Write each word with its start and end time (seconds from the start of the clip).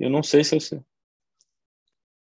Eu 0.00 0.08
não 0.08 0.22
sei 0.22 0.44
se 0.44 0.54
eu 0.54 0.60
sei. 0.60 0.80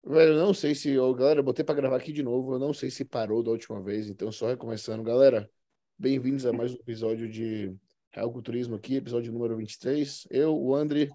Velho, 0.04 0.34
eu 0.34 0.46
não 0.46 0.54
sei 0.54 0.76
se. 0.76 0.96
Ô, 0.96 1.12
galera, 1.12 1.41
eu 1.41 1.45
botei 1.45 1.65
pra 1.65 1.75
gravar 1.75 1.97
aqui 1.97 2.12
de 2.12 2.23
novo. 2.23 2.54
Eu 2.54 2.58
não 2.58 2.73
sei 2.73 2.89
se 2.89 3.04
parou 3.04 3.43
da 3.43 3.50
última 3.50 3.83
vez, 3.83 4.08
então 4.08 4.31
só 4.31 4.47
recomeçando. 4.47 5.03
Galera, 5.03 5.50
bem-vindos 5.99 6.47
a 6.47 6.52
mais 6.52 6.73
um 6.73 6.76
episódio 6.76 7.29
de 7.29 7.75
Real 8.12 8.30
Culturismo 8.30 8.77
aqui, 8.77 8.96
episódio 8.96 9.32
número 9.32 9.57
23. 9.57 10.29
Eu, 10.30 10.57
o 10.57 10.73
André, 10.73 11.09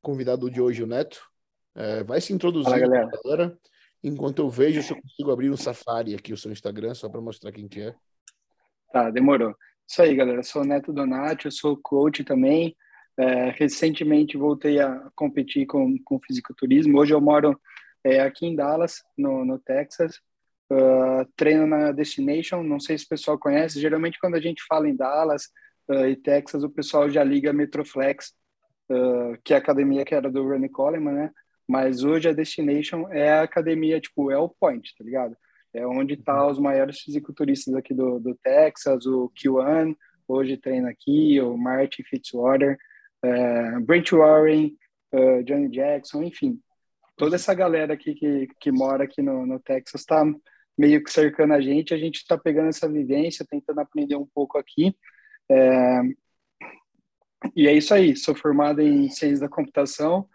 convidado 0.00 0.50
de 0.50 0.58
hoje, 0.58 0.82
o 0.82 0.86
Neto. 0.86 1.20
É, 1.74 2.02
vai 2.02 2.18
se 2.22 2.32
introduzir, 2.32 2.70
Fala, 2.70 2.78
galera. 2.78 3.10
galera, 3.22 3.58
enquanto 4.02 4.38
eu 4.38 4.48
vejo 4.48 4.82
se 4.82 4.94
eu 4.94 5.02
consigo 5.02 5.30
abrir 5.30 5.50
um 5.50 5.56
Safari 5.56 6.14
aqui, 6.14 6.32
o 6.32 6.36
seu 6.38 6.50
Instagram, 6.50 6.94
só 6.94 7.10
para 7.10 7.20
mostrar 7.20 7.52
quem 7.52 7.68
que 7.68 7.82
é. 7.82 7.94
Tá, 8.90 9.10
demorou. 9.10 9.54
Isso 9.86 10.00
aí, 10.00 10.16
galera. 10.16 10.38
Eu 10.38 10.44
sou 10.44 10.62
o 10.62 10.64
Neto 10.64 10.94
Donati, 10.94 11.44
eu 11.44 11.52
sou 11.52 11.76
coach 11.76 12.24
também. 12.24 12.74
É, 13.18 13.50
recentemente 13.50 14.36
voltei 14.36 14.78
a 14.78 15.10
competir 15.14 15.66
com, 15.66 15.96
com 16.04 16.20
fisiculturismo. 16.20 16.98
Hoje 16.98 17.14
eu 17.14 17.20
moro 17.20 17.58
é, 18.04 18.20
aqui 18.20 18.46
em 18.46 18.54
Dallas, 18.54 19.02
no, 19.16 19.44
no 19.44 19.58
Texas. 19.58 20.20
Uh, 20.70 21.24
treino 21.36 21.66
na 21.66 21.92
Destination. 21.92 22.62
Não 22.62 22.80
sei 22.80 22.98
se 22.98 23.04
o 23.04 23.08
pessoal 23.08 23.38
conhece. 23.38 23.80
Geralmente, 23.80 24.18
quando 24.18 24.34
a 24.34 24.40
gente 24.40 24.62
fala 24.68 24.88
em 24.88 24.96
Dallas 24.96 25.44
uh, 25.88 26.06
e 26.06 26.16
Texas, 26.16 26.62
o 26.62 26.70
pessoal 26.70 27.08
já 27.08 27.22
liga 27.22 27.52
Metroflex, 27.52 28.32
uh, 28.90 29.38
que 29.44 29.54
é 29.54 29.56
a 29.56 29.60
academia 29.60 30.04
que 30.04 30.14
era 30.14 30.30
do 30.30 30.46
Ronnie 30.46 30.68
Coleman, 30.68 31.12
né? 31.12 31.30
Mas 31.68 32.04
hoje 32.04 32.28
a 32.28 32.32
Destination 32.32 33.08
é 33.10 33.30
a 33.30 33.42
academia, 33.42 34.00
tipo, 34.00 34.30
é 34.30 34.38
o 34.38 34.48
point, 34.48 34.94
tá 34.96 35.04
ligado? 35.04 35.36
É 35.72 35.86
onde 35.86 36.16
tá 36.16 36.46
os 36.46 36.58
maiores 36.58 37.00
fisiculturistas 37.00 37.74
aqui 37.74 37.92
do, 37.92 38.20
do 38.20 38.34
Texas, 38.36 39.04
o 39.04 39.30
Q1, 39.36 39.96
hoje 40.28 40.56
treina 40.56 40.90
aqui, 40.90 41.40
o 41.40 41.56
Martin 41.56 42.02
Fitzwater, 42.04 42.78
uh, 43.24 43.80
Brent 43.84 44.10
Warren, 44.12 44.76
uh, 45.12 45.42
Johnny 45.44 45.68
Jackson, 45.68 46.22
enfim. 46.22 46.60
Toda 47.16 47.36
essa 47.36 47.54
galera 47.54 47.94
aqui 47.94 48.14
que, 48.14 48.48
que 48.60 48.70
mora 48.70 49.04
aqui 49.04 49.22
no, 49.22 49.46
no 49.46 49.58
Texas 49.58 50.04
tá 50.04 50.24
meio 50.76 51.02
que 51.02 51.10
cercando 51.10 51.54
a 51.54 51.60
gente, 51.60 51.94
a 51.94 51.96
gente 51.98 52.16
está 52.16 52.36
pegando 52.36 52.68
essa 52.68 52.88
vivência, 52.88 53.46
tentando 53.48 53.80
aprender 53.80 54.16
um 54.16 54.26
pouco 54.26 54.58
aqui. 54.58 54.94
É... 55.50 56.00
E 57.54 57.68
é 57.68 57.72
isso 57.72 57.94
aí, 57.94 58.16
sou 58.16 58.34
formado 58.34 58.80
em 58.80 59.08
ciência 59.08 59.40
da 59.40 59.48
computação, 59.48 60.28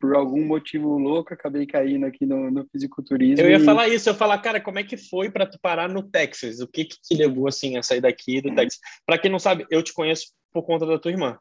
por 0.00 0.14
algum 0.14 0.44
motivo 0.44 0.98
louco, 0.98 1.32
acabei 1.32 1.66
caindo 1.66 2.04
aqui 2.04 2.26
no, 2.26 2.50
no 2.50 2.66
fisiculturismo. 2.68 3.44
Eu 3.44 3.50
ia 3.50 3.56
e... 3.56 3.64
falar 3.64 3.88
isso, 3.88 4.08
eu 4.08 4.12
ia 4.12 4.18
falar, 4.18 4.38
cara, 4.38 4.60
como 4.60 4.78
é 4.78 4.84
que 4.84 4.96
foi 4.96 5.30
para 5.30 5.46
tu 5.46 5.58
parar 5.60 5.88
no 5.88 6.02
Texas? 6.02 6.60
O 6.60 6.68
que 6.68 6.84
que 6.84 7.00
te 7.00 7.14
levou 7.14 7.48
assim 7.48 7.76
a 7.76 7.82
sair 7.82 8.00
daqui 8.00 8.40
do 8.40 8.54
Texas? 8.54 8.80
Para 9.06 9.18
quem 9.18 9.30
não 9.30 9.38
sabe, 9.38 9.66
eu 9.70 9.82
te 9.82 9.92
conheço 9.92 10.32
por 10.52 10.62
conta 10.62 10.86
da 10.86 10.98
tua 10.98 11.10
irmã. 11.10 11.38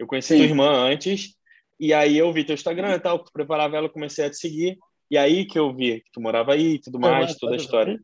Eu 0.00 0.06
conheci 0.06 0.28
Sim. 0.28 0.38
tua 0.38 0.46
irmã 0.46 0.70
antes 0.70 1.36
e 1.78 1.92
aí 1.92 2.16
eu 2.16 2.32
vi 2.32 2.42
teu 2.42 2.54
Instagram 2.54 2.94
e 2.94 3.00
tal, 3.00 3.18
que 3.18 3.26
tu 3.26 3.32
preparava 3.32 3.76
ela, 3.76 3.86
eu 3.86 3.92
comecei 3.92 4.24
a 4.24 4.30
te 4.30 4.36
seguir 4.36 4.78
e 5.10 5.18
aí 5.18 5.44
que 5.44 5.58
eu 5.58 5.74
vi 5.74 6.00
que 6.00 6.10
tu 6.12 6.20
morava 6.20 6.54
aí, 6.54 6.74
e 6.74 6.80
tudo 6.80 6.98
mais, 6.98 7.36
toda 7.36 7.54
a 7.54 7.56
história. 7.56 8.00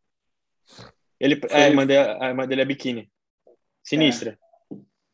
Ele, 1.21 1.41
é, 1.49 1.65
a 1.65 1.69
irmã, 1.69 1.87
dele, 1.87 2.17
a 2.21 2.29
irmã 2.29 2.47
dele 2.47 2.63
é 2.63 2.65
biquíni. 2.65 3.11
Sinistra. 3.83 4.37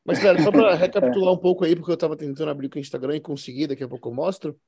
Mas, 0.04 0.18
cara, 0.18 0.42
só 0.42 0.50
para 0.50 0.74
recapitular 0.74 1.32
um 1.32 1.38
pouco 1.38 1.64
aí, 1.64 1.76
porque 1.76 1.92
eu 1.92 1.96
tava 1.96 2.16
tentando 2.16 2.50
abrir 2.50 2.68
com 2.68 2.78
o 2.78 2.80
Instagram 2.80 3.16
e 3.16 3.20
consegui, 3.20 3.66
daqui 3.66 3.84
a 3.84 3.88
pouco 3.88 4.08
eu 4.08 4.14
mostro. 4.14 4.58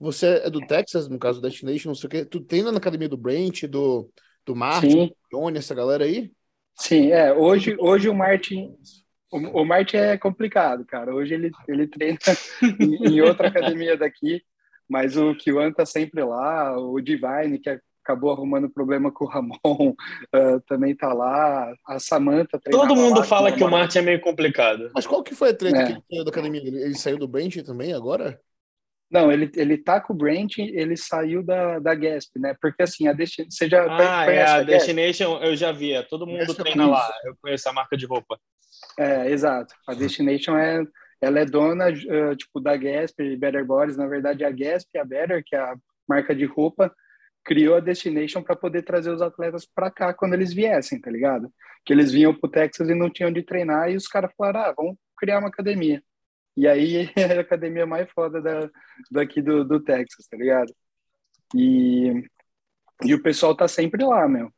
Você 0.00 0.42
é 0.42 0.50
do 0.50 0.60
Texas, 0.60 1.08
no 1.08 1.18
caso 1.18 1.40
do 1.40 1.48
Destination, 1.48 1.90
não 1.90 1.94
sei 1.94 2.06
o 2.06 2.10
quê. 2.10 2.24
Tu 2.24 2.40
treina 2.40 2.72
na 2.72 2.78
academia 2.78 3.08
do 3.08 3.16
Brent, 3.16 3.64
do, 3.64 4.10
do 4.44 4.56
Martin, 4.56 4.90
Sim, 4.90 5.06
do 5.06 5.38
Johnny, 5.38 5.58
essa 5.58 5.74
galera 5.74 6.04
aí? 6.04 6.32
sim, 6.76 7.12
é. 7.12 7.32
Hoje, 7.32 7.76
hoje 7.78 8.08
o 8.08 8.14
Martin, 8.14 8.74
o, 9.36 9.62
o 9.62 9.64
Martin 9.64 9.96
é 9.96 10.16
complicado, 10.16 10.84
cara. 10.84 11.14
Hoje 11.14 11.34
ele, 11.34 11.50
ele 11.68 11.86
treina 11.86 12.18
em, 12.80 13.16
em 13.16 13.20
outra 13.20 13.48
academia 13.48 13.96
daqui, 13.96 14.42
mas 14.88 15.16
o 15.16 15.34
Kiwan 15.34 15.72
tá 15.72 15.84
sempre 15.84 16.22
lá, 16.22 16.78
o 16.78 17.00
Divine, 17.00 17.58
que 17.58 17.78
acabou 18.04 18.30
arrumando 18.30 18.68
problema 18.68 19.10
com 19.10 19.24
o 19.24 19.28
Ramon, 19.28 19.94
ah, 20.32 20.60
também 20.68 20.94
tá 20.94 21.12
lá, 21.12 21.72
a 21.86 21.98
Samantha 21.98 22.60
treinava 22.60 22.86
Todo 22.88 23.00
mundo 23.00 23.20
lá 23.20 23.24
fala 23.24 23.50
que 23.50 23.58
o 23.64 23.70
Martin. 23.70 23.76
Martin 23.78 23.98
é 23.98 24.02
meio 24.02 24.20
complicado. 24.20 24.90
Mas 24.94 25.06
qual 25.06 25.22
que 25.22 25.34
foi 25.34 25.50
a 25.50 25.56
treta 25.56 25.78
É. 25.78 25.84
que 25.86 25.92
ele 25.92 26.02
saiu 26.10 26.24
da 26.24 26.30
academia? 26.30 26.60
Ele, 26.60 26.82
ele 26.82 26.94
saiu 26.94 27.18
do 27.18 27.26
Brent 27.26 27.56
também 27.64 27.94
agora? 27.94 28.38
Não, 29.10 29.30
ele, 29.30 29.50
ele 29.54 29.78
tá 29.78 30.00
com 30.00 30.12
o 30.12 30.16
Brent, 30.16 30.58
ele 30.58 30.96
saiu 30.96 31.42
da, 31.42 31.78
da 31.78 31.94
Gasp, 31.94 32.36
né? 32.38 32.54
Porque 32.60 32.82
assim, 32.82 33.06
a 33.06 33.12
Destin... 33.12 33.48
você 33.48 33.68
já 33.68 33.84
Ah, 33.84 34.24
é 34.30 34.42
a 34.42 34.62
Gasp? 34.62 34.66
Destination, 34.66 35.38
eu 35.42 35.54
já 35.56 35.72
vi. 35.72 35.92
é, 35.92 36.02
Todo 36.02 36.26
mundo 36.26 36.42
Essa 36.42 36.54
treina 36.54 36.82
é 36.82 36.86
lá. 36.86 37.10
Eu 37.24 37.36
conheço 37.40 37.68
a 37.68 37.72
marca 37.72 37.96
de 37.96 38.06
roupa. 38.06 38.38
É, 38.98 39.30
exato. 39.30 39.74
A 39.86 39.94
Destination 39.94 40.56
é, 40.56 40.84
ela 41.20 41.40
é 41.40 41.44
dona 41.44 41.88
eh, 41.88 42.36
tipo 42.36 42.60
da 42.60 42.76
Gasp 42.76 43.20
e 43.20 43.36
Better 43.36 43.64
Bodies. 43.64 43.96
Na 43.96 44.06
verdade, 44.06 44.44
a 44.44 44.50
Gasp 44.50 44.88
e 44.94 44.98
a 44.98 45.04
Better, 45.04 45.42
que 45.44 45.56
é 45.56 45.58
a 45.58 45.76
marca 46.08 46.34
de 46.34 46.44
roupa, 46.44 46.94
criou 47.44 47.76
a 47.76 47.80
Destination 47.80 48.42
para 48.42 48.56
poder 48.56 48.82
trazer 48.82 49.10
os 49.10 49.22
atletas 49.22 49.66
para 49.66 49.90
cá 49.90 50.14
quando 50.14 50.34
eles 50.34 50.52
viessem, 50.52 51.00
tá 51.00 51.10
ligado? 51.10 51.52
Que 51.84 51.92
eles 51.92 52.12
vinham 52.12 52.34
pro 52.34 52.50
Texas 52.50 52.88
e 52.88 52.94
não 52.94 53.10
tinham 53.10 53.32
de 53.32 53.42
treinar 53.42 53.90
e 53.90 53.96
os 53.96 54.06
caras 54.06 54.30
falaram: 54.36 54.60
"Ah, 54.60 54.74
vamos 54.76 54.96
criar 55.18 55.38
uma 55.38 55.48
academia". 55.48 56.02
E 56.56 56.68
aí 56.68 57.10
é 57.16 57.38
a 57.38 57.40
academia 57.40 57.86
mais 57.86 58.10
foda 58.12 58.40
da, 58.40 58.70
daqui 59.10 59.42
do, 59.42 59.64
do 59.64 59.80
Texas, 59.80 60.26
tá 60.28 60.36
ligado? 60.36 60.72
E 61.54 62.24
e 63.02 63.14
o 63.14 63.22
pessoal 63.22 63.56
tá 63.56 63.66
sempre 63.66 64.04
lá, 64.04 64.28
meu. 64.28 64.52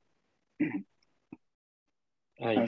Aí. 2.41 2.59
Ah, 2.59 2.67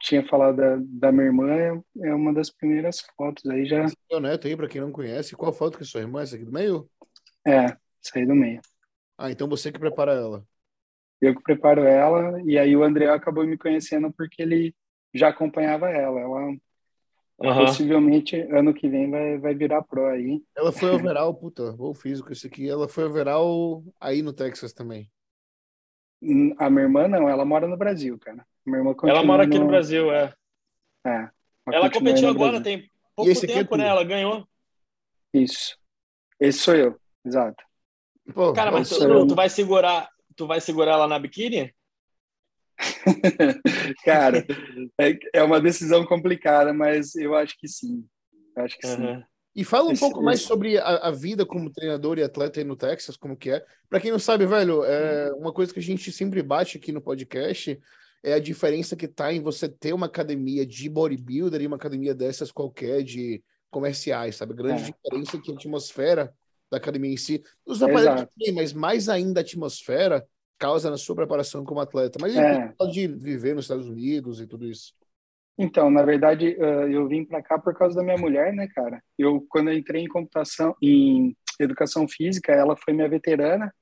tinha 0.00 0.26
falado 0.28 0.56
da, 0.56 0.76
da 0.80 1.12
minha 1.12 1.26
irmã, 1.26 1.50
é- 1.52 2.08
é 2.08 2.14
uma 2.14 2.32
das 2.32 2.50
primeiras 2.50 3.00
fotos 3.16 3.44
aí 3.50 3.66
já. 3.66 3.86
Meu 4.10 4.20
neto 4.20 4.46
aí, 4.46 4.56
pra 4.56 4.68
quem 4.68 4.80
não 4.80 4.92
conhece. 4.92 5.36
Qual 5.36 5.52
foto 5.52 5.76
que 5.78 5.84
é 5.84 5.86
sua 5.86 6.00
irmã? 6.00 6.22
Essa 6.22 6.36
aqui 6.36 6.44
do 6.44 6.52
meio? 6.52 6.90
É, 7.46 7.76
saí 8.00 8.26
do 8.26 8.34
meio. 8.34 8.60
Ah, 9.16 9.30
então 9.30 9.48
você 9.48 9.70
que 9.72 9.78
prepara 9.78 10.12
ela. 10.12 10.46
Eu 11.20 11.34
que 11.34 11.42
preparo 11.42 11.82
ela, 11.84 12.40
e 12.44 12.56
aí 12.58 12.76
o 12.76 12.84
André 12.84 13.08
acabou 13.08 13.44
me 13.46 13.58
conhecendo 13.58 14.12
porque 14.12 14.40
ele 14.42 14.74
já 15.12 15.28
acompanhava 15.28 15.88
ela. 15.90 16.20
Ela 16.20 16.56
Aham. 17.42 17.56
possivelmente 17.56 18.36
ano 18.52 18.74
que 18.74 18.88
vem 18.88 19.10
vai, 19.10 19.38
vai 19.38 19.54
virar 19.54 19.82
pro 19.82 20.06
aí. 20.06 20.42
Ela 20.54 20.72
foi 20.72 20.90
overall, 20.90 21.34
puta, 21.34 21.72
bom 21.72 21.94
físico 21.94 22.30
esse 22.32 22.46
aqui. 22.46 22.68
Ela 22.68 22.86
foi 22.88 23.04
overall 23.04 23.82
aí 24.00 24.20
no 24.22 24.32
Texas 24.32 24.72
também. 24.74 25.10
A 26.58 26.68
minha 26.70 26.82
irmã 26.84 27.08
não, 27.08 27.28
ela 27.28 27.44
mora 27.44 27.66
no 27.66 27.76
Brasil, 27.76 28.18
cara. 28.18 28.46
Minha 28.68 28.78
irmã 28.78 28.94
Ela 29.04 29.22
mora 29.24 29.44
aqui 29.44 29.58
no 29.58 29.66
Brasil, 29.66 30.12
é. 30.12 30.32
É, 31.06 31.28
Ela 31.72 31.90
competiu 31.90 32.24
no 32.24 32.30
agora, 32.30 32.60
Brasil. 32.60 32.62
tem 32.80 32.90
pouco 33.16 33.30
é 33.30 33.34
tempo, 33.34 33.76
né? 33.76 33.84
tu? 33.84 33.90
Ela 33.90 34.04
ganhou. 34.04 34.46
Isso. 35.32 35.76
Esse 36.40 36.58
sou 36.58 36.74
eu, 36.74 36.96
exato. 37.24 37.62
Pô, 38.34 38.52
Cara, 38.52 38.70
mas 38.70 38.88
tu, 38.88 39.02
eu- 39.02 39.26
tu 39.26 39.34
vai 39.34 39.48
segurar, 39.48 40.08
tu 40.36 40.46
vai 40.46 40.60
segurar 40.60 40.92
ela 40.92 41.08
na 41.08 41.18
biquíni? 41.18 41.74
Cara, 44.04 44.46
é, 45.00 45.18
é 45.34 45.42
uma 45.42 45.60
decisão 45.60 46.04
complicada, 46.04 46.72
mas 46.72 47.14
eu 47.16 47.34
acho 47.34 47.58
que 47.58 47.66
sim. 47.68 48.06
Eu 48.56 48.64
acho 48.64 48.78
que 48.78 48.86
sim. 48.86 49.02
Aham. 49.02 49.24
E 49.56 49.64
fala 49.64 49.88
um 49.88 49.92
Esse- 49.92 50.00
pouco 50.00 50.22
mais 50.22 50.38
esse- 50.38 50.46
sobre 50.48 50.78
a, 50.78 50.84
a 51.08 51.10
vida 51.10 51.44
como 51.44 51.72
treinador 51.72 52.18
e 52.18 52.22
atleta 52.22 52.60
aí 52.60 52.64
no 52.64 52.76
Texas, 52.76 53.16
como 53.16 53.36
que 53.36 53.50
é. 53.50 53.64
Pra 53.88 53.98
quem 53.98 54.12
não 54.12 54.18
sabe, 54.18 54.46
velho, 54.46 54.84
é 54.84 55.32
uma 55.32 55.52
coisa 55.52 55.72
que 55.72 55.80
a 55.80 55.82
gente 55.82 56.12
sempre 56.12 56.42
bate 56.42 56.76
aqui 56.78 56.92
no 56.92 57.00
podcast 57.00 57.80
é 58.22 58.34
a 58.34 58.38
diferença 58.38 58.96
que 58.96 59.06
tá 59.08 59.32
em 59.32 59.40
você 59.40 59.68
ter 59.68 59.92
uma 59.92 60.06
academia 60.06 60.66
de 60.66 60.88
bodybuilder 60.88 61.60
e 61.62 61.66
uma 61.66 61.76
academia 61.76 62.14
dessas 62.14 62.50
qualquer 62.50 63.02
de 63.02 63.42
comerciais, 63.70 64.36
sabe? 64.36 64.54
Grande 64.54 64.82
É. 64.82 64.86
diferença 64.86 65.36
é 65.36 65.40
que 65.40 65.50
a 65.50 65.54
atmosfera 65.54 66.34
da 66.70 66.76
academia 66.78 67.12
em 67.12 67.16
si, 67.16 67.42
os 67.64 67.82
aparelhos 67.82 68.26
também, 68.34 68.52
mas 68.54 68.72
mais 68.72 69.08
ainda 69.08 69.40
a 69.40 69.42
atmosfera 69.42 70.26
causa 70.58 70.90
na 70.90 70.96
sua 70.96 71.14
preparação 71.14 71.64
como 71.64 71.80
atleta. 71.80 72.18
Mas 72.20 72.36
É. 72.36 72.72
pode 72.76 73.06
viver 73.06 73.54
nos 73.54 73.64
Estados 73.64 73.88
Unidos 73.88 74.40
e 74.40 74.46
tudo 74.46 74.66
isso. 74.66 74.92
Então, 75.56 75.90
na 75.90 76.04
verdade, 76.04 76.56
eh, 76.58 76.88
eu 76.92 77.08
vim 77.08 77.24
para 77.24 77.42
cá 77.42 77.58
por 77.58 77.74
causa 77.76 77.96
da 77.96 78.02
minha 78.02 78.16
mulher, 78.16 78.52
né, 78.52 78.68
cara? 78.68 79.02
Eu, 79.18 79.44
quando 79.48 79.70
eu 79.70 79.76
entrei 79.76 80.02
em 80.02 80.08
computação, 80.08 80.74
em 80.80 81.36
educação 81.58 82.06
física, 82.06 82.52
ela 82.52 82.76
foi 82.76 82.94
minha 82.94 83.08
veterana. 83.08 83.72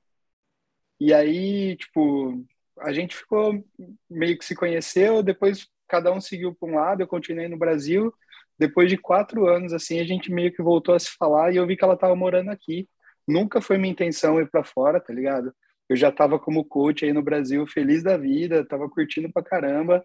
E 0.99 1.13
aí, 1.13 1.75
tipo, 1.77 2.43
a 2.81 2.91
gente 2.93 3.15
ficou 3.15 3.63
meio 4.09 4.37
que 4.37 4.45
se 4.45 4.55
conheceu, 4.55 5.23
depois 5.23 5.67
cada 5.87 6.11
um 6.11 6.21
seguiu 6.21 6.53
para 6.53 6.69
um 6.69 6.75
lado, 6.75 7.01
eu 7.01 7.07
continuei 7.07 7.47
no 7.47 7.57
Brasil. 7.57 8.13
Depois 8.59 8.89
de 8.89 8.97
quatro 8.97 9.47
anos, 9.47 9.71
assim, 9.73 9.99
a 9.99 10.03
gente 10.03 10.31
meio 10.31 10.51
que 10.51 10.61
voltou 10.61 10.95
a 10.95 10.99
se 10.99 11.11
falar 11.17 11.53
e 11.53 11.57
eu 11.57 11.67
vi 11.67 11.77
que 11.77 11.83
ela 11.83 11.93
estava 11.93 12.15
morando 12.15 12.49
aqui. 12.49 12.89
Nunca 13.27 13.61
foi 13.61 13.77
minha 13.77 13.91
intenção 13.91 14.39
ir 14.41 14.49
para 14.49 14.63
fora, 14.63 14.99
tá 14.99 15.13
ligado? 15.13 15.53
Eu 15.87 15.95
já 15.95 16.09
estava 16.09 16.39
como 16.39 16.65
coach 16.65 17.05
aí 17.05 17.13
no 17.13 17.21
Brasil, 17.21 17.65
feliz 17.67 18.03
da 18.03 18.17
vida, 18.17 18.61
estava 18.61 18.89
curtindo 18.89 19.31
pra 19.31 19.43
caramba. 19.43 20.03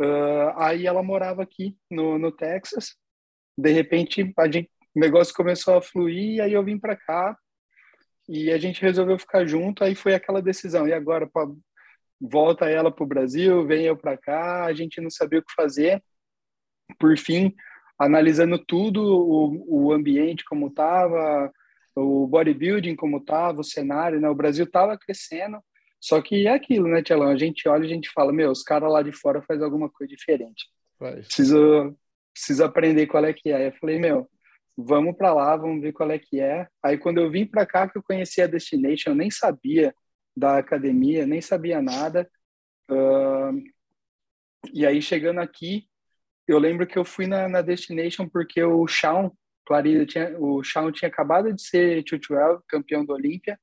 Ah, 0.00 0.68
aí 0.68 0.86
ela 0.86 1.02
morava 1.02 1.42
aqui 1.42 1.76
no, 1.90 2.18
no 2.18 2.32
Texas. 2.32 2.96
De 3.56 3.70
repente, 3.70 4.32
a 4.38 4.50
gente, 4.50 4.70
o 4.94 5.00
negócio 5.00 5.34
começou 5.34 5.76
a 5.76 5.82
fluir, 5.82 6.42
aí 6.42 6.52
eu 6.52 6.64
vim 6.64 6.78
para 6.78 6.96
cá 6.96 7.36
e 8.28 8.50
a 8.50 8.58
gente 8.58 8.82
resolveu 8.82 9.18
ficar 9.18 9.46
junto. 9.46 9.84
Aí 9.84 9.94
foi 9.94 10.14
aquela 10.14 10.42
decisão: 10.42 10.86
e 10.86 10.92
agora, 10.92 11.28
volta 12.20 12.68
ela 12.68 12.90
para 12.90 13.04
o 13.04 13.08
Brasil, 13.08 13.66
vem 13.66 13.84
eu 13.84 13.96
para 13.96 14.16
cá. 14.16 14.64
A 14.64 14.74
gente 14.74 15.00
não 15.00 15.10
sabia 15.10 15.38
o 15.38 15.44
que 15.44 15.52
fazer. 15.54 16.02
Por 16.98 17.16
fim, 17.18 17.54
analisando 17.98 18.58
tudo, 18.58 19.02
o, 19.02 19.86
o 19.86 19.92
ambiente 19.92 20.44
como 20.44 20.68
estava, 20.68 21.50
o 21.94 22.26
bodybuilding 22.26 22.94
como 22.94 23.20
tava, 23.20 23.60
o 23.60 23.64
cenário, 23.64 24.20
né? 24.20 24.28
O 24.28 24.34
Brasil 24.34 24.70
tava 24.70 24.98
crescendo, 24.98 25.58
só 26.00 26.20
que 26.20 26.46
é 26.46 26.52
aquilo, 26.52 26.88
né, 26.88 27.02
Tielão? 27.02 27.28
A 27.28 27.36
gente 27.36 27.68
olha 27.68 27.84
e 27.84 27.86
a 27.86 27.94
gente 27.94 28.10
fala, 28.10 28.32
meu, 28.32 28.50
os 28.50 28.62
caras 28.62 28.92
lá 28.92 29.02
de 29.02 29.12
fora 29.12 29.42
fazem 29.42 29.64
alguma 29.64 29.88
coisa 29.88 30.14
diferente. 30.14 30.66
Preciso, 30.98 31.96
preciso 32.32 32.64
aprender 32.64 33.06
qual 33.06 33.24
é 33.24 33.32
que 33.32 33.50
é. 33.50 33.68
Eu 33.68 33.72
falei, 33.80 33.98
meu, 33.98 34.28
vamos 34.76 35.16
para 35.16 35.32
lá, 35.32 35.56
vamos 35.56 35.80
ver 35.80 35.92
qual 35.92 36.10
é 36.10 36.18
que 36.18 36.40
é. 36.40 36.68
Aí 36.82 36.98
quando 36.98 37.18
eu 37.18 37.30
vim 37.30 37.46
para 37.46 37.66
cá 37.66 37.88
que 37.88 37.98
eu 37.98 38.02
conheci 38.02 38.42
a 38.42 38.46
Destination, 38.46 39.10
eu 39.10 39.14
nem 39.14 39.30
sabia 39.30 39.94
da 40.36 40.58
academia, 40.58 41.26
nem 41.26 41.40
sabia 41.40 41.80
nada. 41.80 42.28
Uh, 42.90 43.62
e 44.72 44.84
aí 44.84 45.00
chegando 45.00 45.40
aqui, 45.40 45.88
eu 46.46 46.58
lembro 46.58 46.86
que 46.86 46.98
eu 46.98 47.04
fui 47.04 47.26
na, 47.26 47.48
na 47.48 47.62
Destination 47.62 48.28
porque 48.28 48.62
o 48.62 48.86
Shawn 48.86 49.30
Clarida 49.66 50.06
tinha, 50.06 50.38
o 50.38 50.62
Shawn 50.62 50.92
tinha 50.92 51.08
acabado 51.08 51.52
de 51.52 51.60
ser 51.60 52.04
212, 52.04 52.62
campeão 52.68 53.04
do 53.04 53.12
Olímpia, 53.12 53.58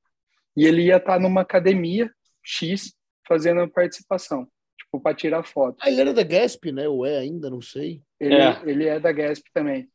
e 0.56 0.66
ele 0.66 0.82
ia 0.82 0.98
estar 0.98 1.18
numa 1.18 1.40
academia 1.40 2.12
X 2.42 2.94
fazendo 3.26 3.66
participação, 3.68 4.46
tipo, 4.78 5.00
para 5.00 5.16
tirar 5.16 5.42
foto. 5.42 5.78
Ah, 5.80 5.90
ele 5.90 6.02
era 6.02 6.12
da 6.12 6.22
Gasp, 6.22 6.70
né? 6.70 6.86
Ou 6.86 7.06
é 7.06 7.18
ainda, 7.18 7.48
não 7.48 7.62
sei. 7.62 8.02
Ele 8.20 8.34
é, 8.34 8.62
ele 8.66 8.86
é 8.86 9.00
da 9.00 9.10
Gasp 9.10 9.44
também. 9.52 9.90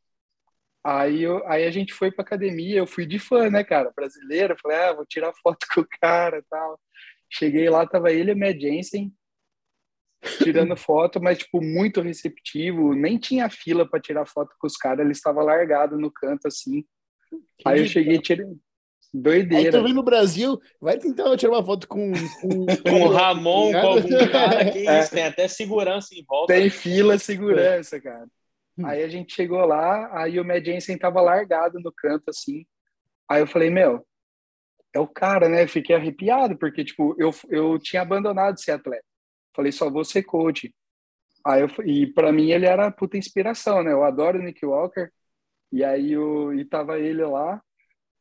Aí, 0.82 1.22
eu, 1.22 1.46
aí 1.46 1.66
a 1.66 1.70
gente 1.70 1.92
foi 1.92 2.10
pra 2.10 2.24
academia, 2.24 2.78
eu 2.78 2.86
fui 2.86 3.04
de 3.04 3.18
fã, 3.18 3.50
né, 3.50 3.62
cara, 3.62 3.92
brasileiro, 3.94 4.56
falei, 4.60 4.78
ah, 4.78 4.92
vou 4.94 5.04
tirar 5.04 5.32
foto 5.42 5.66
com 5.74 5.82
o 5.82 5.86
cara 6.00 6.38
e 6.38 6.42
tal. 6.48 6.80
Cheguei 7.28 7.68
lá, 7.68 7.86
tava 7.86 8.10
ele 8.10 8.30
e 8.30 8.34
o 8.34 8.38
Mad 8.38 8.58
Jensen, 8.58 9.12
tirando 10.42 10.74
foto, 10.76 11.20
mas, 11.20 11.38
tipo, 11.38 11.62
muito 11.62 12.00
receptivo. 12.00 12.94
Nem 12.94 13.18
tinha 13.18 13.50
fila 13.50 13.88
para 13.88 14.00
tirar 14.00 14.26
foto 14.26 14.54
com 14.58 14.66
os 14.66 14.76
caras, 14.76 15.00
ele 15.00 15.12
estava 15.12 15.42
largado 15.42 15.98
no 15.98 16.10
canto, 16.10 16.48
assim. 16.48 16.82
Que 17.58 17.68
Aí 17.68 17.80
eu 17.80 17.86
cheguei 17.86 18.16
e 18.16 18.22
tirei. 18.22 18.46
Doideira. 19.12 19.64
Aí 19.64 19.70
tu 19.72 19.82
vem 19.82 19.92
no 19.92 20.04
Brasil, 20.04 20.58
vai 20.80 20.96
tentar 20.96 21.36
tirar 21.36 21.54
uma 21.54 21.64
foto 21.64 21.86
com... 21.88 22.12
Com, 22.40 22.66
com 22.88 23.02
o 23.02 23.08
Ramon, 23.08 23.72
com 23.72 23.78
algum 23.78 24.30
cara, 24.30 24.70
que 24.70 24.86
é. 24.86 25.00
isso, 25.00 25.10
tem 25.10 25.24
até 25.24 25.48
segurança 25.48 26.14
em 26.14 26.24
volta. 26.24 26.54
Tem 26.54 26.70
fila, 26.70 27.18
segurança, 27.18 28.00
cara. 28.00 28.28
Hum. 28.80 28.86
Aí 28.86 29.02
a 29.02 29.08
gente 29.08 29.34
chegou 29.34 29.64
lá, 29.66 30.10
aí 30.18 30.40
o 30.40 30.44
Mad 30.44 30.64
Jensen 30.64 30.98
tava 30.98 31.20
largado 31.20 31.78
no 31.80 31.92
canto, 31.92 32.30
assim. 32.30 32.66
Aí 33.28 33.42
eu 33.42 33.46
falei, 33.46 33.70
meu, 33.70 34.06
é 34.94 35.00
o 35.00 35.06
cara, 35.06 35.48
né? 35.48 35.66
Fiquei 35.66 35.94
arrepiado, 35.96 36.58
porque, 36.58 36.84
tipo, 36.84 37.14
eu, 37.18 37.30
eu 37.48 37.78
tinha 37.78 38.02
abandonado 38.02 38.60
ser 38.60 38.72
atleta. 38.72 39.04
Falei, 39.54 39.72
só 39.72 39.90
vou 39.90 40.04
ser 40.04 40.22
coach. 40.24 40.74
Aí 41.46 41.62
eu, 41.62 41.68
e 41.86 42.06
para 42.12 42.32
mim 42.32 42.50
ele 42.50 42.66
era 42.66 42.90
puta 42.90 43.16
inspiração, 43.16 43.82
né? 43.82 43.92
Eu 43.92 44.04
adoro 44.04 44.38
o 44.38 44.42
Nick 44.42 44.64
Walker. 44.64 45.10
E 45.72 45.84
aí 45.84 46.12
eu, 46.12 46.54
e 46.54 46.64
tava 46.64 46.98
ele 46.98 47.24
lá. 47.24 47.62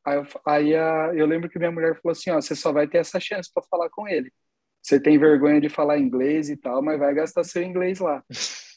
Aí, 0.06 0.18
eu, 0.18 0.28
aí 0.46 0.76
a, 0.76 1.12
eu 1.16 1.26
lembro 1.26 1.50
que 1.50 1.60
minha 1.60 1.72
mulher 1.72 1.96
falou 2.02 2.14
assim: 2.14 2.32
ó, 2.32 2.36
você 2.42 2.56
só 2.56 2.72
vai 2.72 2.88
ter 2.88 3.00
essa 3.00 3.20
chance 3.20 3.52
para 3.54 3.64
falar 3.64 3.90
com 3.90 4.08
ele. 4.08 4.32
Você 4.82 5.00
tem 5.02 5.20
vergonha 5.20 5.62
de 5.62 5.70
falar 5.70 6.00
inglês 6.00 6.50
e 6.50 6.58
tal, 6.58 6.82
mas 6.82 7.00
vai 7.00 7.14
gastar 7.14 7.44
seu 7.44 7.64
inglês 7.64 8.00
lá. 8.00 8.24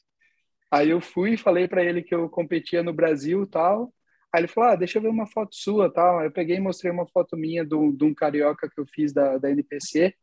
aí 0.73 0.89
eu 0.91 1.01
fui 1.01 1.35
e 1.35 1.37
falei 1.37 1.69
para 1.69 1.85
ele 1.85 2.03
que 2.03 2.15
eu 2.15 2.29
competia 2.31 2.83
no 2.83 2.93
Brasil 2.93 3.47
tal. 3.47 3.93
Aí 4.33 4.41
ele 4.41 4.49
falou: 4.49 4.71
ah, 4.71 4.77
deixa 4.77 4.99
eu 4.99 5.03
ver 5.03 5.09
uma 5.09 5.27
foto 5.27 5.55
sua 5.55 5.93
tal. 5.93 6.19
Aí 6.19 6.27
eu 6.27 6.33
peguei 6.33 6.57
e 6.57 6.61
mostrei 6.61 6.91
uma 6.91 7.07
foto 7.07 7.37
minha 7.37 7.65
de 7.65 7.75
um 7.77 8.15
carioca 8.15 8.69
que 8.69 8.81
eu 8.81 8.87
fiz 8.87 9.13
da, 9.13 9.37
da 9.37 9.51
NPC. 9.51 10.15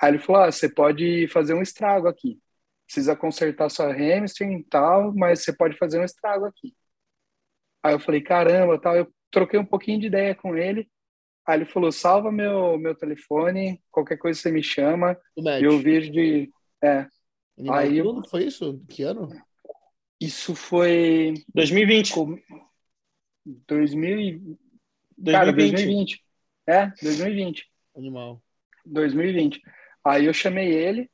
Aí 0.00 0.10
ele 0.12 0.20
falou: 0.20 0.42
ah, 0.42 0.52
você 0.52 0.68
pode 0.68 1.26
fazer 1.28 1.54
um 1.54 1.62
estrago 1.62 2.06
aqui. 2.06 2.40
Precisa 2.86 3.16
consertar 3.16 3.68
sua 3.68 3.92
hamstring 3.92 4.58
e 4.58 4.64
tal, 4.64 5.12
mas 5.14 5.42
você 5.42 5.52
pode 5.52 5.76
fazer 5.76 6.00
um 6.00 6.04
estrago 6.04 6.44
aqui. 6.44 6.72
Aí 7.82 7.94
eu 7.94 8.00
falei: 8.00 8.20
caramba, 8.20 8.80
tal. 8.80 8.94
Eu 8.96 9.12
troquei 9.30 9.58
um 9.58 9.66
pouquinho 9.66 10.00
de 10.00 10.06
ideia 10.06 10.34
com 10.34 10.56
ele. 10.56 10.88
Aí 11.44 11.58
ele 11.58 11.64
falou: 11.64 11.90
salva 11.90 12.30
meu, 12.30 12.78
meu 12.78 12.94
telefone, 12.94 13.82
qualquer 13.90 14.18
coisa 14.18 14.40
você 14.40 14.52
me 14.52 14.62
chama. 14.62 15.18
E 15.36 15.64
eu 15.64 15.78
vejo 15.80 16.12
de. 16.12 16.48
É. 16.82 17.06
aí 17.68 17.98
eu... 17.98 18.22
foi 18.30 18.44
isso? 18.44 18.80
Que 18.88 19.02
ano? 19.02 19.28
Isso 20.20 20.54
foi. 20.54 21.34
2020. 21.54 22.14
2000 23.66 24.58
2020. 25.16 25.32
Cara, 25.32 25.52
2020. 25.52 26.24
É, 26.66 26.86
2020. 27.02 27.70
Animal. 27.96 28.42
2020. 28.84 29.60
Aí 30.04 30.26
eu 30.26 30.32
chamei 30.32 30.72
ele, 30.72 31.10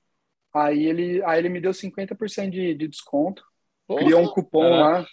aí 0.55 0.87
ele, 0.87 1.23
aí 1.25 1.39
ele 1.39 1.49
me 1.49 1.61
deu 1.61 1.73
50% 1.73 2.51
de, 2.51 2.75
de 2.75 2.89
desconto. 2.89 3.45
Porra, 3.87 4.05
criou 4.05 4.23
um 4.23 4.29
cupom 4.29 4.61
caraca. 4.63 5.01
lá, 5.01 5.07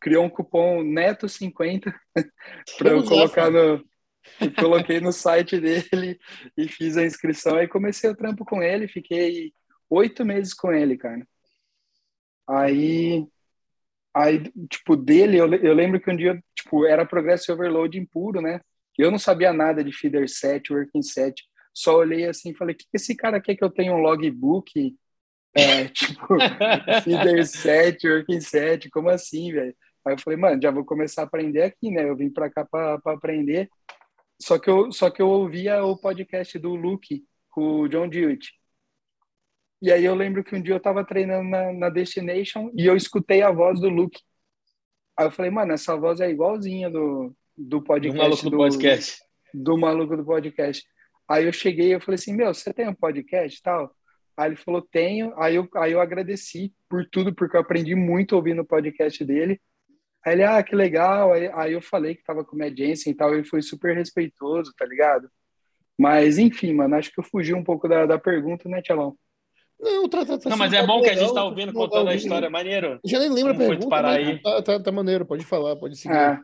criou 0.00 0.24
um 0.24 0.30
cupom 0.30 0.82
neto 0.82 1.28
50 1.28 1.94
para 2.78 2.90
eu 2.90 3.04
colocar 3.04 3.50
no 3.50 3.84
eu 4.40 4.54
coloquei 4.54 5.00
no 5.00 5.12
site 5.12 5.58
dele 5.58 6.18
e 6.56 6.68
fiz 6.68 6.96
a 6.96 7.04
inscrição 7.04 7.56
aí 7.56 7.66
comecei 7.66 8.08
o 8.08 8.16
trampo 8.16 8.44
com 8.44 8.62
ele, 8.62 8.86
fiquei 8.86 9.52
oito 9.90 10.24
meses 10.24 10.54
com 10.54 10.72
ele, 10.72 10.96
cara. 10.96 11.26
Aí 12.48 13.26
aí 14.14 14.42
tipo 14.68 14.94
dele 14.96 15.38
eu, 15.38 15.52
eu 15.54 15.74
lembro 15.74 16.00
que 16.00 16.10
um 16.10 16.16
dia 16.16 16.42
tipo 16.54 16.84
era 16.86 17.06
progresso 17.06 17.52
overload 17.52 17.98
impuro, 17.98 18.40
né? 18.40 18.60
Eu 18.98 19.10
não 19.10 19.18
sabia 19.18 19.52
nada 19.52 19.82
de 19.82 19.92
feeder 19.92 20.28
set, 20.28 20.72
working 20.72 21.02
set 21.02 21.42
só 21.74 21.96
olhei 21.96 22.26
assim 22.26 22.50
e 22.50 22.54
falei, 22.54 22.74
que 22.74 22.86
esse 22.92 23.16
cara 23.16 23.40
quer 23.40 23.56
que 23.56 23.64
eu 23.64 23.70
tenha 23.70 23.94
um 23.94 24.00
logbook? 24.00 24.96
É, 25.54 25.88
tipo, 25.88 26.36
feeder 27.02 27.46
7, 27.46 28.08
working 28.08 28.40
7, 28.40 28.90
como 28.90 29.08
assim, 29.08 29.52
velho? 29.52 29.74
Aí 30.06 30.14
eu 30.14 30.18
falei, 30.18 30.38
mano, 30.38 30.60
já 30.60 30.70
vou 30.70 30.84
começar 30.84 31.22
a 31.22 31.24
aprender 31.24 31.62
aqui, 31.62 31.90
né? 31.90 32.08
Eu 32.08 32.16
vim 32.16 32.30
para 32.30 32.50
cá 32.50 32.64
para 32.64 33.00
aprender. 33.06 33.70
Só 34.40 34.58
que, 34.58 34.68
eu, 34.68 34.90
só 34.90 35.08
que 35.10 35.22
eu 35.22 35.28
ouvia 35.28 35.84
o 35.84 35.96
podcast 35.96 36.58
do 36.58 36.74
Luke, 36.74 37.24
com 37.50 37.80
o 37.80 37.88
John 37.88 38.08
Dewitt. 38.08 38.52
E 39.82 39.90
aí 39.90 40.04
eu 40.04 40.14
lembro 40.14 40.44
que 40.44 40.54
um 40.54 40.62
dia 40.62 40.76
eu 40.76 40.80
tava 40.80 41.04
treinando 41.04 41.50
na, 41.50 41.72
na 41.72 41.88
Destination 41.88 42.70
e 42.76 42.86
eu 42.86 42.94
escutei 42.94 43.42
a 43.42 43.50
voz 43.50 43.80
do 43.80 43.88
Luke. 43.88 44.20
Aí 45.18 45.26
eu 45.26 45.30
falei, 45.32 45.50
mano, 45.50 45.72
essa 45.72 45.96
voz 45.96 46.20
é 46.20 46.30
igualzinha 46.30 46.88
do, 46.88 47.34
do 47.58 47.82
podcast. 47.82 48.16
Do 48.16 48.22
maluco 48.22 48.42
do, 48.44 48.50
do 48.50 48.56
podcast. 48.56 49.22
Do 49.52 49.76
maluco 49.76 50.16
do 50.16 50.24
podcast. 50.24 50.86
Aí 51.28 51.46
eu 51.46 51.52
cheguei 51.52 51.88
e 51.88 51.92
eu 51.92 52.00
falei 52.00 52.14
assim, 52.14 52.32
meu, 52.32 52.54
você 52.54 52.72
tem 52.72 52.88
um 52.88 52.94
podcast 52.94 53.58
e 53.58 53.62
tal? 53.62 53.92
Aí 54.36 54.50
ele 54.50 54.56
falou, 54.56 54.82
tenho. 54.82 55.32
Aí 55.36 55.56
eu, 55.56 55.68
aí 55.74 55.90
eu 55.90 56.00
agradeci 56.00 56.72
por 56.88 57.04
tudo, 57.10 57.34
porque 57.34 57.56
eu 57.56 57.60
aprendi 57.60 57.96
muito 57.96 58.36
ouvindo 58.36 58.62
o 58.62 58.66
podcast 58.66 59.24
dele. 59.24 59.60
Aí 60.24 60.34
ele, 60.34 60.44
ah, 60.44 60.62
que 60.62 60.76
legal. 60.76 61.32
Aí, 61.32 61.50
aí 61.52 61.72
eu 61.72 61.82
falei 61.82 62.14
que 62.14 62.22
tava 62.22 62.44
com 62.44 62.54
o 62.54 62.58
Mad 62.58 62.72
Jensen 62.72 63.12
e 63.12 63.16
tal, 63.16 63.34
ele 63.34 63.42
foi 63.42 63.60
super 63.60 63.96
respeitoso, 63.96 64.72
tá 64.78 64.86
ligado? 64.86 65.28
Mas, 65.98 66.38
enfim, 66.38 66.72
mano, 66.72 66.94
acho 66.94 67.12
que 67.12 67.18
eu 67.18 67.24
fugi 67.24 67.52
um 67.52 67.64
pouco 67.64 67.88
da, 67.88 68.06
da 68.06 68.16
pergunta, 68.16 68.68
né, 68.68 68.80
Tchalão? 68.80 69.16
Não, 69.82 70.08
tá, 70.08 70.24
tá, 70.24 70.38
tá, 70.38 70.48
não, 70.48 70.56
mas 70.56 70.72
é 70.72 70.86
bom 70.86 71.02
que 71.02 71.10
a 71.10 71.14
gente 71.14 71.34
tá 71.34 71.44
ouvindo, 71.44 71.72
contando 71.72 72.08
a 72.08 72.14
história, 72.14 72.48
maneiro. 72.48 73.00
Já 73.04 73.18
nem 73.18 73.28
lembro 73.28 73.52
a 73.52 73.56
pergunta, 73.56 73.88
parar 73.88 74.12
aí. 74.12 74.40
Tá, 74.40 74.62
tá, 74.62 74.80
tá, 74.80 74.92
maneiro, 74.92 75.26
pode 75.26 75.44
falar, 75.44 75.74
pode 75.74 75.96
seguir. 75.96 76.14
É. 76.14 76.38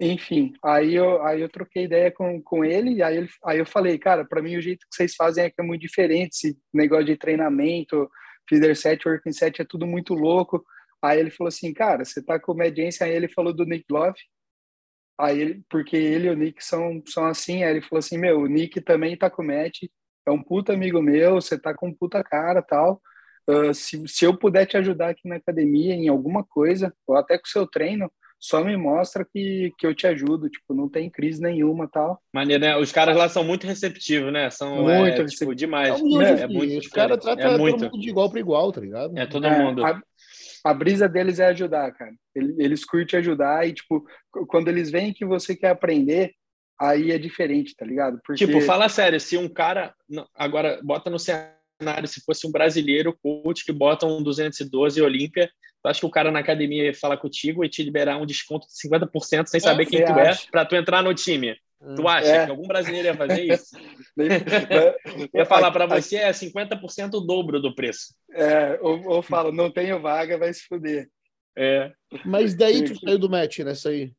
Enfim, 0.00 0.52
aí 0.64 0.94
eu, 0.94 1.20
aí 1.22 1.40
eu 1.40 1.48
troquei 1.48 1.84
ideia 1.84 2.10
com, 2.12 2.40
com 2.40 2.64
ele, 2.64 2.94
e 2.94 3.02
aí, 3.02 3.16
ele, 3.16 3.28
aí 3.44 3.58
eu 3.58 3.66
falei, 3.66 3.98
cara, 3.98 4.24
para 4.24 4.40
mim 4.40 4.56
o 4.56 4.60
jeito 4.60 4.86
que 4.88 4.94
vocês 4.94 5.14
fazem 5.16 5.44
é 5.44 5.50
que 5.50 5.60
é 5.60 5.64
muito 5.64 5.80
diferente, 5.80 6.30
esse 6.34 6.58
negócio 6.72 7.06
de 7.06 7.16
treinamento, 7.16 8.08
feeder 8.48 8.76
set, 8.76 9.08
working 9.08 9.32
set, 9.32 9.60
é 9.60 9.64
tudo 9.64 9.84
muito 9.84 10.14
louco. 10.14 10.64
Aí 11.02 11.18
ele 11.18 11.30
falou 11.30 11.48
assim, 11.48 11.72
cara, 11.72 12.04
você 12.04 12.22
tá 12.22 12.38
com 12.38 12.52
o 12.52 12.56
Mediência, 12.56 13.06
aí 13.06 13.12
ele 13.12 13.28
falou 13.28 13.52
do 13.52 13.64
Nick 13.64 13.84
Love, 13.90 14.18
aí 15.18 15.40
ele, 15.40 15.62
porque 15.68 15.96
ele 15.96 16.28
e 16.28 16.30
o 16.30 16.36
Nick 16.36 16.64
são, 16.64 17.02
são 17.08 17.26
assim, 17.26 17.64
aí 17.64 17.72
ele 17.72 17.82
falou 17.82 17.98
assim, 17.98 18.18
meu, 18.18 18.40
o 18.40 18.46
Nick 18.46 18.80
também 18.80 19.16
tá 19.16 19.28
com 19.28 19.42
o 19.42 19.46
Matt, 19.46 19.82
é 20.26 20.30
um 20.30 20.42
puta 20.42 20.72
amigo 20.72 21.00
meu, 21.02 21.34
você 21.34 21.58
tá 21.58 21.74
com 21.74 21.88
um 21.88 21.94
puta 21.94 22.22
cara 22.22 22.62
tal, 22.62 23.00
uh, 23.48 23.74
se, 23.74 24.02
se 24.06 24.24
eu 24.24 24.36
puder 24.36 24.66
te 24.66 24.76
ajudar 24.76 25.10
aqui 25.10 25.28
na 25.28 25.36
academia 25.36 25.94
em 25.94 26.08
alguma 26.08 26.44
coisa, 26.44 26.92
ou 27.06 27.16
até 27.16 27.36
com 27.38 27.46
o 27.46 27.50
seu 27.50 27.66
treino, 27.66 28.10
só 28.42 28.62
me 28.64 28.76
mostra 28.76 29.24
que, 29.24 29.72
que 29.78 29.86
eu 29.86 29.94
te 29.94 30.04
ajudo, 30.04 30.50
tipo, 30.50 30.74
não 30.74 30.88
tem 30.88 31.08
crise 31.08 31.40
nenhuma 31.40 31.86
tal. 31.86 32.20
Maneiro, 32.34 32.60
né? 32.60 32.76
Os 32.76 32.90
caras 32.90 33.16
lá 33.16 33.28
são 33.28 33.44
muito 33.44 33.68
receptivos, 33.68 34.32
né? 34.32 34.50
São 34.50 34.82
muito 34.82 35.22
é, 35.22 35.24
tipo, 35.26 35.54
demais. 35.54 35.94
É, 35.94 36.42
é 36.42 36.46
muito 36.48 36.76
Os 36.76 36.88
caras 36.88 37.18
tratam 37.18 37.52
é 37.52 37.56
muito. 37.56 37.78
todo 37.78 37.92
mundo 37.92 38.00
de 38.00 38.08
igual 38.08 38.28
para 38.28 38.40
igual, 38.40 38.72
tá 38.72 38.80
ligado? 38.80 39.16
É 39.16 39.26
todo 39.26 39.46
é, 39.46 39.56
mundo. 39.56 39.86
A, 39.86 40.02
a, 40.64 40.74
brisa 40.74 41.08
deles 41.08 41.38
é 41.38 41.46
ajudar, 41.46 41.92
cara. 41.92 42.10
Eles 42.34 42.84
curtem 42.84 43.20
ajudar 43.20 43.68
e, 43.68 43.74
tipo, 43.74 44.04
quando 44.48 44.66
eles 44.66 44.90
veem 44.90 45.12
que 45.12 45.24
você 45.24 45.54
quer 45.54 45.70
aprender, 45.70 46.32
aí 46.82 47.12
é 47.12 47.18
diferente, 47.18 47.74
tá 47.76 47.84
ligado? 47.84 48.20
Porque... 48.24 48.44
Tipo, 48.46 48.60
fala 48.60 48.88
sério, 48.88 49.20
se 49.20 49.36
um 49.36 49.48
cara. 49.48 49.94
Agora, 50.34 50.80
bota 50.82 51.08
no 51.08 51.18
cenário, 51.18 52.06
se 52.06 52.22
fosse 52.24 52.46
um 52.46 52.52
brasileiro, 52.52 53.16
coach, 53.22 53.64
que 53.64 53.72
bota 53.72 54.06
um 54.06 54.22
212 54.22 55.00
Olímpia 55.00 55.50
Tu 55.82 55.88
acha 55.88 56.00
que 56.00 56.06
o 56.06 56.10
cara 56.10 56.30
na 56.30 56.38
academia 56.38 56.84
ia 56.84 56.94
falar 56.94 57.16
contigo 57.16 57.64
e 57.64 57.68
te 57.68 57.82
liberar 57.82 58.16
um 58.16 58.24
desconto 58.24 58.66
de 58.68 58.88
50% 58.88 59.46
sem 59.48 59.58
saber 59.58 59.82
é, 59.82 59.86
quem 59.86 60.04
tu 60.04 60.12
é 60.12 60.28
acha? 60.28 60.46
é 60.46 60.50
para 60.50 60.64
tu 60.64 60.76
entrar 60.76 61.02
no 61.02 61.12
time? 61.12 61.56
Hum, 61.80 61.96
tu 61.96 62.06
acha 62.06 62.28
é. 62.28 62.44
que 62.44 62.50
algum 62.52 62.68
brasileiro 62.68 63.08
ia 63.08 63.16
fazer 63.16 63.52
isso? 63.52 63.76
ia 65.34 65.44
falar 65.44 65.72
para 65.72 65.86
você 65.86 66.18
é 66.18 66.30
50% 66.30 67.14
o 67.14 67.20
dobro 67.20 67.60
do 67.60 67.74
preço. 67.74 68.14
É, 68.32 68.78
ou, 68.80 69.04
ou 69.08 69.22
fala, 69.22 69.50
não 69.50 69.72
tenho 69.72 70.00
vaga, 70.00 70.38
vai 70.38 70.54
se 70.54 70.62
fuder. 70.68 71.08
É. 71.58 71.90
Mas 72.24 72.54
daí 72.54 72.84
tu 72.84 72.98
saiu 73.00 73.18
do 73.18 73.28
match 73.28 73.58
nessa 73.58 73.88
aí? 73.88 74.12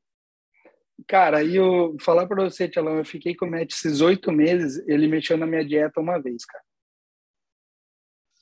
Cara, 1.08 1.40
aí 1.40 1.56
eu 1.56 1.96
falar 2.00 2.28
para 2.28 2.44
você, 2.44 2.68
Tialão, 2.68 2.98
eu 2.98 3.06
fiquei 3.06 3.36
com 3.36 3.46
o 3.46 3.52
Matt 3.52 3.72
esses 3.72 4.00
oito 4.02 4.32
meses, 4.32 4.82
ele 4.88 5.08
mexeu 5.08 5.38
na 5.38 5.46
minha 5.46 5.66
dieta 5.66 6.00
uma 6.00 6.20
vez, 6.20 6.46
cara. 6.46 6.64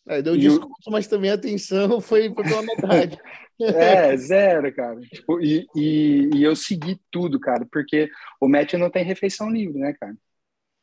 É, 0.08 0.22
deu 0.22 0.36
desconto, 0.36 0.76
eu... 0.88 0.92
mas 0.92 1.08
também 1.08 1.32
a 1.32 1.36
atenção 1.36 2.02
foi, 2.02 2.34
pela 2.34 2.62
metade. 2.62 3.20
é, 3.62 4.18
zero, 4.18 4.74
cara. 4.74 5.00
Tipo, 5.02 5.40
e, 5.40 5.66
e, 5.76 6.30
e, 6.36 6.44
eu 6.44 6.56
segui 6.56 7.00
tudo, 7.10 7.40
cara, 7.40 7.66
porque 7.72 8.10
o 8.40 8.48
Matt 8.48 8.74
não 8.74 8.90
tem 8.90 9.04
refeição 9.04 9.50
livre, 9.50 9.80
né, 9.80 9.94
cara? 9.94 10.16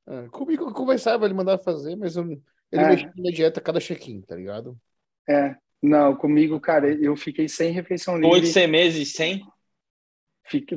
É, 0.09 0.29
comigo 0.29 0.65
eu 0.65 0.73
conversava, 0.73 1.27
ele 1.27 1.35
mandava 1.35 1.63
fazer, 1.63 1.97
mas 1.97 2.17
eu, 2.17 2.25
ele 2.25 2.83
é. 2.83 2.89
mexia 2.89 3.13
na 3.17 3.31
dieta 3.31 3.61
cada 3.61 3.81
check-in, 3.81 4.23
tá 4.23 4.37
ligado? 4.37 4.79
É, 5.29 5.55
não, 5.83 6.17
comigo, 6.17 6.59
cara, 6.59 6.91
eu 6.91 7.15
fiquei 7.17 7.49
sem 7.49 7.73
refeição 7.73 8.17
livre. 8.17 8.31
Oito 8.31 8.47
seis 8.47 8.71
meses 8.71 9.13
sem? 9.13 9.43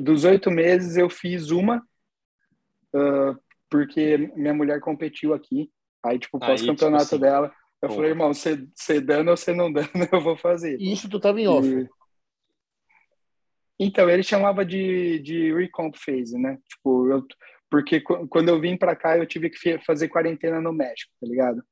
Dos 0.00 0.24
oito 0.24 0.50
meses 0.50 0.96
eu 0.96 1.08
fiz 1.08 1.50
uma, 1.50 1.78
uh, 2.94 3.38
porque 3.70 4.16
minha 4.36 4.54
mulher 4.54 4.80
competiu 4.80 5.32
aqui. 5.32 5.70
Aí, 6.04 6.18
tipo, 6.18 6.38
pós-campeonato 6.38 7.04
tipo 7.04 7.14
assim, 7.14 7.18
dela, 7.18 7.54
eu 7.80 7.88
Pô. 7.88 7.94
falei, 7.96 8.10
irmão, 8.10 8.34
você, 8.34 8.66
você 8.74 9.00
dando 9.00 9.30
ou 9.30 9.36
você 9.36 9.52
não 9.52 9.72
dando, 9.72 9.88
eu 10.12 10.20
vou 10.20 10.36
fazer. 10.36 10.80
Isso 10.80 11.08
tu 11.08 11.18
tava 11.18 11.40
em 11.40 11.48
off? 11.48 11.68
E... 11.68 11.88
Então, 13.78 14.08
ele 14.10 14.22
chamava 14.22 14.64
de, 14.64 15.18
de 15.20 15.54
recomp 15.54 15.96
phase, 15.96 16.38
né? 16.38 16.58
Tipo, 16.68 17.08
eu, 17.08 17.26
porque 17.70 18.00
quando 18.00 18.48
eu 18.48 18.60
vim 18.60 18.76
para 18.76 18.94
cá, 18.94 19.16
eu 19.16 19.26
tive 19.26 19.48
que 19.48 19.78
fazer 19.78 20.08
quarentena 20.08 20.60
no 20.60 20.72
México, 20.72 21.12
tá 21.20 21.26
ligado? 21.26 21.64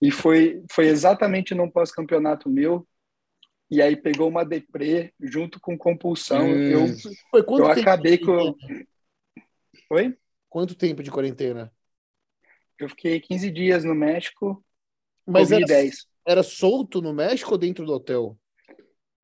E 0.00 0.10
foi, 0.10 0.62
foi 0.70 0.86
exatamente 0.86 1.54
num 1.54 1.68
pós-campeonato 1.68 2.48
meu, 2.48 2.86
e 3.70 3.82
aí 3.82 3.96
pegou 3.96 4.28
uma 4.28 4.44
deprê 4.44 5.12
junto 5.20 5.60
com 5.60 5.76
compulsão. 5.76 6.46
Hum. 6.46 6.70
Eu, 6.70 6.86
eu 7.34 7.66
acabei 7.66 8.18
com. 8.18 8.54
Oi? 9.90 10.16
Quanto 10.48 10.74
tempo 10.74 11.02
de 11.02 11.10
quarentena? 11.10 11.72
Eu 12.78 12.88
fiquei 12.88 13.20
15 13.20 13.50
dias 13.50 13.84
no 13.84 13.94
México. 13.94 14.64
Mas 15.26 15.52
era, 15.52 15.64
10. 15.66 16.06
era 16.26 16.42
solto 16.42 17.02
no 17.02 17.12
México 17.12 17.52
ou 17.52 17.58
dentro 17.58 17.84
do 17.84 17.92
hotel? 17.92 18.38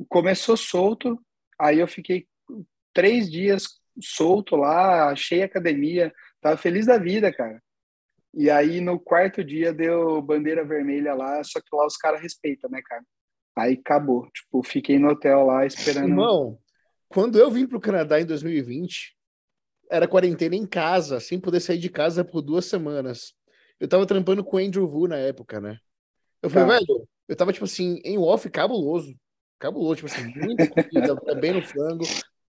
Começou 0.08 0.56
solto, 0.56 1.18
aí 1.58 1.78
eu 1.78 1.88
fiquei 1.88 2.26
três 2.92 3.30
dias 3.30 3.80
solto 4.02 4.56
lá, 4.56 5.10
achei 5.10 5.42
academia, 5.42 6.12
tava 6.40 6.58
feliz 6.58 6.84
da 6.84 6.98
vida, 6.98 7.32
cara. 7.32 7.62
E 8.34 8.50
aí 8.50 8.80
no 8.80 8.98
quarto 8.98 9.42
dia 9.42 9.72
deu 9.72 10.20
bandeira 10.20 10.64
vermelha 10.64 11.14
lá, 11.14 11.42
só 11.44 11.60
que 11.60 11.74
lá 11.74 11.86
os 11.86 11.96
caras 11.96 12.20
respeitam, 12.20 12.68
né, 12.68 12.82
cara? 12.84 13.04
Aí 13.56 13.74
acabou. 13.74 14.28
Tipo, 14.30 14.62
fiquei 14.62 14.98
no 14.98 15.08
hotel 15.08 15.46
lá 15.46 15.64
esperando. 15.64 16.08
Irmão, 16.08 16.58
quando 17.08 17.38
eu 17.38 17.50
vim 17.50 17.66
pro 17.66 17.80
Canadá 17.80 18.20
em 18.20 18.26
2020, 18.26 19.16
era 19.90 20.08
quarentena 20.08 20.56
em 20.56 20.66
casa, 20.66 21.20
sem 21.20 21.38
poder 21.38 21.60
sair 21.60 21.78
de 21.78 21.88
casa 21.88 22.24
por 22.24 22.42
duas 22.42 22.64
semanas. 22.64 23.34
Eu 23.78 23.88
tava 23.88 24.06
trampando 24.06 24.42
com 24.42 24.56
o 24.56 24.60
Andrew 24.60 24.88
Vu 24.88 25.06
na 25.06 25.16
época, 25.16 25.60
né? 25.60 25.78
Eu 26.42 26.50
falei, 26.50 26.66
tá. 26.68 26.74
velho, 26.74 27.08
eu 27.28 27.36
tava, 27.36 27.52
tipo 27.52 27.64
assim, 27.64 28.00
em 28.04 28.18
off 28.18 28.48
cabuloso. 28.50 29.14
Cabuloso, 29.58 29.96
tipo 29.96 30.06
assim, 30.06 30.26
muito 30.36 30.68
comida, 30.68 31.14
bem 31.40 31.52
no 31.52 31.62
frango. 31.62 32.04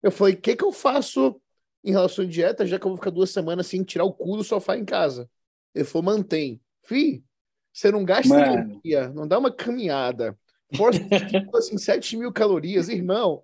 Eu 0.03 0.11
falei, 0.11 0.35
o 0.35 0.41
que 0.41 0.57
que 0.57 0.65
eu 0.65 0.73
faço 0.73 1.41
em 1.85 1.91
relação 1.91 2.25
à 2.25 2.29
dieta, 2.29 2.67
já 2.67 2.79
que 2.79 2.87
eu 2.87 2.91
vou 2.91 2.97
ficar 2.97 3.11
duas 3.11 3.31
semanas 3.31 3.67
sem 3.67 3.83
tirar 3.83 4.05
o 4.05 4.13
cu 4.13 4.37
do 4.37 4.45
sofá 4.45 4.77
em 4.77 4.85
casa? 4.85 5.29
Ele 5.75 5.85
falou, 5.85 6.05
mantém. 6.05 6.61
Fih, 6.85 7.25
você 7.73 7.91
não 7.91 8.05
gasta 8.05 8.35
energia, 8.35 9.09
não 9.11 9.27
dá 9.27 9.39
uma 9.39 9.53
caminhada, 9.53 10.39
Força 10.77 11.01
tipo 11.29 11.57
assim, 11.57 11.77
7 11.77 12.17
mil 12.17 12.33
calorias, 12.33 12.89
irmão. 12.89 13.43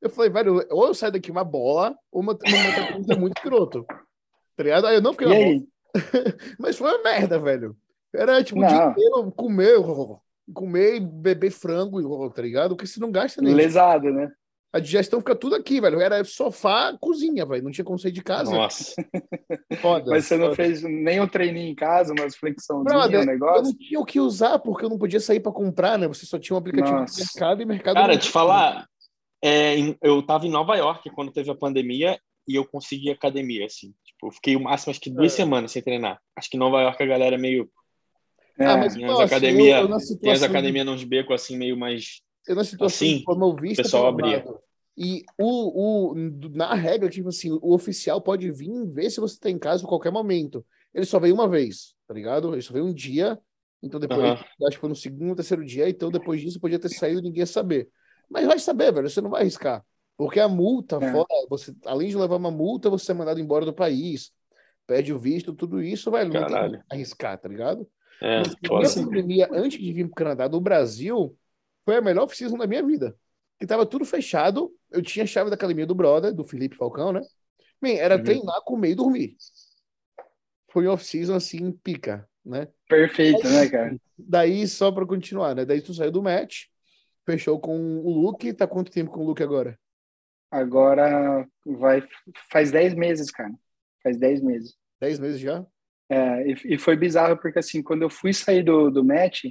Eu 0.00 0.10
falei, 0.10 0.30
velho, 0.30 0.66
ou 0.70 0.86
eu 0.86 0.94
saio 0.94 1.12
daqui 1.12 1.30
uma 1.30 1.44
bola, 1.44 1.96
ou 2.12 2.20
uma, 2.20 2.32
uma, 2.32 2.98
uma 2.98 3.16
muito 3.16 3.36
escroto. 3.38 3.84
Tá 4.56 4.62
ligado? 4.62 4.86
Aí 4.86 4.96
eu 4.96 5.02
não 5.02 5.12
fiquei. 5.12 5.66
Mas 6.58 6.76
foi 6.76 6.88
uma 6.88 7.02
merda, 7.02 7.38
velho. 7.38 7.76
Era 8.14 8.42
tipo 8.42 8.60
não. 8.60 8.68
dia 8.68 8.86
inteiro 8.86 9.32
comer, 9.32 9.76
comer 10.54 10.96
e 10.96 11.00
beber 11.00 11.50
frango, 11.50 12.30
tá 12.30 12.42
ligado? 12.42 12.76
Porque 12.76 12.86
você 12.86 13.00
não 13.00 13.10
gasta 13.10 13.42
nem. 13.42 13.54
Lesado, 13.54 14.10
né? 14.10 14.30
A 14.76 14.80
digestão 14.80 15.20
fica 15.20 15.34
tudo 15.34 15.54
aqui, 15.54 15.80
velho. 15.80 15.98
Era 15.98 16.22
sofá, 16.22 16.94
cozinha, 17.00 17.46
velho. 17.46 17.64
Não 17.64 17.70
tinha 17.70 17.84
como 17.84 17.98
sair 17.98 18.12
de 18.12 18.22
casa. 18.22 18.50
Nossa. 18.50 18.94
Foda, 19.80 20.10
Mas 20.10 20.26
você 20.26 20.36
não 20.36 20.54
fez 20.54 20.82
nem 20.82 21.18
um 21.18 21.26
treininho 21.26 21.70
em 21.70 21.74
casa, 21.74 22.12
umas 22.12 22.36
flexãozinhas, 22.36 23.22
um 23.22 23.24
negócio? 23.24 23.56
Eu 23.56 23.62
não 23.62 23.74
tinha 23.74 24.00
o 24.00 24.04
que 24.04 24.20
usar, 24.20 24.58
porque 24.58 24.84
eu 24.84 24.90
não 24.90 24.98
podia 24.98 25.18
sair 25.18 25.40
para 25.40 25.50
comprar, 25.50 25.98
né? 25.98 26.06
Você 26.06 26.26
só 26.26 26.38
tinha 26.38 26.54
um 26.54 26.58
aplicativo 26.58 26.94
Nossa. 26.94 27.18
mercado 27.20 27.62
e 27.62 27.64
mercado. 27.64 27.94
Cara, 27.94 28.18
te 28.18 28.28
falar, 28.28 28.86
é, 29.42 29.76
eu 30.02 30.22
tava 30.26 30.46
em 30.46 30.50
Nova 30.50 30.76
York 30.76 31.08
quando 31.08 31.32
teve 31.32 31.50
a 31.50 31.54
pandemia 31.54 32.20
e 32.46 32.54
eu 32.54 32.66
consegui 32.66 33.10
academia, 33.10 33.64
assim. 33.64 33.94
Tipo, 34.04 34.26
eu 34.26 34.32
fiquei 34.32 34.56
o 34.56 34.60
máximo, 34.60 34.90
acho 34.90 35.00
que 35.00 35.08
duas 35.08 35.32
é. 35.32 35.36
semanas 35.36 35.72
sem 35.72 35.80
treinar. 35.80 36.20
Acho 36.36 36.50
que 36.50 36.58
em 36.58 36.60
Nova 36.60 36.82
York 36.82 37.02
a 37.02 37.06
galera 37.06 37.36
é 37.36 37.38
meio. 37.38 37.70
É, 38.58 38.66
ah, 38.66 38.76
mas, 38.76 38.92
tem 38.92 39.06
as 39.06 39.20
academias 39.20 40.42
academia 40.42 40.84
nos 40.84 41.02
becos, 41.02 41.34
assim, 41.34 41.56
meio 41.56 41.78
mais. 41.78 42.20
Eu 42.46 42.54
na 42.54 42.62
situação 42.62 43.08
assim, 43.08 43.22
como 43.24 43.46
eu 43.46 43.56
vi, 43.56 43.72
o 43.72 43.76
pessoal 43.76 44.06
abria. 44.06 44.44
E 44.96 45.24
o, 45.36 46.12
o, 46.12 46.14
na 46.54 46.72
regra, 46.74 47.10
tipo 47.10 47.28
assim, 47.28 47.52
o 47.52 47.74
oficial 47.74 48.20
pode 48.20 48.50
vir 48.50 48.86
ver 48.86 49.10
se 49.10 49.20
você 49.20 49.38
tem 49.38 49.54
em 49.54 49.58
casa 49.58 49.84
a 49.84 49.88
qualquer 49.88 50.10
momento. 50.10 50.64
Ele 50.94 51.04
só 51.04 51.20
veio 51.20 51.34
uma 51.34 51.46
vez, 51.46 51.94
tá 52.06 52.14
ligado? 52.14 52.54
Ele 52.54 52.62
só 52.62 52.72
veio 52.72 52.86
um 52.86 52.94
dia, 52.94 53.38
então 53.82 54.00
depois, 54.00 54.22
uhum. 54.22 54.66
acho 54.66 54.76
que 54.76 54.80
foi 54.80 54.88
no 54.88 54.96
segundo, 54.96 55.36
terceiro 55.36 55.62
dia, 55.66 55.86
então 55.86 56.10
depois 56.10 56.40
disso 56.40 56.58
podia 56.58 56.78
ter 56.78 56.88
saído 56.88 57.20
e 57.20 57.22
ninguém 57.22 57.40
ia 57.40 57.46
saber. 57.46 57.90
Mas 58.30 58.46
vai 58.46 58.58
saber, 58.58 58.90
velho, 58.90 59.10
você 59.10 59.20
não 59.20 59.28
vai 59.28 59.42
arriscar. 59.42 59.84
Porque 60.16 60.40
a 60.40 60.48
multa, 60.48 60.96
é. 60.96 61.12
fora, 61.12 61.26
você, 61.50 61.74
além 61.84 62.08
de 62.08 62.16
levar 62.16 62.36
uma 62.36 62.50
multa, 62.50 62.88
você 62.88 63.12
é 63.12 63.14
mandado 63.14 63.38
embora 63.38 63.66
do 63.66 63.74
país, 63.74 64.32
perde 64.86 65.12
o 65.12 65.18
visto, 65.18 65.52
tudo 65.52 65.82
isso, 65.82 66.10
velho, 66.10 66.32
não 66.32 66.46
tem 66.46 66.70
que 66.70 66.84
arriscar, 66.88 67.38
tá 67.38 67.50
ligado? 67.50 67.86
É, 68.22 68.38
Mas, 68.70 68.96
a 68.96 69.04
pandemia, 69.04 69.46
antes 69.52 69.78
de 69.78 69.92
vir 69.92 70.06
pro 70.06 70.14
Canadá, 70.14 70.48
no 70.48 70.58
Brasil, 70.58 71.36
foi 71.84 71.96
a 71.96 72.00
melhor 72.00 72.24
oficina 72.24 72.56
da 72.56 72.66
minha 72.66 72.82
vida 72.82 73.14
que 73.58 73.66
tava 73.66 73.86
tudo 73.86 74.04
fechado. 74.04 74.72
Eu 74.90 75.02
tinha 75.02 75.24
a 75.24 75.26
chave 75.26 75.50
da 75.50 75.56
academia 75.56 75.86
do 75.86 75.94
brother, 75.94 76.32
do 76.32 76.44
Felipe 76.44 76.76
Falcão, 76.76 77.12
né? 77.12 77.20
Bem, 77.80 77.98
era 77.98 78.16
uhum. 78.16 78.24
treinar, 78.24 78.62
comer 78.62 78.90
e 78.90 78.94
dormir. 78.94 79.36
Foi 80.70 80.86
off-season 80.86 81.34
assim, 81.34 81.72
pica, 81.72 82.28
né? 82.44 82.68
Perfeito, 82.88 83.46
né, 83.48 83.68
cara? 83.68 83.96
Daí, 84.18 84.66
só 84.66 84.90
para 84.90 85.06
continuar, 85.06 85.54
né? 85.54 85.64
Daí 85.64 85.80
tu 85.80 85.92
saiu 85.92 86.10
do 86.10 86.22
match, 86.22 86.64
fechou 87.24 87.58
com 87.60 87.98
o 87.98 88.10
Luke. 88.10 88.52
Tá 88.52 88.66
quanto 88.66 88.90
tempo 88.90 89.10
com 89.10 89.20
o 89.20 89.26
Luke 89.26 89.42
agora? 89.42 89.78
Agora 90.50 91.46
vai. 91.64 92.06
Faz 92.50 92.70
10 92.70 92.94
meses, 92.94 93.30
cara. 93.30 93.52
Faz 94.02 94.18
10 94.18 94.42
meses. 94.42 94.74
10 95.00 95.18
meses 95.18 95.40
já? 95.40 95.64
É, 96.08 96.48
e, 96.48 96.74
e, 96.74 96.78
foi 96.78 96.96
bizarro 96.96 97.36
porque, 97.36 97.58
assim, 97.58 97.82
quando 97.82 98.02
eu 98.02 98.10
fui 98.10 98.32
sair 98.32 98.62
do, 98.62 98.90
do 98.90 99.04
match, 99.04 99.46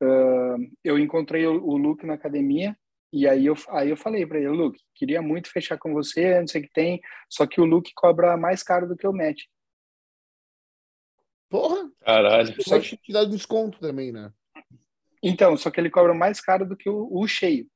uh, 0.00 0.56
eu 0.84 0.96
encontrei 0.96 1.44
o, 1.44 1.60
o 1.62 1.76
Luke 1.76 2.06
na 2.06 2.14
academia 2.14 2.76
e 3.12 3.26
aí 3.26 3.46
eu, 3.46 3.54
aí 3.70 3.90
eu 3.90 3.96
falei 3.96 4.26
para 4.26 4.38
ele, 4.38 4.48
Luke, 4.48 4.80
queria 4.94 5.22
muito 5.22 5.50
fechar 5.50 5.78
com 5.78 5.92
você, 5.92 6.40
não 6.40 6.46
sei 6.46 6.60
o 6.60 6.64
que 6.64 6.72
tem, 6.72 7.00
só 7.28 7.46
que 7.46 7.60
o 7.60 7.64
Luke 7.64 7.92
cobra 7.94 8.36
mais 8.36 8.62
caro 8.62 8.86
do 8.86 8.96
que 8.96 9.06
o 9.06 9.12
Matt. 9.12 9.42
Porra! 11.48 11.90
Caralho. 12.00 12.62
Só 12.62 12.78
que 12.78 12.96
te 12.96 13.12
dá 13.12 13.24
desconto 13.24 13.78
também, 13.80 14.12
né? 14.12 14.30
Então, 15.22 15.56
só 15.56 15.70
que 15.70 15.80
ele 15.80 15.90
cobra 15.90 16.12
mais 16.12 16.40
caro 16.40 16.66
do 16.66 16.76
que 16.76 16.88
o, 16.88 17.08
o 17.10 17.26
cheio. 17.26 17.66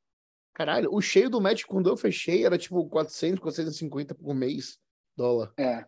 Caralho, 0.55 0.93
o 0.93 1.01
cheio 1.01 1.31
do 1.31 1.41
Match, 1.41 1.65
quando 1.65 1.89
eu 1.89 1.97
fechei, 1.97 2.45
era 2.45 2.59
tipo 2.59 2.87
400, 2.89 3.41
450 3.41 4.15
por 4.15 4.35
mês, 4.35 4.79
dólar. 5.17 5.53
É. 5.59 5.87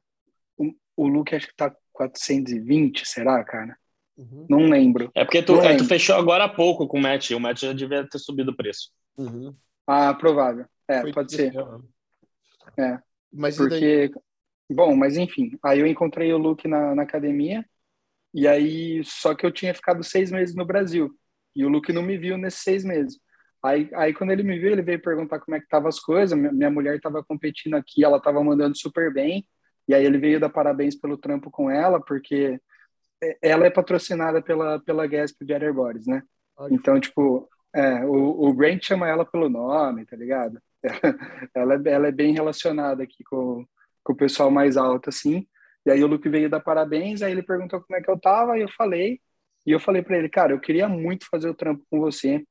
O, 0.57 0.73
o 0.97 1.07
Luke 1.07 1.35
acho 1.35 1.49
que 1.49 1.55
tá 1.55 1.75
420, 1.93 3.07
será, 3.07 3.45
cara? 3.45 3.77
Uhum. 4.17 4.47
Não 4.49 4.61
lembro. 4.61 5.11
É 5.15 5.25
porque 5.25 5.43
tu, 5.43 5.61
é, 5.61 5.77
tu 5.77 5.85
fechou 5.85 6.17
agora 6.17 6.45
há 6.45 6.49
pouco 6.49 6.89
com 6.89 6.99
o 6.99 7.03
Match, 7.03 7.31
o 7.33 7.41
Match 7.41 7.61
já 7.61 7.73
devia 7.75 8.09
ter 8.09 8.19
subido 8.19 8.53
o 8.53 8.57
preço. 8.57 8.91
Uhum. 9.17 9.55
Ah, 9.87 10.13
provável. 10.15 10.67
É, 10.89 11.01
Foi 11.03 11.13
pode 11.13 11.35
ser. 11.35 11.53
É. 12.79 12.99
Mas 13.33 13.57
porque. 13.57 14.11
Bom, 14.71 14.97
mas 14.97 15.17
enfim. 15.17 15.59
Aí 15.63 15.81
eu 15.81 15.87
encontrei 15.87 16.33
o 16.33 16.39
Luke 16.39 16.67
na, 16.67 16.95
na 16.95 17.03
academia. 17.03 17.65
E 18.33 18.49
aí, 18.49 19.05
só 19.05 19.35
que 19.35 19.47
eu 19.47 19.53
tinha 19.53 19.75
ficado 19.75 20.03
seis 20.03 20.31
meses 20.31 20.55
no 20.55 20.65
Brasil. 20.65 21.15
E 21.55 21.65
o 21.65 21.69
Luke 21.69 21.93
não 21.93 22.03
me 22.03 22.17
viu 22.19 22.37
nesses 22.37 22.63
seis 22.63 22.85
meses. 22.85 23.19
Aí, 23.63 23.89
aí 23.95 24.13
quando 24.13 24.31
ele 24.31 24.43
me 24.43 24.59
viu, 24.59 24.73
ele 24.73 24.83
veio 24.83 25.01
perguntar 25.01 25.39
como 25.41 25.57
é 25.57 25.61
que 25.61 25.69
tava 25.69 25.89
as 25.89 26.01
coisas. 26.01 26.37
Minha, 26.37 26.53
minha 26.53 26.71
mulher 26.71 26.97
estava 26.97 27.23
competindo 27.23 27.75
aqui, 27.75 28.05
ela 28.05 28.17
estava 28.17 28.43
mandando 28.43 28.77
super 28.77 29.13
bem. 29.13 29.47
E 29.87 29.95
aí 29.95 30.05
ele 30.05 30.19
veio 30.19 30.41
dar 30.41 30.49
parabéns 30.49 30.97
pelo 30.97 31.19
trampo 31.19 31.51
com 31.51 31.71
ela, 31.71 32.01
porque 32.01 32.59
ela 33.41 33.67
é 33.67 33.71
patrocinada 33.71 34.43
pela, 34.43 34.81
pela 34.81 35.07
Gasp 35.07 35.45
Better 35.45 35.73
Bodies, 35.73 36.07
né? 36.07 36.23
Então, 36.71 37.01
tipo, 37.01 37.49
é, 37.75 38.05
o, 38.05 38.49
o 38.49 38.55
Brent 38.55 38.85
chama 38.85 39.09
ela 39.09 39.25
pelo 39.25 39.49
nome, 39.49 40.07
tá 40.07 40.17
ligado? 40.17 40.61
Ela, 41.55 41.83
ela 41.87 42.09
é 42.09 42.13
bem 42.13 42.35
relacionada 42.35 43.03
aqui 43.03 43.25
com, 43.25 43.67
com 44.03 44.13
o 44.13 44.17
pessoal 44.17 44.51
mais 44.51 44.77
alto, 44.77 45.09
assim. 45.09 45.47
E 45.87 45.91
aí 45.91 46.05
o 46.05 46.07
Luke 46.07 46.29
veio 46.29 46.51
dar 46.51 46.61
parabéns, 46.61 47.23
aí 47.23 47.33
ele 47.33 47.43
perguntou 47.43 47.81
como 47.81 47.99
é 47.99 48.03
que 48.03 48.11
eu 48.11 48.21
tava, 48.21 48.59
e 48.59 48.61
eu 48.63 48.69
falei, 48.69 49.19
e 49.67 49.73
eu 49.73 49.81
falei 49.81 50.03
para 50.03 50.19
ele, 50.19 50.29
cara, 50.29 50.53
eu 50.53 50.61
queria 50.61 50.87
muito 50.89 51.27
fazer 51.31 51.49
o 51.49 51.55
trampo 51.55 51.85
com 51.91 52.01
você, 52.01 52.45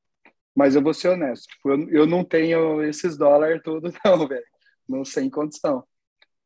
mas 0.54 0.74
eu 0.74 0.82
vou 0.82 0.92
ser 0.92 1.08
honesto, 1.10 1.46
tipo, 1.46 1.70
eu, 1.70 1.88
eu 1.90 2.06
não 2.06 2.24
tenho 2.24 2.82
esses 2.82 3.16
dólares 3.16 3.62
todos 3.62 3.94
não, 4.04 4.26
velho, 4.26 4.44
não 4.88 5.04
sem 5.04 5.30
condição. 5.30 5.84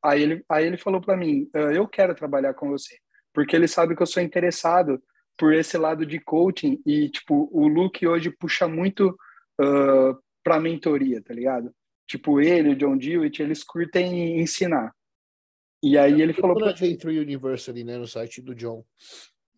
Aí 0.03 0.23
ele, 0.23 0.45
aí 0.49 0.67
ele 0.67 0.79
falou 0.79 1.01
para 1.01 1.17
mim, 1.17 1.49
uh, 1.55 1.73
eu 1.73 1.89
quero 1.89 2.15
trabalhar 2.15 2.55
com 2.55 2.69
você, 2.69 2.99
porque 3.33 3.57
ele 3.57 3.67
sabe 3.67 3.97
que 3.97 4.03
eu 4.03 4.07
sou 4.07 4.23
interessado 4.23 5.03
por 5.39 5.55
esse 5.55 5.79
lado 5.79 6.05
de 6.05 6.19
coaching 6.19 6.83
e, 6.85 7.09
tipo, 7.09 7.49
o 7.53 7.69
Luke 7.69 8.07
hoje 8.07 8.31
puxa 8.31 8.67
muito 8.67 9.17
uh, 9.61 10.19
para 10.43 10.61
mentoria, 10.61 11.23
tá 11.23 11.33
ligado? 11.33 11.73
Tipo, 12.07 12.41
ele, 12.41 12.71
o 12.71 12.77
John 12.77 12.97
Dewitt, 12.97 13.41
eles 13.41 13.63
curtem 13.63 14.41
ensinar. 14.41 14.93
E 15.83 15.97
aí 15.97 16.21
ele 16.21 16.33
falou... 16.33 16.57
Pra... 16.57 16.75
J3 16.75 17.23
University, 17.23 17.85
né, 17.85 17.97
no 17.97 18.07
site 18.07 18.43
do 18.43 18.55
John. 18.55 18.85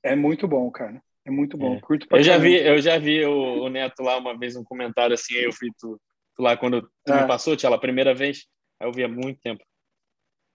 É 0.03 0.15
muito 0.15 0.47
bom, 0.47 0.71
cara. 0.71 1.03
É 1.25 1.31
muito 1.31 1.57
bom. 1.57 1.77
É. 1.77 1.81
Curto 1.81 2.07
eu 2.11 2.23
já 2.23 2.37
vi, 2.37 2.57
eu 2.57 2.79
já 2.79 2.99
vi 2.99 3.25
o, 3.25 3.65
o, 3.65 3.69
Neto 3.69 4.03
lá 4.03 4.19
uma 4.19 4.37
vez 4.37 4.57
um 4.57 4.65
comentário 4.65 5.15
assim, 5.15 5.35
eu 5.35 5.53
fui 5.53 5.71
tu, 5.79 6.01
tu 6.35 6.43
lá 6.43 6.57
quando 6.57 6.83
tu 7.05 7.13
é. 7.13 7.23
me 7.23 7.27
passou, 7.27 7.57
tia, 7.57 7.69
a 7.71 7.79
primeira 7.79 8.15
vez, 8.15 8.47
aí 8.79 8.89
eu 8.89 8.93
vi 8.93 9.05
há 9.05 9.09
muito 9.09 9.41
tempo. 9.41 9.63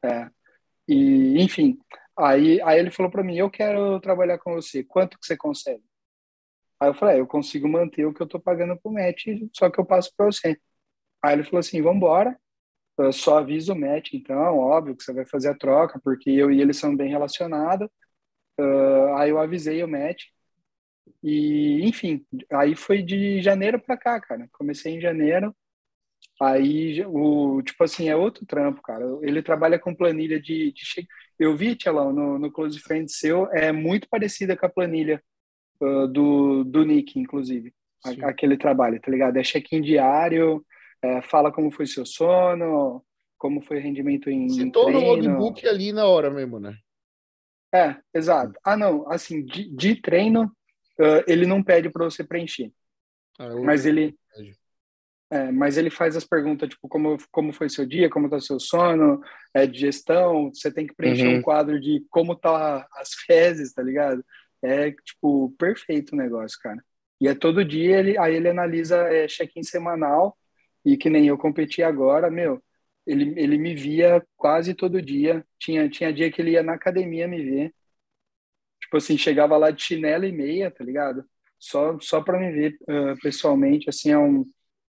É. 0.03 0.29
E, 0.87 1.41
enfim, 1.41 1.77
aí, 2.17 2.61
aí 2.61 2.79
ele 2.79 2.91
falou 2.91 3.11
para 3.11 3.23
mim, 3.23 3.37
eu 3.37 3.49
quero 3.49 3.99
trabalhar 3.99 4.37
com 4.39 4.53
você, 4.53 4.83
quanto 4.83 5.19
que 5.19 5.25
você 5.25 5.37
consegue? 5.37 5.83
Aí 6.79 6.89
eu 6.89 6.93
falei, 6.93 7.17
é, 7.17 7.19
eu 7.19 7.27
consigo 7.27 7.67
manter 7.67 8.05
o 8.05 8.13
que 8.13 8.21
eu 8.21 8.27
tô 8.27 8.39
pagando 8.39 8.77
pro 8.77 8.91
match, 8.91 9.25
só 9.53 9.69
que 9.69 9.79
eu 9.79 9.85
passo 9.85 10.11
para 10.15 10.25
você. 10.27 10.59
Aí 11.23 11.33
ele 11.33 11.43
falou 11.43 11.59
assim, 11.59 11.81
vamos 11.81 11.97
embora, 11.97 12.37
só 13.13 13.39
avisa 13.39 13.73
o 13.73 13.79
match, 13.79 14.13
então, 14.13 14.57
óbvio 14.57 14.95
que 14.95 15.03
você 15.03 15.13
vai 15.13 15.25
fazer 15.25 15.49
a 15.49 15.57
troca, 15.57 15.99
porque 16.03 16.29
eu 16.29 16.51
e 16.51 16.61
ele 16.61 16.73
são 16.73 16.95
bem 16.95 17.09
relacionados. 17.09 17.89
Uh, 18.59 19.15
aí 19.17 19.29
eu 19.31 19.39
avisei 19.39 19.83
o 19.83 19.87
match, 19.87 20.25
e, 21.23 21.81
enfim, 21.87 22.25
aí 22.51 22.75
foi 22.75 23.01
de 23.03 23.41
janeiro 23.41 23.79
para 23.79 23.97
cá, 23.97 24.19
cara. 24.21 24.47
Comecei 24.51 24.93
em 24.95 25.01
janeiro, 25.01 25.55
Aí, 26.41 27.03
o, 27.05 27.61
tipo 27.61 27.83
assim, 27.83 28.09
é 28.09 28.15
outro 28.15 28.45
trampo, 28.45 28.81
cara. 28.81 29.05
Ele 29.21 29.41
trabalha 29.41 29.79
com 29.79 29.95
planilha 29.95 30.39
de. 30.39 30.71
de 30.71 31.07
Eu 31.39 31.55
vi, 31.55 31.75
Tchelão, 31.75 32.11
no, 32.11 32.37
no 32.37 32.51
Close 32.51 32.79
Friends 32.79 33.17
seu, 33.17 33.47
é 33.51 33.71
muito 33.71 34.09
parecida 34.09 34.55
com 34.57 34.65
a 34.65 34.69
planilha 34.69 35.23
uh, 35.81 36.07
do, 36.07 36.63
do 36.63 36.83
Nick, 36.85 37.19
inclusive. 37.19 37.73
Aquele 38.21 38.55
trabalho, 38.55 39.01
tá 39.01 39.09
ligado? 39.09 39.37
É 39.37 39.43
check-in 39.43 39.81
diário, 39.81 40.63
é, 41.01 41.21
fala 41.23 41.51
como 41.51 41.71
foi 41.71 41.87
seu 41.87 42.05
sono, 42.05 43.03
como 43.37 43.61
foi 43.61 43.77
o 43.77 43.81
rendimento 43.81 44.29
em. 44.29 44.49
Citou 44.49 44.91
no 44.91 44.99
logbook 44.99 45.67
ali 45.67 45.91
na 45.91 46.05
hora 46.05 46.29
mesmo, 46.29 46.59
né? 46.59 46.77
É, 47.73 47.95
exato. 48.13 48.57
Ah, 48.63 48.77
não, 48.77 49.09
assim, 49.11 49.43
de, 49.43 49.69
de 49.75 50.01
treino, 50.01 50.45
uh, 50.99 51.23
ele 51.27 51.45
não 51.45 51.63
pede 51.63 51.89
para 51.89 52.05
você 52.05 52.23
preencher. 52.23 52.71
Ah, 53.37 53.55
mas 53.63 53.85
ele. 53.85 54.15
É, 55.29 55.51
mas 55.51 55.77
ele 55.77 55.89
faz 55.89 56.15
as 56.15 56.23
perguntas, 56.23 56.69
tipo, 56.69 56.87
como, 56.87 57.17
como 57.31 57.51
foi 57.51 57.67
seu 57.67 57.85
dia, 57.85 58.09
como 58.09 58.29
tá 58.29 58.39
seu 58.39 58.59
sono, 58.59 59.21
é, 59.53 59.65
de 59.65 59.79
gestão, 59.79 60.51
você 60.53 60.71
tem 60.71 60.85
que 60.85 60.93
preencher 60.93 61.27
uhum. 61.27 61.37
um 61.37 61.41
quadro 61.41 61.79
de 61.79 62.05
como 62.09 62.35
tá 62.35 62.87
as 62.93 63.13
fezes, 63.25 63.73
tá 63.73 63.81
ligado? 63.81 64.23
É, 64.61 64.91
tipo, 64.91 65.51
perfeito 65.57 66.13
o 66.13 66.17
negócio, 66.17 66.57
cara. 66.61 66.83
E 67.19 67.27
é 67.27 67.33
todo 67.33 67.65
dia, 67.65 67.99
ele, 67.99 68.17
aí 68.17 68.35
ele 68.35 68.49
analisa 68.49 68.97
é, 69.11 69.27
check-in 69.27 69.63
semanal, 69.63 70.37
e 70.83 70.95
que 70.97 71.09
nem 71.09 71.27
eu 71.27 71.37
competi 71.37 71.81
agora, 71.81 72.29
meu, 72.29 72.61
ele, 73.05 73.33
ele 73.39 73.57
me 73.57 73.75
via 73.75 74.23
quase 74.35 74.73
todo 74.75 75.01
dia, 75.01 75.45
tinha, 75.59 75.89
tinha 75.89 76.13
dia 76.13 76.31
que 76.31 76.41
ele 76.41 76.51
ia 76.51 76.63
na 76.63 76.73
academia 76.73 77.27
me 77.27 77.43
ver, 77.43 77.73
tipo 78.81 78.97
assim, 78.97 79.17
chegava 79.17 79.57
lá 79.57 79.71
de 79.71 79.81
chinelo 79.81 80.25
e 80.25 80.31
meia, 80.31 80.71
tá 80.71 80.83
ligado? 80.83 81.25
Só, 81.59 81.99
só 81.99 82.21
para 82.21 82.39
me 82.39 82.51
ver 82.51 82.77
uh, 82.83 83.19
pessoalmente, 83.21 83.89
assim, 83.89 84.11
é 84.11 84.17
um 84.17 84.45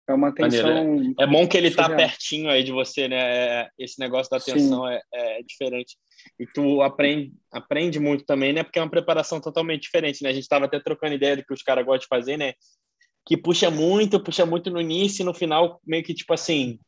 é 0.07 0.13
uma 0.13 0.29
atenção. 0.29 1.13
É 1.19 1.25
bom 1.25 1.47
que 1.47 1.57
ele 1.57 1.69
está 1.69 1.89
pertinho 1.89 2.50
aí 2.50 2.63
de 2.63 2.71
você, 2.71 3.07
né? 3.07 3.17
É, 3.17 3.69
esse 3.77 4.00
negócio 4.00 4.29
da 4.29 4.38
atenção 4.38 4.88
é, 4.88 5.01
é, 5.12 5.41
diferente. 5.41 5.97
E 6.39 6.45
tu 6.45 6.81
aprende, 6.81 7.33
aprende 7.51 8.00
muito 8.00 8.24
também, 8.25 8.53
né? 8.53 8.63
Porque 8.63 8.77
é 8.77 8.81
uma 8.81 8.89
preparação 8.89 9.41
totalmente 9.41 9.83
diferente, 9.83 10.24
né? 10.24 10.29
A 10.29 10.33
gente 10.33 10.44
estava 10.44 10.65
até 10.65 10.79
trocando 10.79 11.15
ideia 11.15 11.37
do 11.37 11.44
que 11.44 11.53
os 11.53 11.63
caras 11.63 11.85
gostam 11.85 12.01
de 12.01 12.07
fazer, 12.07 12.37
né? 12.37 12.53
Que 13.25 13.35
puxa 13.35 13.72
muito, 13.72 14.24
puxa 14.24 14.46
muito 14.46 14.70
no 14.70 14.79
início 14.79 15.24
e 15.24 15.25
no 15.25 15.33
final, 15.33 15.81
meio 15.85 16.03
que 16.03 16.13
tipo 16.13 16.33
assim, 16.33 16.79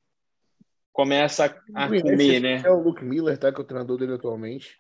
começa 0.93 1.45
a, 1.45 1.86
a 1.86 1.88
comer, 1.88 2.39
né? 2.39 2.62
É 2.63 2.71
o 2.71 2.82
Luke 2.82 3.03
Miller, 3.03 3.38
tá? 3.38 3.51
Que 3.51 3.60
é 3.60 3.63
o 3.63 3.67
treinador 3.67 3.97
dele 3.97 4.13
atualmente. 4.13 4.77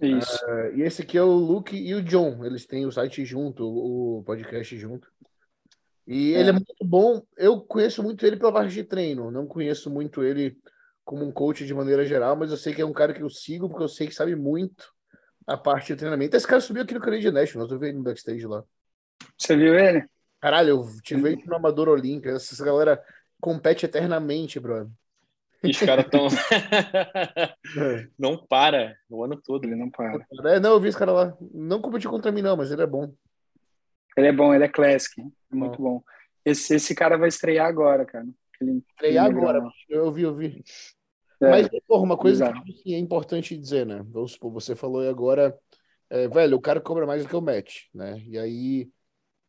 Isso. 0.00 0.44
Uh, 0.46 0.76
e 0.76 0.82
esse 0.82 1.02
aqui 1.02 1.18
é 1.18 1.22
o 1.22 1.32
Luke 1.32 1.76
e 1.76 1.94
o 1.94 2.02
John. 2.02 2.44
Eles 2.44 2.66
têm 2.66 2.86
o 2.86 2.92
site 2.92 3.24
junto, 3.24 3.64
o 3.64 4.22
podcast 4.24 4.76
junto. 4.78 5.08
E 6.08 6.34
é. 6.34 6.40
ele 6.40 6.48
é 6.48 6.52
muito 6.52 6.74
bom. 6.82 7.22
Eu 7.36 7.60
conheço 7.60 8.02
muito 8.02 8.24
ele 8.24 8.38
pela 8.38 8.52
parte 8.52 8.72
de 8.72 8.82
treino. 8.82 9.30
Não 9.30 9.46
conheço 9.46 9.90
muito 9.90 10.22
ele 10.22 10.58
como 11.04 11.24
um 11.24 11.30
coach 11.30 11.66
de 11.66 11.74
maneira 11.74 12.04
geral, 12.04 12.34
mas 12.34 12.50
eu 12.50 12.56
sei 12.56 12.74
que 12.74 12.80
é 12.80 12.86
um 12.86 12.92
cara 12.92 13.12
que 13.12 13.22
eu 13.22 13.30
sigo 13.30 13.68
porque 13.68 13.84
eu 13.84 13.88
sei 13.88 14.06
que 14.06 14.14
sabe 14.14 14.34
muito 14.34 14.90
a 15.46 15.56
parte 15.56 15.88
de 15.88 15.96
treinamento. 15.96 16.34
Esse 16.34 16.46
cara 16.46 16.60
subiu 16.60 16.82
aqui 16.82 16.94
no 16.94 17.00
Canadian 17.00 17.32
National, 17.32 17.68
eu 17.68 17.78
vi 17.78 17.88
ele 17.88 17.98
no 17.98 18.04
backstage 18.04 18.46
lá. 18.46 18.64
Você 19.36 19.56
viu 19.56 19.74
ele? 19.74 20.04
Caralho, 20.40 20.68
eu 20.68 20.86
tive 21.02 21.32
ele 21.32 21.44
no 21.46 21.56
Amador 21.56 21.88
Olímpico. 21.88 22.34
Essa 22.34 22.64
galera 22.64 23.02
compete 23.40 23.84
eternamente, 23.84 24.58
brother. 24.58 24.90
E 25.62 25.70
os 25.70 25.78
caras 25.78 26.06
tão. 26.08 26.28
não 28.18 28.36
para 28.46 28.96
o 29.10 29.24
ano 29.24 29.40
todo, 29.42 29.64
ele 29.64 29.74
não 29.74 29.90
para. 29.90 30.24
É, 30.44 30.60
não, 30.60 30.72
eu 30.72 30.80
vi 30.80 30.88
esse 30.88 30.98
cara 30.98 31.12
lá. 31.12 31.36
Não 31.52 31.80
competiu 31.80 32.10
contra 32.10 32.30
mim, 32.30 32.42
não, 32.42 32.56
mas 32.56 32.70
ele 32.70 32.82
é 32.82 32.86
bom. 32.86 33.12
Ele 34.16 34.28
é 34.28 34.32
bom, 34.32 34.54
ele 34.54 34.64
é 34.64 34.68
classic. 34.68 35.20
É 35.50 35.54
muito 35.54 35.80
bom. 35.80 36.02
Esse, 36.44 36.74
esse 36.74 36.94
cara 36.94 37.16
vai 37.16 37.28
estrear 37.28 37.66
agora, 37.66 38.04
cara. 38.04 38.26
Ele, 38.60 38.82
estrear 38.88 39.26
agora, 39.26 39.62
eu 39.88 40.10
vi, 40.10 40.22
eu 40.22 40.34
vi. 40.34 40.64
É, 41.40 41.50
Mas, 41.50 41.68
porra, 41.86 42.02
uma 42.02 42.16
coisa 42.16 42.52
que 42.82 42.94
é 42.94 42.98
importante 42.98 43.56
dizer, 43.56 43.86
né? 43.86 44.04
Vamos 44.08 44.32
supor, 44.32 44.52
você 44.52 44.74
falou 44.74 45.08
agora, 45.08 45.56
é, 46.10 46.26
velho, 46.26 46.56
o 46.56 46.60
cara 46.60 46.80
cobra 46.80 47.06
mais 47.06 47.22
do 47.22 47.28
que 47.28 47.36
o 47.36 47.40
match, 47.40 47.84
né? 47.94 48.20
E 48.26 48.36
aí, 48.36 48.88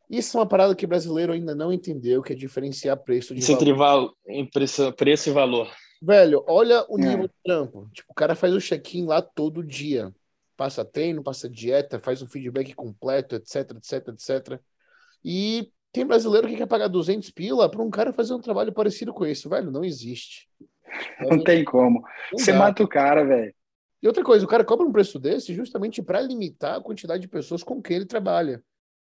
isso 0.08 0.36
é 0.36 0.40
uma 0.40 0.46
parada 0.46 0.74
que 0.74 0.84
o 0.84 0.88
brasileiro 0.88 1.32
ainda 1.32 1.54
não 1.54 1.72
entendeu, 1.72 2.22
que 2.22 2.32
é 2.32 2.36
diferenciar 2.36 2.96
preço 2.96 3.34
de 3.34 3.52
Entre 3.52 3.72
valor. 3.72 4.14
Preço, 4.52 4.92
preço 4.92 5.30
e 5.30 5.32
valor. 5.32 5.68
Velho, 6.00 6.44
olha 6.46 6.84
o 6.88 6.98
é. 6.98 7.02
nível 7.02 7.24
é. 7.24 7.28
de 7.28 7.34
trampo. 7.44 7.90
Tipo, 7.92 8.12
o 8.12 8.14
cara 8.14 8.34
faz 8.36 8.54
o 8.54 8.60
check-in 8.60 9.06
lá 9.06 9.20
todo 9.20 9.64
dia 9.64 10.14
passa 10.60 10.84
treino, 10.84 11.22
passa 11.22 11.48
dieta, 11.48 11.98
faz 11.98 12.20
um 12.20 12.26
feedback 12.26 12.74
completo, 12.74 13.34
etc, 13.34 13.70
etc, 13.78 14.08
etc. 14.08 14.60
E 15.24 15.72
tem 15.92 16.06
brasileiro 16.06 16.48
que 16.48 16.56
quer 16.56 16.66
pagar 16.66 16.88
200 16.88 17.30
pila 17.30 17.70
para 17.70 17.82
um 17.82 17.90
cara 17.90 18.12
fazer 18.12 18.34
um 18.34 18.40
trabalho 18.40 18.72
parecido 18.72 19.12
com 19.12 19.26
esse, 19.26 19.48
velho, 19.48 19.70
não 19.70 19.84
existe. 19.84 20.48
Não 21.20 21.44
tem 21.44 21.64
como. 21.64 22.00
Não 22.32 22.38
Você 22.38 22.50
dá. 22.50 22.58
mata 22.58 22.82
o 22.82 22.88
cara, 22.88 23.24
velho. 23.24 23.54
E 24.02 24.08
outra 24.08 24.24
coisa, 24.24 24.44
o 24.44 24.48
cara 24.48 24.64
cobra 24.64 24.84
um 24.84 24.90
preço 24.90 25.20
desse 25.20 25.54
justamente 25.54 26.02
para 26.02 26.20
limitar 26.20 26.76
a 26.78 26.80
quantidade 26.80 27.22
de 27.22 27.28
pessoas 27.28 27.62
com 27.62 27.80
quem 27.80 27.96
ele 27.96 28.06
trabalha. 28.06 28.60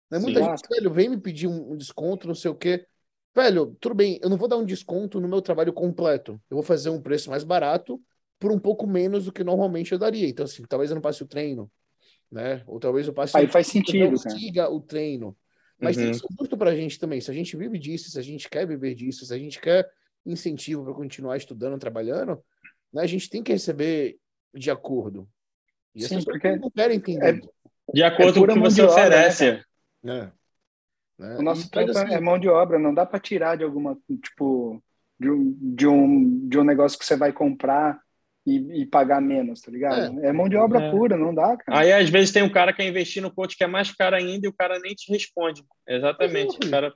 Né? 0.10 0.18
Muita 0.18 0.42
Sim. 0.42 0.50
gente, 0.50 0.68
velho, 0.68 0.92
vem 0.92 1.10
me 1.10 1.18
pedir 1.18 1.48
um 1.48 1.76
desconto, 1.76 2.28
não 2.28 2.34
sei 2.34 2.50
o 2.50 2.56
quê. 2.56 2.88
Velho, 3.36 3.76
tudo 3.80 3.94
bem, 3.94 4.18
eu 4.24 4.30
não 4.30 4.38
vou 4.38 4.48
dar 4.48 4.58
um 4.58 4.66
desconto 4.66 5.20
no 5.20 5.28
meu 5.28 5.42
trabalho 5.42 5.74
completo. 5.74 6.42
Eu 6.50 6.56
vou 6.56 6.64
fazer 6.64 6.90
um 6.90 7.02
preço 7.02 7.30
mais 7.30 7.44
barato 7.44 8.02
por 8.40 8.52
um 8.52 8.60
pouco 8.60 8.88
menos 8.88 9.26
do 9.26 9.32
que 9.32 9.44
normalmente 9.44 9.92
eu 9.92 10.00
daria. 10.00 10.28
Então, 10.28 10.46
assim, 10.46 10.64
talvez 10.64 10.90
eu 10.90 10.96
não 10.96 11.02
passe 11.02 11.22
o 11.22 11.28
treino, 11.28 11.70
né? 12.32 12.64
Ou 12.66 12.80
talvez 12.80 13.08
eu 13.08 13.14
passe. 13.14 13.38
Aí 13.38 13.48
faz 13.48 13.68
sentido. 13.68 14.10
Não 14.10 14.18
siga 14.18 14.72
o 14.72 14.80
treino. 14.80 15.36
Mas 15.80 15.98
uhum. 15.98 16.04
tem 16.04 16.12
que 16.12 16.20
ser 16.20 16.28
justo 16.40 16.58
para 16.58 16.72
a 16.72 16.76
gente 16.76 17.00
também. 17.00 17.20
Se 17.20 17.30
a 17.30 17.34
gente 17.34 17.56
vive 17.58 17.78
disso, 17.78 18.10
se 18.10 18.20
a 18.20 18.22
gente 18.22 18.50
quer 18.50 18.66
viver 18.66 18.96
disso, 18.96 19.26
se 19.26 19.34
a 19.34 19.38
gente 19.38 19.60
quer 19.60 19.90
incentivo 20.26 20.84
para 20.84 20.94
continuar 20.94 21.38
estudando, 21.38 21.80
trabalhando, 21.80 22.42
né? 22.92 23.02
A 23.02 23.08
gente 23.08 23.30
tem 23.30 23.44
que 23.44 23.52
receber 23.52 24.18
de 24.54 24.72
acordo. 24.72 25.28
E 25.94 26.04
Sim, 26.04 26.24
porque 26.24 26.56
não 26.56 26.72
querem 26.72 26.98
entender. 26.98 27.42
É, 27.44 27.92
de 27.94 28.04
acordo 28.04 28.32
é 28.32 28.34
com 28.34 28.52
o 28.52 28.54
que 28.54 28.60
você 28.60 28.82
oferece. 28.82 29.64
Né? 30.02 30.32
né? 31.18 31.38
O 31.38 31.42
nosso 31.42 31.70
tempo 31.70 31.92
assim, 31.92 32.14
é 32.14 32.20
mão 32.20 32.40
de 32.40 32.48
obra, 32.48 32.80
não 32.80 32.94
dá 32.94 33.06
para 33.06 33.20
tirar 33.20 33.58
de 33.58 33.64
alguma, 33.64 33.98
tipo, 34.24 34.82
de 35.20 35.30
um, 35.30 35.58
de, 35.76 35.88
um, 35.88 36.48
de 36.48 36.60
um 36.60 36.64
negócio 36.64 36.98
que 36.98 37.06
você 37.06 37.16
vai 37.16 37.32
comprar 37.32 38.02
e, 38.46 38.82
e, 38.82 38.86
pagar 38.86 39.20
menos, 39.20 39.60
tá 39.62 39.72
ligado? 39.72 40.20
É, 40.20 40.28
é 40.28 40.32
mão 40.32 40.48
de 40.48 40.56
obra 40.56 40.80
é. 40.80 40.92
pura, 40.92 41.18
não 41.18 41.34
dá, 41.34 41.58
cara. 41.58 41.80
Aí 41.80 41.92
às 41.92 42.10
vezes 42.10 42.32
tem 42.32 42.44
um 42.44 42.52
cara 42.52 42.72
que 42.72 42.78
quer 42.78 42.88
investir 42.88 43.22
no 43.22 43.34
coach 43.34 43.58
que 43.58 43.64
é 43.64 43.68
mais 43.68 43.92
caro 43.92 44.16
ainda 44.16 44.46
e 44.46 44.50
o 44.50 44.54
cara 44.54 44.78
nem 44.80 44.94
te 44.94 45.12
responde. 45.12 45.64
Exatamente. 45.88 46.56
O 46.64 46.70
cara... 46.70 46.94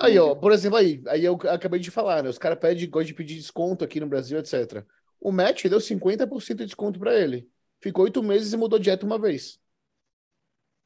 Aí, 0.00 0.18
ó, 0.18 0.34
por 0.34 0.50
exemplo, 0.50 0.78
aí, 0.78 1.00
aí 1.06 1.24
eu 1.24 1.38
acabei 1.48 1.78
de 1.78 1.90
falar, 1.90 2.24
né? 2.24 2.28
Os 2.28 2.38
caras 2.38 2.58
pedem, 2.58 2.90
gostam 2.90 3.06
de 3.06 3.14
pedir 3.14 3.36
desconto 3.36 3.84
aqui 3.84 4.00
no 4.00 4.08
Brasil, 4.08 4.38
etc. 4.38 4.84
O 5.20 5.30
Matt 5.30 5.64
deu 5.68 5.78
50% 5.78 6.56
de 6.56 6.66
desconto 6.66 6.98
para 6.98 7.14
ele. 7.14 7.46
Ficou 7.80 8.04
oito 8.04 8.22
meses 8.22 8.52
e 8.52 8.56
mudou 8.56 8.78
dieta 8.78 9.06
uma 9.06 9.18
vez. 9.18 9.60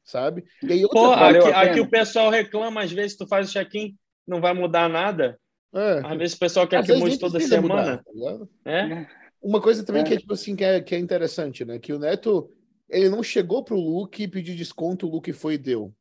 Sabe? 0.03 0.45
E 0.61 0.71
aí, 0.71 0.87
Pô, 0.87 1.11
aqui, 1.11 1.51
aqui, 1.51 1.79
o 1.79 1.89
pessoal 1.89 2.29
reclama, 2.29 2.81
às 2.81 2.91
vezes 2.91 3.17
tu 3.17 3.27
faz 3.27 3.49
o 3.49 3.51
check-in, 3.51 3.97
não 4.27 4.39
vai 4.39 4.53
mudar 4.53 4.87
nada. 4.87 5.39
É. 5.73 6.01
Às 6.05 6.17
vezes 6.17 6.35
o 6.35 6.39
pessoal 6.39 6.67
quer 6.67 6.77
às 6.77 6.85
que 6.85 6.95
mude 6.95 7.19
toda 7.19 7.39
semana. 7.39 8.03
Mudar, 8.13 8.45
tá 8.63 8.71
é? 8.71 9.07
Uma 9.41 9.61
coisa 9.61 9.83
também 9.83 10.01
é. 10.01 10.05
que 10.05 10.13
é 10.13 10.17
tipo 10.17 10.33
assim 10.33 10.55
que 10.55 10.63
é, 10.63 10.81
que 10.81 10.95
é 10.95 10.99
interessante, 10.99 11.63
né? 11.63 11.79
Que 11.79 11.93
o 11.93 11.99
Neto 11.99 12.49
ele 12.89 13.09
não 13.09 13.21
chegou 13.21 13.63
pro 13.63 13.79
Luke 13.79 14.23
e 14.23 14.27
pediu 14.27 14.55
desconto, 14.55 15.07
o 15.07 15.09
Luke 15.11 15.31
foi 15.33 15.55
e 15.55 15.57
deu. 15.57 15.93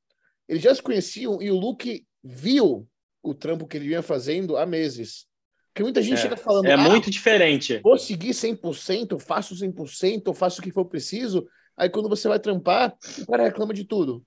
Eles 0.49 0.63
já 0.63 0.75
se 0.75 0.83
conheciam 0.83 1.43
e 1.43 1.51
o 1.51 1.57
Luke 1.57 2.07
viu 2.23 2.89
o 3.23 3.35
trampo 3.35 3.67
que 3.67 3.77
ele 3.77 3.89
vinha 3.89 4.03
fazendo 4.03 4.57
há 4.57 4.65
meses. 4.65 5.27
Porque 5.73 5.83
muita 5.83 6.01
gente 6.01 6.19
É. 6.19 6.23
chega 6.23 6.37
falando, 6.37 6.67
É 6.67 6.73
ah, 6.75 6.79
muito 6.79 7.11
diferente. 7.11 7.81
vou 7.83 7.99
seguir 7.99 8.33
100%, 8.33 9.19
faço 9.21 9.55
100%, 9.55 10.33
faço 10.33 10.61
o 10.61 10.63
que 10.65 10.71
for 10.71 10.85
preciso. 10.87 11.47
Aí 11.77 11.91
quando 11.91 12.09
você 12.09 12.29
vai 12.29 12.39
trampar, 12.39 12.97
o 13.21 13.27
cara 13.27 13.45
reclama 13.45 13.75
de 13.75 13.85
tudo. 13.85 14.25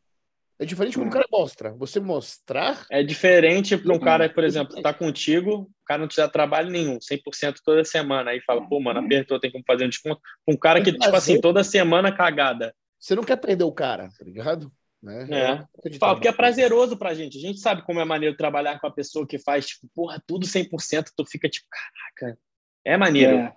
É 0.60 0.66
diferente 0.66 0.98
quando 0.98 1.08
o 1.08 1.12
cara 1.12 1.26
mostra. 1.32 1.72
Você 1.74 2.00
mostrar, 2.02 2.86
É 2.92 3.02
diferente 3.02 3.78
para 3.78 3.92
um 3.92 3.96
Uhum. 3.96 4.02
cara, 4.02 4.30
por 4.30 4.44
exemplo, 4.44 4.76
que 4.76 4.82
tá 4.82 4.94
contigo, 4.94 5.62
o 5.62 5.86
cara 5.86 6.02
não 6.02 6.08
te 6.08 6.18
dá 6.18 6.28
trabalho 6.28 6.70
nenhum, 6.70 7.00
100% 7.00 7.62
toda 7.64 7.84
semana. 7.86 8.32
Aí 8.32 8.42
fala, 8.42 8.68
pô, 8.68 8.80
mano, 8.82 9.00
apertou, 9.00 9.40
tem 9.40 9.50
como 9.52 9.64
fazer 9.66 9.86
um 9.86 9.90
desconto. 9.90 10.20
Um 10.48 10.58
cara 10.58 10.84
que, 10.84 10.92
tipo 10.92 11.16
assim, 11.16 11.40
toda 11.40 11.64
semana 11.64 12.12
cagada. 12.12 12.76
você 13.00 13.16
não 13.16 13.24
quer 13.24 13.38
perder 13.38 13.64
o 13.64 13.72
cara, 13.72 14.10
tá 14.20 14.26
ligado? 14.26 14.70
Né? 15.02 15.26
É. 15.32 15.90
de 15.90 15.98
Fala, 15.98 16.16
porque 16.16 16.28
é 16.28 16.34
prazeroso 16.34 16.98
pra 16.98 17.14
gente. 17.14 17.38
A 17.38 17.42
gente 17.42 17.60
sabe 17.62 17.84
como 17.84 18.02
é 18.02 18.04
maneiro 18.06 18.36
trabalhar 18.36 18.78
com 18.82 18.88
a 18.88 18.92
pessoa 18.92 19.26
que 19.26 19.40
faz, 19.40 19.66
tipo, 19.68 19.88
porra, 19.96 20.22
tudo 20.28 20.46
100%, 20.46 21.14
tu 21.16 21.26
fica 21.26 21.48
tipo, 21.48 21.66
caraca, 21.70 22.38
é 22.84 22.98
maneiro. 22.98 23.38
É, 23.38 23.54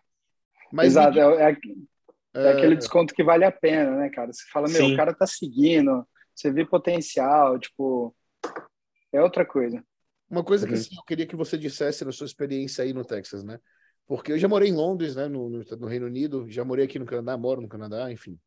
Mas 0.72 0.86
exato, 0.92 1.14
me- 1.14 1.20
é, 1.20 1.50
é- 1.50 1.56
é 2.46 2.52
aquele 2.52 2.76
desconto 2.76 3.12
que 3.12 3.24
vale 3.24 3.44
a 3.44 3.50
pena, 3.50 3.90
né, 3.96 4.08
cara? 4.08 4.32
Você 4.32 4.44
fala, 4.52 4.68
meu, 4.68 4.76
Sim. 4.86 4.94
o 4.94 4.96
cara 4.96 5.12
tá 5.12 5.26
seguindo, 5.26 6.06
você 6.34 6.50
vê 6.50 6.64
potencial, 6.64 7.58
tipo, 7.58 8.14
é 9.12 9.22
outra 9.22 9.44
coisa. 9.44 9.82
Uma 10.30 10.42
coisa 10.42 10.66
que 10.66 10.72
Uhum. 10.72 10.80
assim, 10.80 10.96
eu 10.96 11.02
queria 11.04 11.26
que 11.26 11.36
você 11.36 11.58
dissesse 11.58 12.04
na 12.04 12.12
sua 12.12 12.26
experiência 12.26 12.82
aí 12.82 12.92
no 12.92 13.04
Texas, 13.04 13.44
né? 13.44 13.58
Porque 14.06 14.32
eu 14.32 14.38
já 14.38 14.48
morei 14.48 14.70
em 14.70 14.74
Londres, 14.74 15.14
né, 15.14 15.28
no, 15.28 15.48
no, 15.48 15.60
no 15.60 15.86
Reino 15.86 16.06
Unido, 16.06 16.50
já 16.50 16.64
morei 16.64 16.86
aqui 16.86 16.98
no 16.98 17.06
Canadá, 17.06 17.36
moro 17.36 17.60
no 17.60 17.68
Canadá, 17.68 18.10
enfim. 18.10 18.38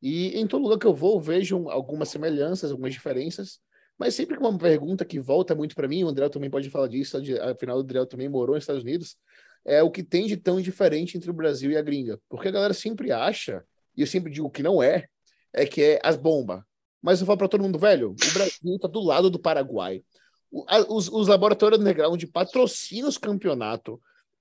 E 0.00 0.38
em 0.38 0.46
todo 0.46 0.62
lugar 0.62 0.78
que 0.78 0.86
eu 0.86 0.94
vou, 0.94 1.20
vejo 1.20 1.68
algumas 1.68 2.08
semelhanças, 2.08 2.70
algumas 2.70 2.92
diferenças, 2.92 3.60
mas 3.98 4.14
sempre 4.14 4.36
que 4.36 4.42
uma 4.42 4.56
pergunta 4.56 5.04
que 5.04 5.18
volta 5.18 5.54
muito 5.54 5.74
para 5.74 5.88
mim, 5.88 6.04
o 6.04 6.08
André 6.08 6.28
também 6.28 6.50
pode 6.50 6.70
falar 6.70 6.86
disso, 6.88 7.18
afinal 7.42 7.78
o 7.78 7.80
André 7.80 8.04
também 8.06 8.28
morou 8.28 8.54
nos 8.54 8.62
Estados 8.62 8.82
Unidos, 8.82 9.16
é 9.64 9.82
o 9.82 9.90
que 9.90 10.02
tem 10.02 10.26
de 10.26 10.36
tão 10.36 10.60
diferente 10.60 11.16
entre 11.16 11.30
o 11.30 11.34
Brasil 11.34 11.70
e 11.70 11.76
a 11.76 11.82
gringa. 11.82 12.20
Porque 12.28 12.48
a 12.48 12.52
galera 12.52 12.74
sempre 12.74 13.10
acha, 13.10 13.64
e 13.96 14.02
eu 14.02 14.06
sempre 14.06 14.30
digo 14.30 14.50
que 14.50 14.62
não 14.62 14.82
é, 14.82 15.06
é 15.52 15.66
que 15.66 15.82
é 15.82 16.00
as 16.04 16.16
bombas. 16.16 16.62
Mas 17.06 17.20
eu 17.20 17.26
falo 17.26 17.38
para 17.38 17.46
todo 17.48 17.62
mundo, 17.62 17.78
velho, 17.78 18.10
o 18.10 18.32
Brasil 18.34 18.78
tá 18.80 18.88
do 18.88 19.00
lado 19.00 19.30
do 19.30 19.38
Paraguai. 19.38 20.02
O- 20.50 20.64
a- 20.68 20.80
os, 20.92 21.08
os 21.08 21.28
laboratórios 21.28 21.80
underground 21.80 22.20
patrocinam 22.32 23.08
os 23.08 23.16
campeonatos. 23.16 23.96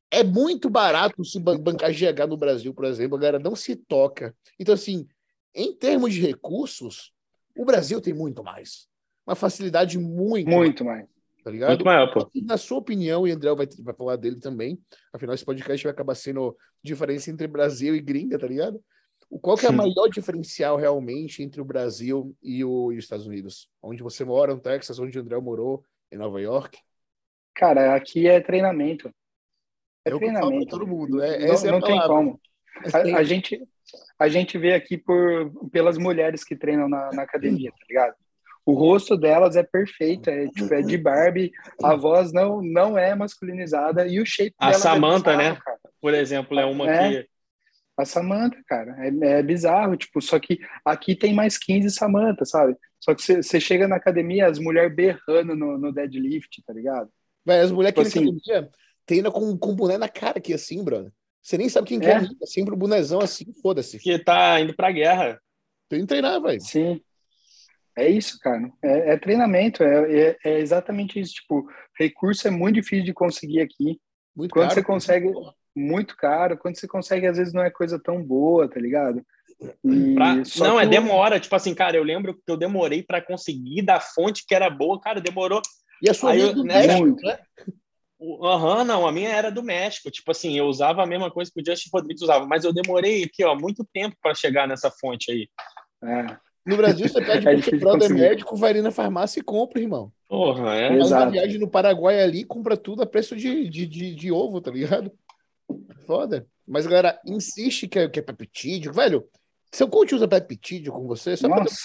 É 0.09 0.23
muito 0.23 0.67
barato 0.67 1.23
se 1.23 1.39
ban- 1.39 1.59
bancar 1.59 1.91
GH 1.91 2.25
no 2.27 2.35
Brasil, 2.37 2.73
por 2.73 2.85
exemplo. 2.85 3.17
A 3.17 3.19
galera 3.19 3.37
não 3.39 3.55
se 3.55 3.75
toca. 3.75 4.35
Então, 4.59 4.73
assim, 4.73 5.07
em 5.53 5.73
termos 5.75 6.11
de 6.13 6.21
recursos, 6.21 7.11
o 7.55 7.63
Brasil 7.65 8.01
tem 8.01 8.13
muito 8.15 8.43
mais. 8.43 8.87
Uma 9.27 9.35
facilidade 9.35 9.99
muito, 9.99 10.49
Muito 10.49 10.83
mais. 10.83 11.05
tá 11.43 11.51
ligado? 11.51 11.69
Muito 11.69 11.85
maior, 11.85 12.11
pô. 12.13 12.27
E 12.33 12.41
Na 12.41 12.57
sua 12.57 12.77
opinião, 12.79 13.27
e 13.27 13.31
André 13.31 13.53
vai, 13.53 13.67
vai 13.79 13.93
falar 13.93 14.15
dele 14.15 14.39
também, 14.39 14.79
afinal, 15.13 15.35
esse 15.35 15.45
podcast 15.45 15.83
vai 15.83 15.91
acabar 15.93 16.15
sendo 16.15 16.55
diferença 16.83 17.29
entre 17.29 17.47
Brasil 17.47 17.95
e 17.95 18.01
gringa, 18.01 18.39
tá 18.39 18.47
ligado? 18.47 18.81
O- 19.29 19.39
Qual 19.39 19.57
que 19.57 19.65
é 19.65 19.69
o 19.69 19.73
maior 19.73 20.07
diferencial 20.07 20.77
realmente 20.77 21.41
entre 21.43 21.59
o 21.61 21.65
Brasil 21.65 22.35
e, 22.41 22.63
o- 22.63 22.91
e 22.91 22.97
os 22.97 23.03
Estados 23.05 23.25
Unidos? 23.27 23.67
Onde 23.81 24.01
você 24.03 24.23
mora, 24.23 24.53
no 24.53 24.59
Texas, 24.61 24.99
onde 24.99 25.17
o 25.17 25.21
André 25.21 25.37
morou, 25.39 25.83
em 26.11 26.17
Nova 26.17 26.39
York? 26.39 26.77
Cara, 27.55 27.95
aqui 27.95 28.27
é 28.27 28.39
treinamento. 28.39 29.09
É, 30.05 30.11
É 30.11 30.17
treinamento. 30.17 30.67
todo 30.67 30.85
mundo. 30.87 31.21
É, 31.21 31.39
não 31.39 31.53
essa 31.53 31.67
é 31.67 31.71
não 31.71 31.81
tem 31.81 31.99
como. 32.01 32.39
A, 32.93 33.19
a 33.19 33.23
gente, 33.23 33.61
a 34.19 34.27
gente 34.27 34.57
vê 34.57 34.73
aqui 34.73 34.97
por, 34.97 35.69
pelas 35.71 35.97
mulheres 35.97 36.43
que 36.43 36.55
treinam 36.55 36.87
na, 36.89 37.09
na 37.13 37.21
academia, 37.23 37.71
tá 37.71 37.85
ligado? 37.89 38.13
O 38.65 38.73
rosto 38.73 39.15
delas 39.15 39.55
é 39.55 39.63
perfeito, 39.63 40.29
é, 40.29 40.47
tipo, 40.47 40.73
é 40.73 40.81
de 40.81 40.97
Barbie, 40.97 41.51
a 41.83 41.95
voz 41.95 42.33
não, 42.33 42.61
não 42.63 42.97
é 42.97 43.13
masculinizada 43.15 44.07
e 44.07 44.19
o 44.19 44.25
shape 44.25 44.55
A 44.57 44.67
delas 44.67 44.81
Samantha, 44.81 45.31
é 45.31 45.37
bizarro, 45.37 45.55
né? 45.55 45.61
cara. 45.63 45.79
Por 46.01 46.13
exemplo, 46.15 46.59
é 46.59 46.65
uma 46.65 46.89
É. 46.91 47.23
que. 47.23 47.29
A 47.97 48.03
Samantha, 48.05 48.57
cara, 48.67 48.95
é, 48.99 49.07
é 49.39 49.43
bizarro, 49.43 49.95
tipo, 49.95 50.21
só 50.21 50.37
que 50.39 50.59
aqui 50.83 51.15
tem 51.15 51.33
mais 51.33 51.57
15 51.57 51.89
Samantha, 51.91 52.43
sabe? 52.45 52.75
Só 52.99 53.13
que 53.15 53.21
você 53.21 53.59
chega 53.59 53.87
na 53.87 53.95
academia, 53.95 54.47
as 54.47 54.59
mulheres 54.59 54.93
berrando 54.93 55.55
no, 55.55 55.77
no 55.77 55.93
deadlift, 55.93 56.61
tá 56.65 56.73
ligado? 56.73 57.09
Véi, 57.45 57.59
as 57.61 57.71
mulheres 57.71 57.95
que 57.95 58.03
Tipo 58.03 58.19
na 58.25 58.29
assim- 58.37 58.51
academia 58.51 58.71
treinam 59.05 59.31
com, 59.31 59.57
com 59.57 59.75
boné 59.75 59.97
na 59.97 60.09
cara 60.09 60.39
aqui, 60.39 60.53
assim, 60.53 60.83
brother. 60.83 61.11
Você 61.41 61.57
nem 61.57 61.69
sabe 61.69 61.87
quem 61.87 61.99
que 61.99 62.07
É. 62.07 62.15
é, 62.17 62.23
é 62.41 62.45
sempre 62.47 62.73
o 62.73 62.77
bonezão 62.77 63.19
assim, 63.21 63.45
foda-se. 63.61 63.99
que 63.99 64.17
tá 64.19 64.59
indo 64.59 64.75
pra 64.75 64.91
guerra. 64.91 65.39
Tem 65.87 66.01
que 66.01 66.07
treinar, 66.07 66.41
velho. 66.41 66.59
Sim. 66.59 66.99
É 67.97 68.09
isso, 68.09 68.37
cara. 68.41 68.69
É, 68.83 69.13
é 69.13 69.17
treinamento, 69.17 69.83
é, 69.83 70.11
é, 70.31 70.37
é 70.43 70.59
exatamente 70.59 71.19
isso. 71.19 71.35
Tipo, 71.35 71.65
recurso 71.97 72.47
é 72.47 72.51
muito 72.51 72.75
difícil 72.75 73.05
de 73.05 73.13
conseguir 73.13 73.61
aqui. 73.61 74.01
Muito 74.35 74.51
Quando 74.51 74.63
caro, 74.69 74.73
você 74.73 74.83
consegue- 74.83 75.31
muito 75.75 76.15
caro. 76.15 76.57
Quando 76.57 76.77
você 76.79 76.87
consegue, 76.87 77.27
às 77.27 77.37
vezes 77.37 77.53
não 77.53 77.63
é 77.63 77.69
coisa 77.69 77.99
tão 77.99 78.23
boa, 78.23 78.67
tá 78.69 78.79
ligado? 78.79 79.21
Pra- 80.15 80.43
só 80.45 80.65
Não, 80.67 80.77
que 80.77 80.83
é 80.83 80.87
demora. 80.87 81.39
Tipo 81.39 81.55
assim, 81.55 81.73
cara, 81.73 81.95
eu 81.97 82.03
lembro 82.03 82.33
que 82.33 82.41
eu 82.47 82.57
demorei 82.57 83.03
pra 83.03 83.21
conseguir 83.21 83.81
da 83.81 83.99
fonte 83.99 84.45
que 84.47 84.53
era 84.55 84.69
boa. 84.69 84.99
Cara, 84.99 85.19
demorou. 85.21 85.61
E 86.01 86.09
a 86.09 86.13
sua 86.13 86.31
Aí 86.31 86.41
eu- 86.41 86.53
do 86.53 86.63
né, 86.63 86.79
México, 86.87 86.99
muito. 87.01 87.25
né? 87.25 87.37
O- 88.19 88.45
Aham, 88.45 88.83
não, 88.83 89.05
a 89.07 89.11
minha 89.11 89.29
era 89.29 89.49
do 89.51 89.61
México. 89.63 90.09
Tipo 90.11 90.31
assim, 90.31 90.57
eu 90.57 90.65
usava 90.65 91.03
a 91.03 91.05
mesma 91.05 91.29
coisa 91.31 91.51
que 91.53 91.61
o 91.61 91.65
Justin 91.65 91.89
Rodrigues 91.93 92.21
usava, 92.21 92.45
mas 92.45 92.63
eu 92.63 92.73
demorei 92.73 93.23
aqui, 93.23 93.43
ó, 93.43 93.55
muito 93.55 93.85
tempo 93.93 94.15
para 94.21 94.33
chegar 94.35 94.67
nessa 94.67 94.89
fonte 94.91 95.31
aí. 95.31 95.47
É, 96.03 96.37
No 96.65 96.77
Brasil, 96.77 97.07
você 97.07 97.21
pede 97.21 97.47
É 97.47 97.57
pro 97.61 97.79
brother 97.79 98.01
conseguir. 98.09 98.21
médico, 98.21 98.55
vai 98.57 98.71
ali 98.71 98.81
na 98.81 98.91
farmácia 98.91 99.39
e 99.39 99.43
compra, 99.43 99.79
irmão. 99.81 100.11
Porra, 100.27 100.73
é. 100.75 100.87
Faz 100.89 100.97
uma 100.99 101.05
Exato. 101.05 101.31
viagem 101.31 101.59
no 101.59 101.69
Paraguai 101.69 102.19
ali 102.21 102.43
compra 102.43 102.75
tudo 102.75 103.03
a 103.03 103.05
preço 103.05 103.35
de, 103.35 103.69
de, 103.69 103.85
de, 103.85 104.15
de 104.15 104.31
ovo, 104.31 104.59
tá 104.59 104.71
ligado? 104.71 105.11
Foda. 106.05 106.47
Mas 106.67 106.85
a 106.85 106.89
galera 106.89 107.21
insiste 107.25 107.87
que 107.87 107.99
é, 107.99 108.09
que 108.09 108.19
é 108.19 108.21
peptídeo. 108.21 108.91
Velho, 108.93 109.27
seu 109.71 109.87
coach 109.87 110.15
usa 110.15 110.27
peptídeo 110.27 110.91
com 110.93 111.05
você? 111.07 111.35
Só 111.37 111.47
pra 111.47 111.59
Nossa. 111.59 111.79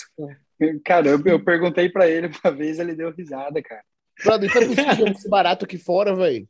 Cara, 0.85 1.09
eu, 1.09 1.23
eu 1.25 1.43
perguntei 1.45 1.89
pra 1.89 2.09
ele 2.09 2.31
uma 2.45 2.51
vez, 2.53 2.79
ele 2.79 2.95
deu 2.95 3.11
risada, 3.13 3.63
cara. 3.63 3.83
Brother, 4.23 4.53
peptídeo 4.53 5.07
é 5.07 5.11
muito 5.11 5.29
barato 5.29 5.65
aqui 5.65 5.79
fora, 5.79 6.15
velho. 6.15 6.49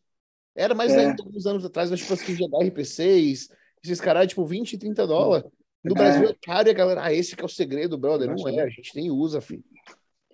Era 0.57 0.75
mais 0.75 0.93
É. 0.93 1.07
alguns 1.07 1.47
anos 1.47 1.65
atrás, 1.65 1.91
mas 1.91 2.01
tipo 2.01 2.13
assim, 2.13 2.35
de 2.35 2.43
RP6, 2.45 3.49
esses 3.85 4.01
caras, 4.01 4.27
tipo, 4.27 4.45
20, 4.45 4.77
30 4.79 5.07
dólares. 5.07 5.49
No 5.83 5.93
É. 5.93 5.95
Brasil 5.95 6.29
é 6.29 6.35
caro 6.43 6.69
e 6.69 6.71
a 6.73 6.75
galera, 6.75 7.05
ah, 7.05 7.13
esse 7.13 7.35
que 7.37 7.43
é 7.43 7.45
o 7.45 7.49
segredo, 7.49 7.97
brother. 7.97 8.29
Não 8.29 8.49
é, 8.49 8.61
a 8.63 8.69
gente 8.69 8.95
nem 8.97 9.11
usa, 9.11 9.41
filho. 9.41 9.65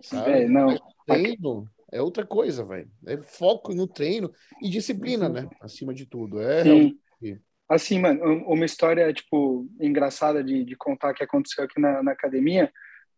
Sabe? 0.00 0.30
É, 0.30 0.48
não. 0.48 0.74
treino 1.06 1.68
é 1.92 2.00
outra 2.02 2.26
coisa, 2.26 2.64
velho. 2.64 2.90
É 3.06 3.16
foco 3.22 3.72
no 3.74 3.86
treino 3.86 4.30
e 4.62 4.68
disciplina, 4.68 5.28
né? 5.28 5.48
Acima 5.60 5.92
de 5.94 6.06
tudo. 6.06 6.40
É 6.40 6.62
Sim. 6.62 6.68
realmente- 6.68 7.00
Assim, 7.68 7.98
mano, 7.98 8.24
um- 8.24 8.52
uma 8.52 8.64
história, 8.64 9.12
tipo, 9.12 9.66
engraçada 9.80 10.42
de, 10.44 10.64
de 10.64 10.76
contar 10.76 11.12
que 11.14 11.24
aconteceu 11.24 11.64
aqui 11.64 11.80
na, 11.80 12.00
na 12.00 12.12
academia. 12.12 12.70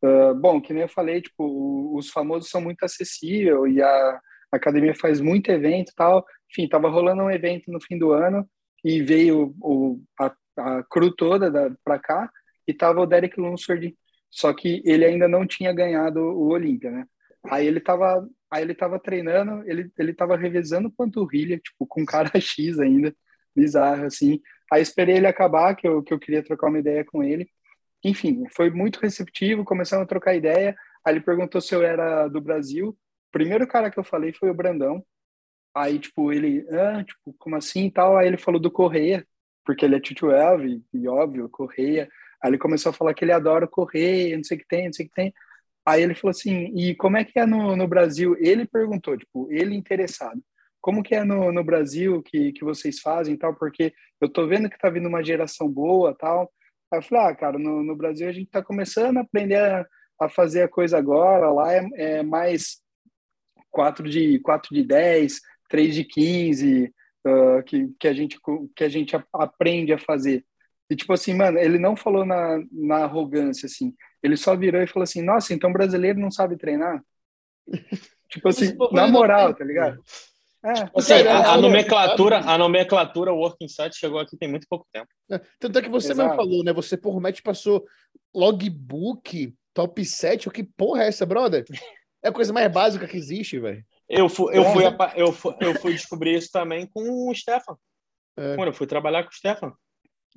Ah, 0.02 0.32
bom, 0.32 0.58
que 0.60 0.72
nem 0.72 0.82
eu 0.84 0.88
falei, 0.88 1.20
tipo, 1.20 1.94
os 1.94 2.08
famosos 2.08 2.48
são 2.50 2.60
muito 2.60 2.82
acessíveis 2.82 3.74
e 3.74 3.82
a 3.82 4.20
academia 4.50 4.94
faz 4.94 5.20
muito 5.20 5.50
evento 5.50 5.90
e 5.90 5.94
tal. 5.94 6.24
Enfim, 6.50 6.66
tava 6.66 6.88
rolando 6.88 7.22
um 7.24 7.30
evento 7.30 7.70
no 7.70 7.78
fim 7.80 7.98
do 7.98 8.12
ano 8.12 8.48
e 8.82 9.02
veio 9.02 9.54
o, 9.60 10.00
a, 10.18 10.32
a 10.56 10.82
crew 10.84 11.14
toda 11.14 11.50
da, 11.50 11.70
pra 11.84 11.98
cá 11.98 12.30
e 12.66 12.72
tava 12.72 13.00
o 13.00 13.06
Derek 13.06 13.38
Lunsford, 13.38 13.94
só 14.30 14.52
que 14.54 14.82
ele 14.86 15.04
ainda 15.04 15.26
não 15.28 15.46
tinha 15.46 15.72
ganhado 15.74 16.20
o 16.20 16.48
Olímpia, 16.48 16.90
né? 16.90 17.04
Aí 17.44 17.66
ele 17.66 17.80
tava, 17.80 18.28
aí 18.50 18.62
ele 18.62 18.74
tava 18.74 18.98
treinando, 18.98 19.62
ele, 19.68 19.90
ele 19.98 20.14
tava 20.14 20.36
revezando 20.36 20.90
panturrilha, 20.90 21.58
tipo, 21.58 21.86
com 21.86 22.04
cara 22.04 22.30
X 22.40 22.78
ainda, 22.78 23.14
bizarro, 23.54 24.04
assim. 24.04 24.40
Aí 24.72 24.82
esperei 24.82 25.16
ele 25.16 25.26
acabar, 25.26 25.74
que 25.74 25.86
eu, 25.88 26.02
que 26.02 26.12
eu 26.12 26.18
queria 26.18 26.42
trocar 26.42 26.68
uma 26.68 26.78
ideia 26.78 27.04
com 27.04 27.22
ele. 27.22 27.48
Enfim, 28.04 28.44
foi 28.54 28.70
muito 28.70 29.00
receptivo, 29.00 29.64
começamos 29.64 30.04
a 30.04 30.08
trocar 30.08 30.34
ideia. 30.34 30.76
Aí 31.04 31.14
ele 31.14 31.20
perguntou 31.20 31.60
se 31.60 31.74
eu 31.74 31.82
era 31.82 32.28
do 32.28 32.40
Brasil. 32.40 32.90
O 32.90 32.96
primeiro 33.32 33.66
cara 33.66 33.90
que 33.90 33.98
eu 33.98 34.04
falei 34.04 34.32
foi 34.32 34.50
o 34.50 34.54
Brandão. 34.54 35.04
Aí, 35.74 35.98
tipo, 35.98 36.32
ele, 36.32 36.66
ah, 36.70 37.04
tipo, 37.04 37.34
como 37.38 37.56
assim 37.56 37.86
e 37.86 37.90
tal? 37.90 38.16
Aí 38.16 38.26
ele 38.26 38.36
falou 38.36 38.60
do 38.60 38.70
Correia, 38.70 39.26
porque 39.64 39.84
ele 39.84 39.96
é 39.96 40.00
Tito 40.00 40.30
Elvi, 40.30 40.82
e 40.92 41.08
óbvio, 41.08 41.48
Correia. 41.48 42.08
Aí 42.42 42.50
ele 42.50 42.58
começou 42.58 42.90
a 42.90 42.92
falar 42.92 43.14
que 43.14 43.24
ele 43.24 43.32
adora 43.32 43.64
o 43.66 43.68
Correia, 43.68 44.36
não 44.36 44.44
sei 44.44 44.56
o 44.56 44.60
que 44.60 44.66
tem, 44.66 44.86
não 44.86 44.92
sei 44.92 45.06
o 45.06 45.08
que 45.08 45.14
tem. 45.14 45.32
Aí 45.88 46.02
ele 46.02 46.14
falou 46.14 46.32
assim, 46.32 46.70
e 46.76 46.94
como 46.94 47.16
é 47.16 47.24
que 47.24 47.38
é 47.38 47.46
no, 47.46 47.74
no 47.74 47.88
Brasil? 47.88 48.36
Ele 48.38 48.66
perguntou, 48.66 49.16
tipo, 49.16 49.50
ele 49.50 49.74
interessado. 49.74 50.38
Como 50.82 51.02
que 51.02 51.14
é 51.14 51.24
no, 51.24 51.50
no 51.50 51.64
Brasil 51.64 52.22
que, 52.22 52.52
que 52.52 52.62
vocês 52.62 53.00
fazem 53.00 53.38
tal? 53.38 53.54
Porque 53.54 53.94
eu 54.20 54.28
tô 54.28 54.46
vendo 54.46 54.68
que 54.68 54.78
tá 54.78 54.90
vindo 54.90 55.08
uma 55.08 55.24
geração 55.24 55.66
boa 55.66 56.14
tal. 56.14 56.52
Aí 56.92 56.98
eu 56.98 57.02
falei, 57.02 57.24
ah, 57.24 57.34
cara, 57.34 57.58
no, 57.58 57.82
no 57.82 57.96
Brasil 57.96 58.28
a 58.28 58.32
gente 58.32 58.50
tá 58.50 58.62
começando 58.62 59.16
a 59.16 59.22
aprender 59.22 59.56
a, 59.56 59.86
a 60.20 60.28
fazer 60.28 60.62
a 60.62 60.68
coisa 60.68 60.98
agora. 60.98 61.50
Lá 61.50 61.72
é, 61.72 61.88
é 61.94 62.22
mais 62.22 62.82
4 63.70 64.10
de, 64.10 64.38
4 64.40 64.74
de 64.74 64.84
10, 64.84 65.40
3 65.70 65.94
de 65.94 66.04
15, 66.04 66.94
uh, 67.26 67.62
que, 67.64 67.88
que, 67.98 68.08
a 68.08 68.12
gente, 68.12 68.38
que 68.76 68.84
a 68.84 68.90
gente 68.90 69.16
aprende 69.32 69.94
a 69.94 69.98
fazer. 69.98 70.44
E 70.90 70.96
tipo 70.96 71.12
assim, 71.12 71.34
mano, 71.34 71.58
ele 71.58 71.78
não 71.78 71.94
falou 71.96 72.24
na, 72.24 72.58
na 72.72 73.04
arrogância, 73.04 73.66
assim. 73.66 73.94
Ele 74.22 74.36
só 74.36 74.56
virou 74.56 74.82
e 74.82 74.86
falou 74.86 75.04
assim, 75.04 75.22
nossa, 75.22 75.52
então 75.52 75.72
brasileiro 75.72 76.18
não 76.18 76.30
sabe 76.30 76.56
treinar? 76.56 77.02
tipo 78.30 78.48
assim, 78.48 78.76
na 78.92 79.06
moral, 79.06 79.54
tá 79.54 79.64
ligado? 79.64 80.02
É, 80.64 80.72
Tipo 80.86 80.98
assim, 80.98 81.12
a, 81.12 81.52
a 81.52 81.56
nomenclatura, 81.56 82.38
a 82.40 82.58
nomenclatura 82.58 83.32
Working 83.32 83.68
Site 83.68 83.96
chegou 83.96 84.18
aqui 84.18 84.36
tem 84.36 84.48
muito 84.48 84.66
pouco 84.68 84.86
tempo. 84.92 85.08
É, 85.30 85.40
Tanto 85.60 85.78
é 85.78 85.82
que 85.82 85.88
você 85.88 86.10
Exato. 86.12 86.30
mesmo 86.30 86.36
falou, 86.42 86.64
né? 86.64 86.72
Você, 86.72 86.96
por 86.96 87.20
match, 87.20 87.40
passou 87.42 87.84
logbook, 88.34 89.54
top 89.74 90.04
7. 90.04 90.50
Que 90.50 90.64
porra 90.64 91.04
é 91.04 91.08
essa, 91.08 91.26
brother? 91.26 91.64
É 92.20 92.30
a 92.30 92.32
coisa 92.32 92.52
mais 92.52 92.68
básica 92.72 93.06
que 93.06 93.16
existe, 93.16 93.60
velho. 93.60 93.80
Eu 94.08 94.28
fui, 94.28 94.52
eu, 94.56 94.62
É. 94.64 94.72
fui, 94.72 94.84
apa- 94.84 95.12
eu, 95.14 95.30
fui, 95.30 95.54
eu 95.60 95.72
fui 95.76 95.92
descobrir 95.92 96.36
isso 96.36 96.50
também 96.50 96.84
com 96.92 97.28
o 97.30 97.32
Stefan. 97.32 97.76
É. 98.36 98.56
Quando 98.56 98.66
eu 98.66 98.74
fui 98.74 98.88
trabalhar 98.88 99.22
com 99.22 99.30
o 99.30 99.32
Stefan. 99.32 99.72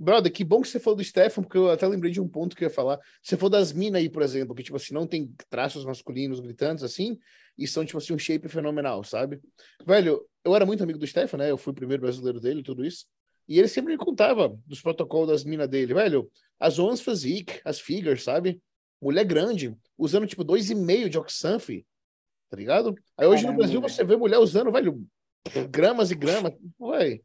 Brother, 0.04 0.32
que 0.32 0.44
bom 0.44 0.62
que 0.64 0.68
você 0.68 0.80
falou 0.80 0.98
do 0.98 1.04
Stefan, 1.04 1.44
porque 1.44 1.58
eu 1.60 1.70
até 1.70 1.88
lembrei 1.88 2.12
de 2.12 2.20
um 2.20 2.28
ponto 2.28 2.56
que 2.56 2.64
eu 2.64 2.68
ia 2.70 2.74
falar. 2.74 3.00
Você 3.22 3.38
falou 3.38 3.52
das 3.52 3.72
minas 3.72 4.02
aí, 4.02 4.10
por 4.10 4.24
exemplo, 4.24 4.56
que, 4.56 4.64
tipo 4.64 4.76
assim, 4.76 4.96
não 4.96 5.06
tem 5.06 5.32
traços 5.48 5.86
masculinos 5.86 6.40
gritantes, 6.40 6.84
assim, 6.84 7.20
e 7.56 7.68
são, 7.68 7.86
tipo 7.86 8.00
assim, 8.00 8.12
um 8.12 8.18
shape 8.18 8.48
fenomenal, 8.50 9.04
sabe? 9.04 9.40
Velho, 9.86 10.26
eu 10.44 10.56
era 10.56 10.66
muito 10.66 10.82
amigo 10.84 10.98
do 10.98 11.06
Stefan, 11.06 11.38
né? 11.38 11.52
Eu 11.52 11.58
fui 11.58 11.72
o 11.72 11.76
primeiro 11.76 12.02
brasileiro 12.02 12.40
dele 12.40 12.62
e 12.62 12.64
tudo 12.64 12.84
isso. 12.84 13.06
E 13.48 13.60
ele 13.60 13.68
sempre 13.68 13.92
me 13.92 13.98
contava 13.98 14.58
dos 14.66 14.82
protocolos 14.82 15.28
das 15.30 15.44
minas 15.44 15.68
dele, 15.70 15.94
velho. 15.94 16.32
As 16.60 16.80
Ones 16.80 17.02
Physique, 17.02 17.62
as 17.64 17.80
Figures, 17.80 18.24
sabe? 18.24 18.60
Mulher 19.00 19.24
grande, 19.24 19.76
usando, 19.96 20.26
tipo, 20.26 20.44
2,5 20.44 21.10
de 21.10 21.20
Oxanf, 21.20 21.70
tá 22.50 22.58
ligado? 22.58 22.96
Aí 23.16 23.28
hoje 23.28 23.44
no 23.44 23.50
Caramba, 23.50 23.58
Brasil 23.60 23.80
velho. 23.82 23.94
você 23.94 24.04
vê 24.04 24.16
mulher 24.18 24.40
usando, 24.40 24.72
velho, 24.72 25.06
gramas 25.70 26.10
e 26.10 26.16
gramas. 26.16 26.54
Velho, 26.80 27.22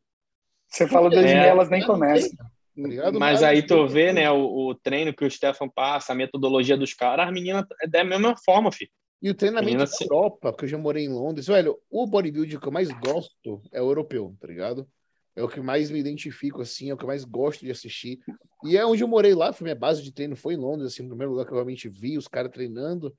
Você 0.68 0.86
fala 0.86 1.08
das 1.08 1.24
É. 1.24 1.48
elas 1.48 1.70
nem 1.70 1.82
começa. 1.82 2.36
Tá 2.80 2.88
ligado? 2.88 3.18
Mas 3.18 3.42
aí 3.42 3.62
tu 3.62 3.86
vê, 3.88 4.12
né, 4.12 4.30
o, 4.30 4.68
o 4.68 4.74
treino 4.74 5.14
que 5.14 5.24
o 5.24 5.30
Stefan 5.30 5.68
passa, 5.68 6.12
a 6.12 6.16
metodologia 6.16 6.76
dos 6.76 6.92
caras, 6.92 7.26
as 7.26 7.32
meninas 7.32 7.64
é 7.82 7.86
da 7.86 8.04
mesma 8.04 8.36
forma, 8.44 8.70
filho. 8.70 8.90
E 9.22 9.30
o 9.30 9.34
treinamento 9.34 9.72
Menina, 9.72 9.86
da 9.86 10.04
Europa, 10.04 10.52
porque 10.52 10.66
eu 10.66 10.68
já 10.68 10.78
morei 10.78 11.04
em 11.04 11.08
Londres, 11.08 11.46
velho, 11.46 11.78
o 11.90 12.06
bodybuilding 12.06 12.58
que 12.58 12.68
eu 12.68 12.72
mais 12.72 12.88
gosto 12.90 13.62
é 13.72 13.80
o 13.80 13.86
europeu, 13.86 14.36
tá 14.38 14.46
ligado? 14.46 14.86
É 15.34 15.42
o 15.42 15.48
que 15.48 15.60
mais 15.60 15.90
me 15.90 15.98
identifico, 15.98 16.62
assim, 16.62 16.90
é 16.90 16.94
o 16.94 16.96
que 16.96 17.04
eu 17.04 17.08
mais 17.08 17.24
gosto 17.24 17.64
de 17.64 17.70
assistir. 17.70 18.20
E 18.64 18.76
é 18.76 18.84
onde 18.86 19.02
eu 19.02 19.08
morei 19.08 19.34
lá, 19.34 19.52
foi 19.52 19.64
minha 19.64 19.74
base 19.74 20.02
de 20.02 20.12
treino, 20.12 20.36
foi 20.36 20.54
em 20.54 20.58
Londres, 20.58 20.92
assim, 20.92 21.04
o 21.04 21.08
primeiro 21.08 21.32
lugar 21.32 21.44
que 21.44 21.50
eu 21.50 21.56
realmente 21.56 21.88
vi 21.88 22.16
os 22.16 22.28
caras 22.28 22.50
treinando. 22.50 23.14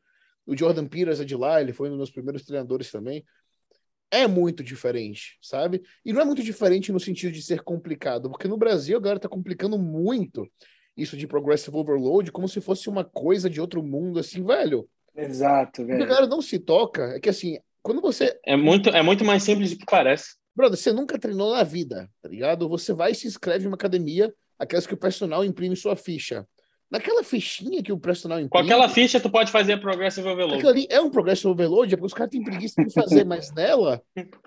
O 0.46 0.56
Jordan 0.56 0.88
Peters 0.88 1.20
é 1.20 1.26
de 1.26 1.36
lá, 1.36 1.62
ele 1.62 1.74
foi 1.74 1.88
um 1.88 1.92
dos 1.92 1.98
meus 1.98 2.12
primeiros 2.12 2.44
treinadores 2.44 2.92
também. 2.92 3.24
É 4.12 4.26
muito 4.28 4.64
diferente, 4.64 5.38
sabe? 5.42 5.82
E 6.06 6.14
não 6.14 6.22
é 6.22 6.26
muito 6.26 6.42
diferente 6.42 6.92
no 6.92 7.00
sentido 7.00 7.32
de 7.34 7.42
ser 7.42 7.62
complicado, 7.62 8.30
porque 8.30 8.48
no 8.48 8.58
Brasil 8.58 8.98
a 8.98 9.02
galera 9.02 9.20
tá 9.20 9.28
complicando 9.28 9.78
muito 9.78 10.50
isso 10.96 11.18
de 11.18 11.28
progressive 11.28 11.76
overload, 11.76 12.32
como 12.32 12.48
se 12.48 12.62
fosse 12.62 12.90
uma 12.90 13.04
coisa 13.04 13.50
de 13.50 13.60
outro 13.62 13.84
mundo, 13.84 14.20
assim, 14.20 14.44
velho. 14.44 14.88
Exato, 15.16 15.82
O 15.82 15.86
que 15.86 15.92
a 15.92 15.96
velho. 15.96 16.08
galera 16.08 16.28
não 16.28 16.42
se 16.42 16.58
toca 16.58 17.16
é 17.16 17.20
que 17.20 17.30
assim, 17.30 17.60
quando 17.82 18.02
você. 18.02 18.40
É 18.46 18.56
muito, 18.56 18.90
é 18.90 19.02
muito 19.02 19.26
mais 19.26 19.44
simples 19.44 19.72
do 19.72 19.78
que 19.78 19.86
parece. 19.86 20.36
Brother, 20.56 20.78
você 20.78 20.92
nunca 20.92 21.20
treinou 21.20 21.54
na 21.54 21.64
vida, 21.64 22.10
tá 22.22 22.30
ligado? 22.30 22.68
Você 22.70 22.94
vai 22.94 23.12
e 23.12 23.16
se 23.16 23.28
inscreve 23.28 23.66
em 23.66 23.68
uma 23.68 23.76
academia, 23.76 24.34
aquelas 24.58 24.88
que 24.88 24.94
o 24.94 24.98
personal 24.98 25.46
imprime 25.46 25.76
sua 25.76 25.96
ficha. 25.96 26.48
Naquela 26.90 27.22
fichinha 27.24 27.84
que 27.84 27.92
o 27.92 28.00
personal 28.00 28.38
Com 28.40 28.46
imprime. 28.46 28.66
aquela 28.72 28.88
ficha, 28.88 29.20
tu 29.20 29.30
pode 29.30 29.52
fazer 29.52 29.78
progressive 29.82 30.26
overload. 30.28 30.56
Aquilo 30.56 30.70
ali 30.70 30.88
é 30.90 31.02
um 31.02 31.10
progresso 31.10 31.50
overload, 31.50 31.94
é 31.94 31.98
porque 31.98 32.06
os 32.08 32.14
caras 32.14 32.32
têm 32.32 32.44
preguiça 32.44 32.82
de 32.84 32.94
fazer, 32.94 33.26
mas 33.28 33.54
nela, 33.54 34.02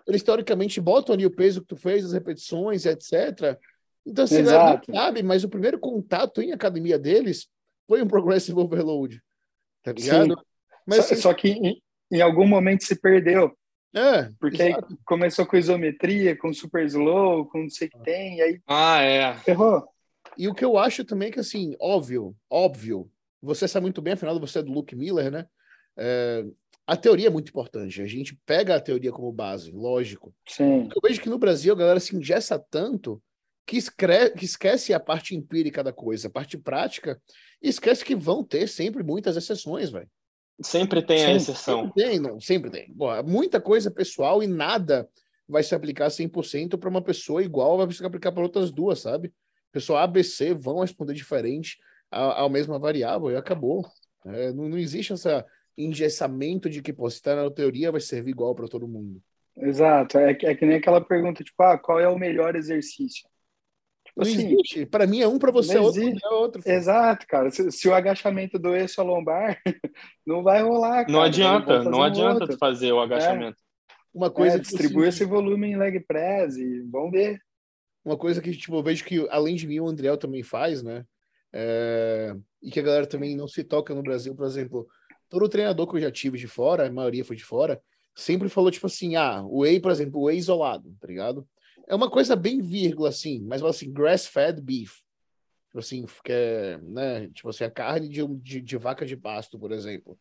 eles 0.06 0.22
teoricamente 0.22 0.80
botam 0.80 1.14
ali 1.14 1.26
o 1.26 1.30
peso 1.30 1.60
que 1.60 1.66
tu 1.68 1.76
fez, 1.76 2.04
as 2.04 2.12
repetições, 2.14 2.86
etc. 2.86 3.58
Então, 4.06 4.24
assim, 4.24 4.38
a 4.38 4.42
galera 4.42 4.64
Exato. 4.70 4.90
não 4.90 4.98
sabe, 4.98 5.22
mas 5.22 5.44
o 5.44 5.48
primeiro 5.50 5.78
contato 5.78 6.40
em 6.40 6.52
academia 6.52 6.98
deles 6.98 7.46
foi 7.86 8.00
um 8.02 8.06
progressive 8.08 8.58
overload. 8.58 9.20
Tá 9.82 9.92
ligado? 9.92 10.34
Mas 10.86 11.04
só, 11.04 11.12
assim, 11.12 11.16
só 11.22 11.34
que 11.34 11.48
em, 11.50 11.82
em 12.10 12.22
algum 12.22 12.46
momento 12.46 12.84
se 12.84 12.98
perdeu. 12.98 13.52
é, 13.94 14.30
Porque 14.40 14.62
aí 14.62 14.74
começou 15.04 15.44
com 15.44 15.58
isometria, 15.58 16.34
com 16.36 16.52
super 16.54 16.86
slow, 16.86 17.44
com 17.46 17.64
não 17.64 17.68
sei 17.68 17.88
o 17.88 17.90
que 17.90 17.98
tem, 18.00 18.38
e 18.38 18.42
aí 18.42 18.60
Ah, 18.66 19.02
é. 19.02 19.34
ferrou. 19.40 19.86
E 20.38 20.48
o 20.48 20.54
que 20.54 20.64
eu 20.64 20.78
acho 20.78 21.04
também 21.04 21.28
é 21.28 21.32
que, 21.32 21.40
assim, 21.40 21.74
óbvio, 21.80 22.36
óbvio, 22.48 23.10
você 23.42 23.66
sabe 23.68 23.84
muito 23.84 24.00
bem, 24.02 24.14
afinal 24.14 24.38
você 24.38 24.58
é 24.58 24.62
do 24.62 24.72
Luke 24.72 24.94
Miller, 24.96 25.30
né? 25.30 25.46
É, 25.96 26.44
a 26.86 26.96
teoria 26.96 27.26
é 27.28 27.30
muito 27.30 27.48
importante. 27.50 28.00
A 28.02 28.06
gente 28.06 28.38
pega 28.46 28.74
a 28.76 28.80
teoria 28.80 29.12
como 29.12 29.32
base, 29.32 29.70
lógico. 29.70 30.34
Sim, 30.48 30.88
Eu 30.94 31.00
vejo 31.02 31.20
que 31.20 31.28
no 31.28 31.38
Brasil 31.38 31.72
a 31.72 31.76
galera 31.76 32.00
se 32.00 32.16
ingessa 32.16 32.58
tanto 32.58 33.22
que, 33.66 33.76
escre- 33.76 34.30
que 34.30 34.44
esquece 34.44 34.92
a 34.92 34.98
parte 35.00 35.36
empírica 35.36 35.84
da 35.84 35.92
coisa, 35.92 36.28
a 36.28 36.30
parte 36.30 36.58
prática, 36.58 37.20
e 37.62 37.68
esquece 37.68 38.04
que 38.04 38.16
vão 38.16 38.42
ter 38.42 38.66
sempre 38.68 39.02
muitas 39.02 39.36
exceções, 39.36 39.90
velho. 39.90 40.10
Sempre 40.62 41.00
tem 41.02 41.24
a 41.24 41.30
Sim, 41.30 41.36
exceção. 41.36 41.80
Sempre 41.82 42.02
tem, 42.02 42.18
não, 42.18 42.40
sempre 42.40 42.70
tem. 42.70 42.92
Pô, 42.94 43.22
muita 43.22 43.60
coisa 43.60 43.90
pessoal 43.90 44.42
e 44.42 44.46
nada 44.46 45.08
vai 45.48 45.62
se 45.62 45.74
aplicar 45.74 46.10
100% 46.10 46.76
para 46.78 46.88
uma 46.88 47.02
pessoa 47.02 47.42
igual 47.42 47.78
vai 47.78 47.90
se 47.92 48.04
aplicar 48.04 48.32
para 48.32 48.42
outras 48.42 48.70
duas, 48.70 49.00
sabe? 49.00 49.32
Pessoa 49.72 50.02
A, 50.02 50.06
B, 50.06 50.22
C 50.24 50.54
vão 50.54 50.80
responder 50.80 51.14
diferente 51.14 51.78
à, 52.10 52.44
à 52.44 52.48
mesma 52.48 52.78
variável 52.78 53.30
e 53.30 53.36
acabou. 53.36 53.86
É, 54.26 54.52
não, 54.52 54.68
não 54.68 54.78
existe 54.78 55.12
esse 55.12 55.28
engessamento 55.78 56.68
de 56.68 56.82
que, 56.82 56.92
pô, 56.92 57.08
se 57.08 57.22
tá 57.22 57.34
na 57.36 57.50
teoria 57.50 57.90
vai 57.92 58.00
servir 58.00 58.30
igual 58.32 58.54
para 58.54 58.68
todo 58.68 58.88
mundo. 58.88 59.22
exato. 59.56 60.18
É, 60.18 60.34
que- 60.34 60.46
é 60.46 60.54
que 60.54 60.66
nem 60.66 60.76
aquela 60.76 61.00
pergunta, 61.00 61.42
tipo, 61.44 61.62
ah, 61.62 61.78
qual 61.78 61.98
é 62.00 62.08
o 62.08 62.18
melhor 62.18 62.54
exercício? 62.56 63.28
Tipo 64.04 64.20
Não 64.20 64.26
assim, 64.26 64.52
existe. 64.54 64.86
Para 64.86 65.06
mim 65.06 65.20
é 65.20 65.28
um, 65.28 65.38
para 65.38 65.52
você 65.52 65.72
é 65.74 65.76
não 65.76 65.84
outro, 65.84 66.02
é 66.02 66.28
outro. 66.34 66.62
exato, 66.66 67.26
cara. 67.28 67.50
Se, 67.50 67.70
se 67.70 67.88
o 67.88 67.94
agachamento 67.94 68.58
doer 68.58 68.88
sua 68.88 69.04
lombar, 69.04 69.60
não 70.26 70.42
vai 70.42 70.62
rolar, 70.62 71.04
cara. 71.04 71.12
Não 71.12 71.22
adianta, 71.22 71.84
não 71.84 71.98
um 72.00 72.02
adianta 72.02 72.40
outro. 72.42 72.58
fazer 72.58 72.92
o 72.92 73.00
agachamento. 73.00 73.56
Uma 74.12 74.30
coisa 74.30 74.56
É, 74.56 74.58
que, 74.58 74.66
distribui 74.66 75.06
esse 75.08 75.24
volume 75.24 75.68
em 75.68 75.76
leg 75.76 76.00
press 76.00 76.56
e 76.56 76.82
vamos 76.90 77.12
ver. 77.12 77.40
Uma 78.04 78.16
coisa 78.16 78.40
que 78.40 78.52
tipo, 78.52 78.76
eu 78.76 78.82
vejo 78.82 79.04
que, 79.04 79.26
além 79.30 79.54
de 79.54 79.66
mim, 79.66 79.80
o 79.80 79.88
Andriel 79.88 80.16
também 80.16 80.42
faz, 80.42 80.82
né? 80.82 81.04
É, 81.52 82.34
E 82.62 82.70
que 82.70 82.80
a 82.80 82.82
galera 82.82 83.06
também 83.06 83.36
não 83.36 83.48
se 83.48 83.64
toca 83.64 83.94
no 83.94 84.02
Brasil, 84.02 84.34
por 84.34 84.46
exemplo, 84.46 84.88
todo 85.28 85.48
treinador 85.48 85.86
que 85.88 85.96
eu 85.96 86.00
já 86.00 86.10
tive 86.10 86.38
de 86.38 86.46
fora, 86.46 86.86
a 86.86 86.92
maioria 86.92 87.24
foi 87.24 87.36
de 87.36 87.44
fora, 87.44 87.82
sempre 88.14 88.48
falou, 88.48 88.70
tipo 88.70 88.86
assim, 88.86 89.16
ah, 89.16 89.42
o 89.42 89.60
whey, 89.60 89.80
por 89.80 89.90
exemplo, 89.90 90.20
o 90.20 90.24
whey 90.24 90.38
isolado, 90.38 90.94
tá 91.00 91.06
ligado? 91.06 91.46
É 91.88 91.94
uma 91.94 92.10
coisa 92.10 92.36
bem 92.36 92.60
vírgula, 92.60 93.08
assim, 93.08 93.40
mas 93.40 93.62
assim, 93.62 93.92
grass-fed 93.92 94.60
beef. 94.60 95.00
Tipo 95.68 95.78
assim, 95.78 96.04
que 96.24 96.32
é, 96.32 96.78
né? 96.78 97.28
Tipo 97.28 97.48
assim, 97.48 97.64
a 97.64 97.70
carne 97.70 98.08
de, 98.08 98.26
de, 98.38 98.60
de 98.60 98.76
vaca 98.76 99.06
de 99.06 99.16
pasto, 99.16 99.58
por 99.58 99.70
exemplo. 99.72 100.18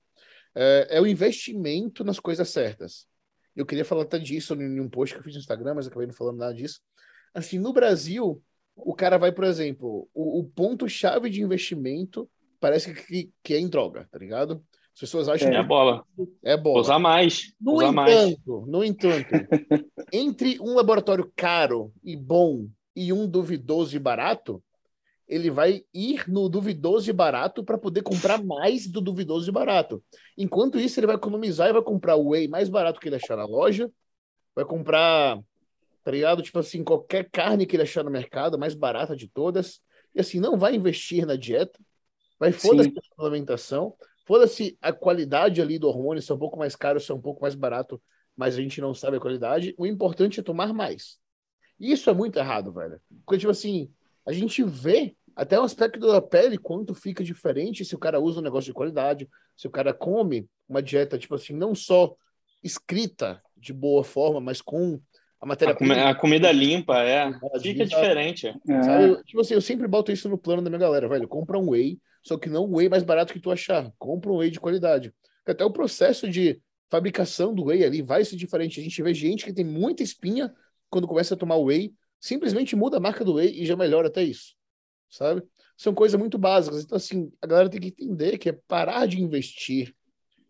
É, 0.55 0.97
é 0.97 1.01
o 1.01 1.07
investimento 1.07 2.03
nas 2.03 2.19
coisas 2.19 2.49
certas. 2.49 3.07
Eu 3.55 3.65
queria 3.65 3.83
falar 3.83 4.03
até 4.03 4.17
disso 4.19 4.53
em 4.53 4.79
um 4.79 4.89
post 4.89 5.13
que 5.13 5.19
eu 5.19 5.23
fiz 5.23 5.33
no 5.33 5.39
Instagram, 5.39 5.73
mas 5.75 5.87
acabei 5.87 6.07
não 6.07 6.13
falando 6.13 6.37
nada 6.37 6.53
disso. 6.53 6.81
Assim, 7.33 7.59
no 7.59 7.71
Brasil, 7.73 8.41
o 8.75 8.93
cara 8.93 9.17
vai, 9.17 9.31
por 9.31 9.43
exemplo, 9.43 10.07
o, 10.13 10.39
o 10.39 10.43
ponto-chave 10.43 11.29
de 11.29 11.41
investimento 11.41 12.29
parece 12.59 12.93
que, 12.93 13.31
que 13.43 13.53
é 13.53 13.59
em 13.59 13.67
droga, 13.69 14.07
tá 14.11 14.17
ligado? 14.17 14.63
As 14.93 14.99
pessoas 14.99 15.29
acham 15.29 15.47
É 15.49 15.61
que 15.61 15.63
bola. 15.63 16.03
é 16.43 16.57
bola. 16.57 16.81
Usar 16.81 16.99
mais. 16.99 17.53
No 17.59 17.75
Usar 17.75 17.91
mais. 17.91 18.13
entanto, 18.13 18.65
no 18.67 18.83
entanto, 18.83 19.27
entre 20.11 20.59
um 20.59 20.73
laboratório 20.75 21.31
caro 21.35 21.93
e 22.03 22.17
bom 22.17 22.67
e 22.95 23.13
um 23.13 23.25
duvidoso 23.27 23.95
e 23.95 23.99
barato, 23.99 24.61
ele 25.25 25.49
vai 25.51 25.83
ir 25.93 26.27
no 26.27 26.49
duvidoso 26.49 27.09
e 27.09 27.13
barato 27.13 27.63
para 27.63 27.77
poder 27.77 28.01
comprar 28.01 28.43
mais 28.43 28.87
do 28.87 28.99
duvidoso 28.99 29.47
e 29.49 29.53
barato. 29.53 30.03
Enquanto 30.37 30.79
isso, 30.79 30.99
ele 30.99 31.07
vai 31.07 31.15
economizar 31.15 31.69
e 31.69 31.73
vai 31.73 31.81
comprar 31.83 32.15
o 32.15 32.29
whey 32.29 32.47
mais 32.47 32.67
barato 32.67 32.99
que 32.99 33.07
ele 33.07 33.15
achar 33.15 33.37
na 33.37 33.45
loja, 33.45 33.89
vai 34.55 34.65
comprar, 34.65 35.39
tá 36.03 36.11
ligado? 36.11 36.41
Tipo 36.41 36.59
assim, 36.59 36.83
qualquer 36.83 37.29
carne 37.29 37.65
que 37.65 37.75
ele 37.75 37.83
achar 37.83 38.03
no 38.03 38.11
mercado, 38.11 38.57
mais 38.57 38.73
barata 38.73 39.15
de 39.15 39.27
todas, 39.27 39.81
e 40.13 40.19
assim, 40.19 40.39
não 40.39 40.57
vai 40.57 40.75
investir 40.75 41.25
na 41.25 41.35
dieta, 41.35 41.79
vai 42.39 42.51
foda-se 42.51 42.89
a 42.89 43.01
suplementação, 43.01 43.95
foda-se 44.25 44.77
a 44.81 44.93
qualidade 44.93 45.61
ali 45.61 45.77
do 45.77 45.87
hormônio, 45.87 46.21
se 46.21 46.31
é 46.31 46.35
um 46.35 46.39
pouco 46.39 46.57
mais 46.57 46.75
caro, 46.75 46.99
se 46.99 47.11
é 47.11 47.15
um 47.15 47.21
pouco 47.21 47.41
mais 47.41 47.55
barato, 47.55 48.01
mas 48.35 48.55
a 48.55 48.61
gente 48.61 48.79
não 48.79 48.93
sabe 48.93 49.17
a 49.17 49.19
qualidade. 49.19 49.75
O 49.77 49.85
importante 49.85 50.39
é 50.39 50.43
tomar 50.43 50.73
mais. 50.73 51.17
E 51.79 51.91
isso 51.91 52.09
é 52.09 52.13
muito 52.13 52.39
errado, 52.39 52.71
velho. 52.71 52.99
Porque, 53.25 53.39
tipo 53.39 53.51
assim, 53.51 53.91
a 54.25 54.31
gente 54.31 54.63
vê 54.63 55.15
até 55.35 55.59
o 55.59 55.63
aspecto 55.63 55.99
da 55.99 56.21
pele, 56.21 56.57
quanto 56.57 56.93
fica 56.93 57.23
diferente 57.23 57.85
se 57.85 57.95
o 57.95 57.99
cara 57.99 58.19
usa 58.19 58.39
um 58.39 58.43
negócio 58.43 58.67
de 58.67 58.73
qualidade, 58.73 59.29
se 59.55 59.67
o 59.67 59.71
cara 59.71 59.93
come 59.93 60.49
uma 60.67 60.81
dieta, 60.81 61.17
tipo 61.17 61.35
assim, 61.35 61.53
não 61.53 61.73
só 61.73 62.15
escrita 62.63 63.41
de 63.55 63.73
boa 63.73 64.03
forma, 64.03 64.39
mas 64.39 64.61
com 64.61 64.99
a 65.41 65.45
A, 65.45 65.47
matéria 65.47 65.75
comi- 65.75 65.93
a 65.93 66.13
comida 66.15 66.51
limpa, 66.51 66.99
é. 67.01 67.31
Fica 67.61 67.85
diferente. 67.85 68.47
É, 68.47 68.83
Sabe? 68.83 69.23
Tipo 69.23 69.41
assim, 69.41 69.53
eu 69.53 69.61
sempre 69.61 69.87
boto 69.87 70.11
isso 70.11 70.27
no 70.27 70.37
plano 70.37 70.61
da 70.61 70.69
minha 70.69 70.79
galera, 70.79 71.07
velho. 71.07 71.27
Compra 71.27 71.57
um 71.57 71.69
whey, 71.69 71.97
só 72.21 72.37
que 72.37 72.49
não 72.49 72.65
o 72.65 72.75
whey 72.77 72.89
mais 72.89 73.03
barato 73.03 73.31
que 73.33 73.39
tu 73.39 73.49
achar. 73.49 73.91
Compra 73.97 74.31
um 74.31 74.37
whey 74.37 74.51
de 74.51 74.59
qualidade. 74.59 75.13
Até 75.47 75.63
o 75.65 75.71
processo 75.71 76.29
de 76.29 76.61
fabricação 76.89 77.53
do 77.55 77.65
whey 77.65 77.83
ali 77.83 78.01
vai 78.01 78.23
ser 78.25 78.35
diferente. 78.35 78.79
A 78.79 78.83
gente 78.83 79.01
vê 79.01 79.13
gente 79.13 79.45
que 79.45 79.53
tem 79.53 79.63
muita 79.65 80.03
espinha 80.03 80.53
quando 80.89 81.07
começa 81.07 81.33
a 81.33 81.37
tomar 81.37 81.57
whey, 81.57 81.93
simplesmente 82.19 82.75
muda 82.75 82.97
a 82.97 82.99
marca 82.99 83.23
do 83.23 83.35
whey 83.35 83.61
e 83.61 83.65
já 83.65 83.75
melhora 83.75 84.07
até 84.07 84.21
isso. 84.23 84.55
Sabe? 85.09 85.41
São 85.77 85.93
coisas 85.93 86.19
muito 86.19 86.37
básicas. 86.37 86.83
Então, 86.83 86.97
assim, 86.97 87.31
a 87.41 87.47
galera 87.47 87.69
tem 87.69 87.79
que 87.79 87.87
entender 87.87 88.37
que 88.37 88.49
é 88.49 88.59
parar 88.67 89.07
de 89.07 89.21
investir 89.21 89.95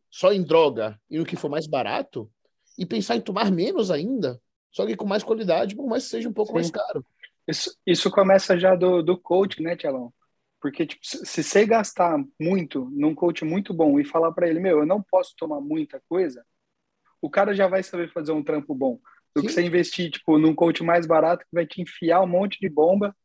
só 0.10 0.34
em 0.34 0.42
droga 0.42 1.00
e 1.10 1.20
no 1.20 1.26
que 1.26 1.36
for 1.36 1.50
mais 1.50 1.68
barato 1.68 2.30
e 2.78 2.86
pensar 2.86 3.16
em 3.16 3.22
tomar 3.22 3.52
menos 3.52 3.92
ainda 3.92 4.42
só 4.72 4.86
que 4.86 4.96
com 4.96 5.06
mais 5.06 5.24
qualidade, 5.24 5.76
por 5.76 5.88
mais 5.88 6.04
que 6.04 6.10
seja 6.10 6.30
um 6.30 6.34
pouco 6.34 6.52
Sim. 6.52 6.56
mais 6.56 6.72
caro. 6.72 7.06
Isso, 7.48 7.76
isso 7.86 8.12
começa 8.12 8.58
já 8.58 8.76
do, 8.76 9.02
do 9.02 9.18
coach, 9.18 9.62
né, 9.62 9.76
Tielão? 9.76 10.14
Porque 10.62 10.86
tipo, 10.86 11.02
se 11.04 11.44
você 11.44 11.66
gastar 11.66 12.22
muito 12.40 12.90
num 12.92 13.16
coach 13.16 13.46
muito 13.46 13.74
bom 13.74 14.00
e 14.00 14.06
falar 14.06 14.32
para 14.32 14.48
ele, 14.48 14.60
meu, 14.60 14.80
eu 14.80 14.86
não 14.86 15.02
posso 15.02 15.34
tomar 15.38 15.60
muita 15.62 16.02
coisa, 16.08 16.46
o 17.22 17.30
cara 17.30 17.54
já 17.54 17.68
vai 17.68 17.82
saber 17.82 18.12
fazer 18.12 18.32
um 18.32 18.44
trampo 18.44 18.76
bom. 18.76 19.00
Do 19.36 19.42
Sim. 19.42 19.48
que 19.48 19.54
você 19.54 19.62
investir 19.64 20.12
tipo 20.12 20.38
num 20.38 20.54
coach 20.54 20.84
mais 20.84 21.06
barato 21.06 21.46
que 21.46 21.54
vai 21.54 21.66
te 21.66 21.82
enfiar 21.82 22.22
um 22.22 22.28
monte 22.28 22.60
de 22.60 22.70
bomba, 22.70 23.16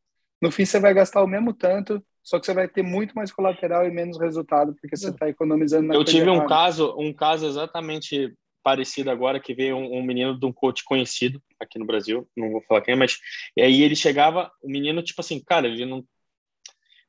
no 0.40 0.50
fim 0.50 0.64
você 0.64 0.78
vai 0.78 0.94
gastar 0.94 1.22
o 1.22 1.26
mesmo 1.26 1.52
tanto, 1.52 2.04
só 2.22 2.38
que 2.38 2.46
você 2.46 2.54
vai 2.54 2.68
ter 2.68 2.82
muito 2.82 3.14
mais 3.14 3.32
colateral 3.32 3.86
e 3.86 3.90
menos 3.90 4.18
resultado 4.18 4.74
porque 4.80 4.96
você 4.96 5.10
está 5.10 5.28
economizando 5.28 5.88
na 5.88 5.94
Eu 5.94 6.04
tive 6.04 6.30
um 6.30 6.46
caso, 6.46 6.94
um 6.98 7.12
caso 7.12 7.46
exatamente 7.46 8.34
parecido 8.64 9.10
agora 9.10 9.38
que 9.38 9.54
veio 9.54 9.76
um, 9.76 9.98
um, 9.98 10.02
menino 10.02 10.38
de 10.38 10.46
um 10.46 10.52
coach 10.52 10.82
conhecido 10.82 11.40
aqui 11.60 11.78
no 11.78 11.84
Brasil, 11.84 12.28
não 12.34 12.50
vou 12.50 12.62
falar 12.62 12.80
quem, 12.80 12.96
mas 12.96 13.18
e 13.56 13.62
aí 13.62 13.82
ele 13.82 13.94
chegava, 13.94 14.50
o 14.62 14.68
menino 14.68 15.02
tipo 15.02 15.20
assim, 15.20 15.38
cara, 15.40 15.68
ele 15.68 15.84
não 15.84 16.04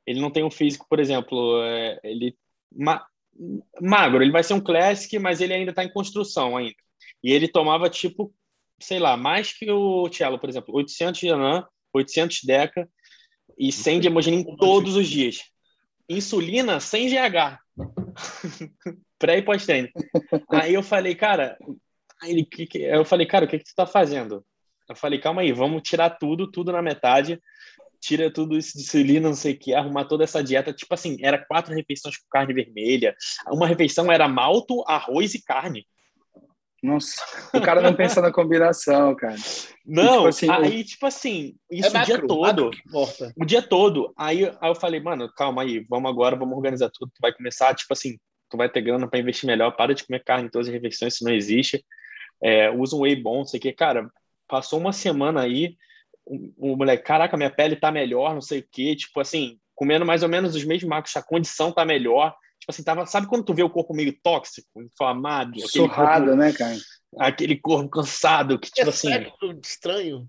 ele 0.06 0.20
não 0.20 0.30
tem 0.30 0.44
um 0.44 0.50
físico, 0.50 0.86
por 0.88 1.00
exemplo, 1.00 1.60
é, 1.64 1.98
ele 2.04 2.36
ma, 2.72 3.04
magro, 3.80 4.22
ele 4.22 4.30
vai 4.30 4.44
ser 4.44 4.54
um 4.54 4.60
classic, 4.60 5.18
mas 5.18 5.40
ele 5.40 5.52
ainda 5.52 5.70
está 5.70 5.82
em 5.82 5.92
construção 5.92 6.56
ainda. 6.56 6.76
E 7.24 7.32
ele 7.32 7.48
tomava 7.48 7.90
tipo, 7.90 8.32
sei 8.78 8.98
lá, 9.00 9.16
mais 9.16 9.52
que 9.52 9.68
o 9.70 10.08
Cello, 10.12 10.38
por 10.38 10.48
exemplo, 10.48 10.74
800 10.76 11.20
de 11.20 11.30
Anan, 11.30 11.66
800 11.92 12.44
Deca 12.44 12.88
e 13.58 13.72
100 13.72 14.00
de 14.00 14.06
hemogenin 14.06 14.44
todos 14.56 14.94
os 14.94 15.08
dias. 15.08 15.42
Insulina 16.08 16.78
sem 16.78 17.08
GH. 17.08 17.58
Pré 19.18 19.38
e 19.38 19.42
pós-treino. 19.42 19.88
Aí 20.50 20.74
eu 20.74 20.82
falei, 20.82 21.14
cara, 21.14 21.56
ele, 22.22 22.44
que, 22.44 22.66
que, 22.66 22.78
eu 22.78 23.04
falei, 23.04 23.26
cara, 23.26 23.44
o 23.44 23.48
que, 23.48 23.58
que 23.58 23.64
tu 23.64 23.74
tá 23.74 23.86
fazendo? 23.86 24.44
Eu 24.88 24.96
falei, 24.96 25.18
calma 25.18 25.42
aí, 25.42 25.52
vamos 25.52 25.82
tirar 25.82 26.10
tudo, 26.10 26.50
tudo 26.50 26.70
na 26.70 26.80
metade, 26.80 27.40
tira 28.00 28.32
tudo 28.32 28.56
isso 28.56 28.76
de 28.76 28.84
insulina, 28.84 29.28
não 29.28 29.34
sei 29.34 29.54
o 29.54 29.58
que, 29.58 29.74
arrumar 29.74 30.04
toda 30.04 30.24
essa 30.24 30.42
dieta. 30.42 30.72
Tipo 30.72 30.94
assim, 30.94 31.16
era 31.20 31.44
quatro 31.44 31.74
refeições 31.74 32.16
com 32.16 32.26
carne 32.30 32.54
vermelha. 32.54 33.14
Uma 33.48 33.66
refeição 33.66 34.10
era 34.12 34.28
malto, 34.28 34.84
arroz 34.86 35.34
e 35.34 35.42
carne. 35.42 35.86
Nossa, 36.82 37.20
o 37.52 37.60
cara 37.60 37.80
não 37.80 37.94
pensa 37.94 38.20
na 38.20 38.30
combinação, 38.30 39.14
cara. 39.16 39.34
Não, 39.84 40.28
e, 40.28 40.32
tipo 40.32 40.48
assim, 40.48 40.50
aí, 40.50 40.84
tipo 40.84 41.06
assim, 41.06 41.56
isso 41.70 41.88
é 41.88 41.92
macro, 41.92 42.14
o 42.14 42.18
dia 42.18 42.26
todo. 42.28 42.70
O 43.36 43.44
dia 43.44 43.62
todo. 43.62 44.12
Aí, 44.16 44.44
aí 44.44 44.70
eu 44.70 44.74
falei, 44.74 45.00
mano, 45.00 45.28
calma 45.36 45.62
aí, 45.62 45.84
vamos 45.88 46.08
agora, 46.08 46.36
vamos 46.36 46.56
organizar 46.56 46.90
tudo. 46.92 47.10
Tu 47.12 47.20
vai 47.20 47.32
começar, 47.32 47.74
tipo 47.74 47.92
assim, 47.92 48.16
tu 48.48 48.56
vai 48.56 48.68
ter 48.68 48.80
grana 48.80 49.08
para 49.08 49.18
investir 49.18 49.46
melhor, 49.46 49.72
para 49.72 49.94
de 49.94 50.04
comer 50.04 50.22
carne 50.24 50.46
em 50.46 50.50
todas 50.50 50.68
as 50.68 50.74
refeições, 50.74 51.14
isso 51.14 51.24
não 51.24 51.32
existe. 51.32 51.84
É, 52.42 52.70
usa 52.70 52.96
um 52.96 53.00
whey 53.00 53.16
bom, 53.16 53.38
não 53.38 53.44
sei 53.44 53.58
o 53.58 53.60
que. 53.62 53.72
Cara, 53.72 54.10
passou 54.46 54.78
uma 54.78 54.92
semana 54.92 55.42
aí, 55.42 55.76
o, 56.24 56.72
o 56.72 56.76
moleque, 56.76 57.04
caraca, 57.04 57.36
minha 57.36 57.50
pele 57.50 57.76
tá 57.76 57.90
melhor, 57.90 58.34
não 58.34 58.40
sei 58.40 58.60
o 58.60 58.68
que. 58.70 58.96
Tipo 58.96 59.20
assim, 59.20 59.58
comendo 59.74 60.04
mais 60.04 60.22
ou 60.22 60.28
menos 60.28 60.54
os 60.54 60.64
mesmos 60.64 60.88
macros, 60.88 61.16
a 61.16 61.22
condição 61.22 61.72
tá 61.72 61.84
melhor. 61.84 62.34
Tipo 62.58 62.70
assim, 62.70 62.82
tava, 62.82 63.06
sabe 63.06 63.26
quando 63.26 63.44
tu 63.44 63.54
vê 63.54 63.62
o 63.62 63.70
corpo 63.70 63.94
meio 63.94 64.12
tóxico, 64.22 64.82
inflamado? 64.82 65.60
Surrado, 65.68 66.26
corpo, 66.26 66.40
né, 66.40 66.52
cara? 66.52 66.76
Aquele 67.18 67.56
corpo 67.56 67.88
cansado, 67.88 68.58
que 68.58 68.70
tipo 68.70 68.86
é 68.86 68.90
assim. 68.90 69.10
estranho. 69.62 70.28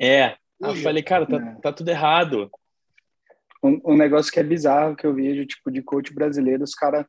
É. 0.00 0.36
Aí 0.62 0.70
eu 0.70 0.76
falei, 0.76 1.02
cara, 1.02 1.26
tá, 1.26 1.36
é. 1.36 1.54
tá 1.60 1.72
tudo 1.72 1.88
errado. 1.90 2.50
Um, 3.62 3.80
um, 3.84 3.96
negócio 3.96 4.32
que 4.32 4.40
é 4.40 4.44
bizarro 4.44 4.96
que 4.96 5.06
eu 5.06 5.14
vejo, 5.14 5.44
tipo, 5.44 5.70
de 5.70 5.82
coach 5.82 6.12
brasileiro, 6.14 6.62
os 6.62 6.74
caras 6.74 7.04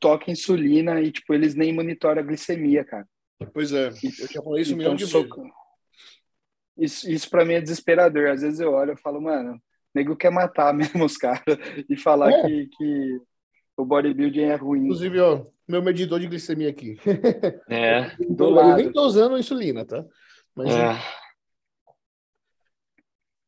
toca 0.00 0.30
insulina 0.30 1.00
e, 1.00 1.12
tipo, 1.12 1.32
eles 1.34 1.54
nem 1.54 1.72
monitoram 1.72 2.20
a 2.20 2.24
glicemia, 2.24 2.84
cara. 2.84 3.06
Pois 3.52 3.72
é, 3.72 3.88
eu 3.88 4.26
já 4.28 4.42
falei 4.42 4.62
isso 4.62 4.72
então, 4.72 4.92
um 4.92 4.94
milhão 4.94 4.94
de 4.94 5.04
vezes. 5.04 5.28
Isso, 6.76 7.10
isso 7.10 7.30
pra 7.30 7.44
mim 7.44 7.54
é 7.54 7.60
desesperador. 7.60 8.28
Às 8.28 8.42
vezes 8.42 8.58
eu 8.60 8.72
olho 8.72 8.94
e 8.94 9.00
falo, 9.00 9.20
mano, 9.20 9.54
o 9.54 9.60
nego 9.94 10.16
quer 10.16 10.30
matar 10.30 10.72
mesmo 10.74 11.04
os 11.04 11.16
caras 11.16 11.42
e 11.88 11.96
falar 11.96 12.30
é. 12.30 12.42
que, 12.42 12.66
que 12.76 13.20
o 13.76 13.84
bodybuilding 13.84 14.42
é 14.42 14.54
ruim. 14.54 14.84
Inclusive, 14.84 15.20
ó, 15.20 15.44
meu 15.68 15.82
medidor 15.82 16.18
de 16.18 16.26
glicemia 16.26 16.70
aqui. 16.70 16.98
É. 17.68 18.10
Do 18.28 18.58
eu 18.58 18.76
nem 18.76 18.92
tô 18.92 19.02
usando 19.02 19.38
insulina, 19.38 19.84
tá? 19.84 20.04
Mas 20.54 20.74
é. 20.74 20.96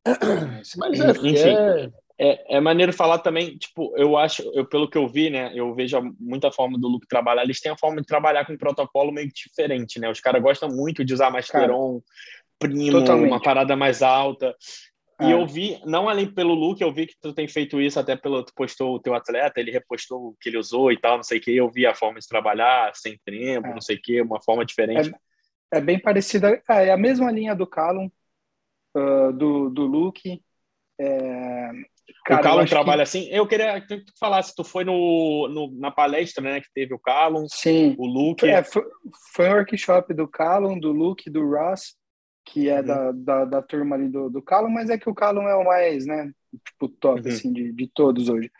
Mas 0.77 0.99
é, 0.99 1.11
Enfim, 1.11 1.37
é, 1.37 1.91
é, 2.19 2.57
é 2.57 2.59
maneiro 2.59 2.93
falar 2.93 3.19
também, 3.19 3.57
tipo, 3.57 3.93
eu 3.97 4.17
acho, 4.17 4.43
eu, 4.53 4.65
pelo 4.65 4.89
que 4.89 4.97
eu 4.97 5.07
vi, 5.07 5.29
né, 5.29 5.51
eu 5.55 5.73
vejo 5.73 5.99
muita 6.19 6.51
forma 6.51 6.77
do 6.77 6.87
Luke 6.87 7.07
trabalhar, 7.07 7.43
eles 7.43 7.59
têm 7.59 7.71
a 7.71 7.77
forma 7.77 8.01
de 8.01 8.07
trabalhar 8.07 8.45
com 8.45 8.53
um 8.53 8.57
protocolo 8.57 9.11
meio 9.11 9.31
diferente, 9.33 9.99
né? 9.99 10.09
Os 10.09 10.19
caras 10.19 10.41
gostam 10.41 10.69
muito 10.69 11.03
de 11.03 11.13
usar 11.13 11.31
Masteron, 11.31 12.01
primo, 12.59 12.99
totalmente. 12.99 13.27
uma 13.27 13.41
parada 13.41 13.75
mais 13.75 14.01
alta. 14.01 14.55
E 15.21 15.25
é. 15.25 15.33
eu 15.33 15.45
vi, 15.45 15.79
não 15.85 16.07
além 16.09 16.31
pelo 16.31 16.53
look, 16.53 16.81
eu 16.81 16.93
vi 16.93 17.07
que 17.07 17.15
tu 17.21 17.33
tem 17.33 17.47
feito 17.47 17.79
isso 17.81 17.99
até 17.99 18.15
pelo 18.15 18.43
tu 18.43 18.53
postou 18.55 18.95
o 18.95 18.99
teu 18.99 19.13
atleta, 19.13 19.59
ele 19.59 19.71
repostou 19.71 20.27
o 20.27 20.35
que 20.39 20.49
ele 20.49 20.57
usou 20.57 20.91
e 20.91 20.99
tal, 20.99 21.17
não 21.17 21.23
sei 21.23 21.39
o 21.39 21.41
que. 21.41 21.55
Eu 21.55 21.69
vi 21.69 21.85
a 21.85 21.95
forma 21.95 22.19
de 22.19 22.27
trabalhar 22.27 22.91
sem 22.95 23.19
tempo, 23.25 23.67
é. 23.67 23.73
não 23.73 23.81
sei 23.81 23.95
o 23.95 24.01
que, 24.01 24.21
uma 24.21 24.41
forma 24.41 24.65
diferente. 24.65 25.13
É, 25.71 25.77
é 25.77 25.81
bem 25.81 25.99
parecida, 25.99 26.61
é, 26.69 26.87
é 26.87 26.91
a 26.91 26.97
mesma 26.97 27.31
linha 27.31 27.55
do 27.55 27.65
Calum, 27.65 28.09
uh, 28.95 29.33
do, 29.33 29.69
do 29.69 29.85
Luke. 29.85 30.41
É, 30.99 31.71
Cara, 32.25 32.39
o 32.39 32.43
Calum 32.43 32.65
trabalha 32.65 32.97
que... 32.97 33.03
assim. 33.03 33.27
Eu 33.29 33.47
queria 33.47 33.79
que 33.81 33.97
tu 33.97 34.13
falasse, 34.19 34.55
tu 34.55 34.63
foi 34.63 34.83
no, 34.83 35.47
no, 35.49 35.71
na 35.79 35.91
palestra, 35.91 36.43
né, 36.43 36.61
que 36.61 36.71
teve 36.73 36.93
o 36.93 36.99
Calum, 36.99 37.45
Sim. 37.49 37.95
o 37.97 38.05
Luke. 38.05 38.47
É, 38.47 38.63
foi, 38.63 38.83
foi, 39.33 39.49
um 39.49 39.53
workshop 39.53 40.13
do 40.13 40.27
Calum, 40.27 40.79
do 40.79 40.91
Luke, 40.91 41.29
do 41.29 41.49
Ross, 41.49 41.95
que 42.45 42.69
é 42.69 42.79
uhum. 42.79 42.85
da, 42.85 43.11
da, 43.11 43.45
da, 43.45 43.61
turma 43.61 43.95
ali 43.95 44.07
do, 44.07 44.29
do 44.29 44.41
Calum, 44.41 44.69
mas 44.69 44.89
é 44.89 44.97
que 44.97 45.09
o 45.09 45.15
Calum 45.15 45.47
é 45.47 45.55
o 45.55 45.65
mais, 45.65 46.05
né, 46.05 46.31
tipo, 46.65 46.87
top, 46.87 47.21
uhum. 47.21 47.27
assim, 47.27 47.51
de, 47.51 47.71
de 47.71 47.87
todos 47.93 48.29
hoje. 48.29 48.51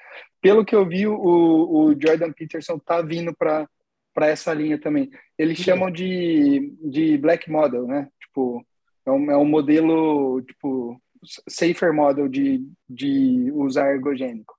Pelo 0.41 0.65
que 0.65 0.75
eu 0.75 0.85
vi, 0.85 1.07
o, 1.07 1.15
o 1.15 1.95
Jordan 1.99 2.31
Peterson 2.33 2.77
tá 2.79 3.01
vindo 3.01 3.33
para 3.35 3.67
para 4.13 4.27
essa 4.27 4.53
linha 4.53 4.79
também. 4.79 5.09
Eles 5.37 5.57
uhum. 5.57 5.63
chamam 5.63 5.91
de, 5.91 6.71
de 6.83 7.17
black 7.17 7.49
model, 7.49 7.87
né? 7.87 8.07
Tipo, 8.19 8.63
é 9.05 9.11
um, 9.11 9.31
é 9.31 9.37
um 9.37 9.45
modelo, 9.45 10.41
tipo, 10.43 11.01
safer 11.47 11.93
model 11.93 12.27
de, 12.27 12.65
de 12.89 13.51
usar 13.53 13.93
ergogênico. 13.93 14.55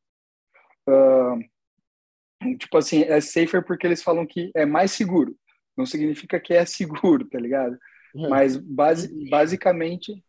Uh, 0.88 2.56
tipo 2.58 2.76
assim, 2.76 3.02
é 3.02 3.20
safer 3.20 3.64
porque 3.64 3.86
eles 3.86 4.02
falam 4.02 4.26
que 4.26 4.50
é 4.54 4.64
mais 4.64 4.92
seguro. 4.92 5.36
Não 5.76 5.86
significa 5.86 6.38
que 6.38 6.54
é 6.54 6.64
seguro, 6.64 7.26
tá 7.28 7.38
ligado? 7.38 7.78
Uhum. 8.14 8.28
Mas 8.28 8.56
base, 8.56 9.28
basicamente, 9.28 10.22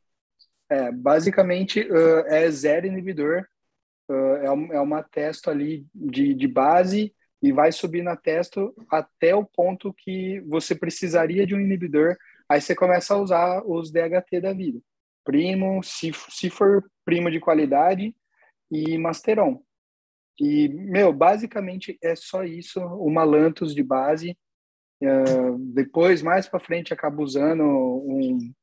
é, 0.69 0.91
basicamente 0.91 1.81
uh, 1.81 2.25
é 2.27 2.49
zero 2.49 2.87
inibidor. 2.87 3.45
Uh, 4.09 4.37
é, 4.43 4.51
um, 4.51 4.73
é 4.73 4.79
uma 4.79 5.03
testo 5.03 5.49
ali 5.49 5.85
de, 5.93 6.33
de 6.33 6.47
base 6.47 7.13
e 7.41 7.51
vai 7.51 7.71
subir 7.71 8.03
na 8.03 8.15
testo 8.15 8.73
até 8.89 9.35
o 9.35 9.45
ponto 9.45 9.93
que 9.93 10.39
você 10.41 10.73
precisaria 10.75 11.45
de 11.45 11.55
um 11.55 11.59
inibidor. 11.59 12.15
Aí 12.49 12.61
você 12.61 12.75
começa 12.75 13.13
a 13.13 13.17
usar 13.17 13.63
os 13.65 13.91
DHT 13.91 14.41
da 14.41 14.53
vida 14.53 14.79
primo, 15.25 15.83
se, 15.83 16.11
se 16.29 16.49
for 16.49 16.89
primo 17.03 17.29
de 17.29 17.39
qualidade, 17.39 18.15
e 18.71 18.97
Masteron. 18.97 19.61
E, 20.39 20.69
meu, 20.69 21.11
basicamente 21.11 21.97
é 22.01 22.15
só 22.15 22.43
isso, 22.43 22.79
o 22.79 23.09
Malantus 23.09 23.73
de 23.73 23.83
base. 23.83 24.37
Uh, 25.01 25.57
depois, 25.73 26.21
mais 26.21 26.47
para 26.47 26.59
frente, 26.59 26.93
acaba 26.93 27.21
usando 27.21 27.63
um, 27.63 28.53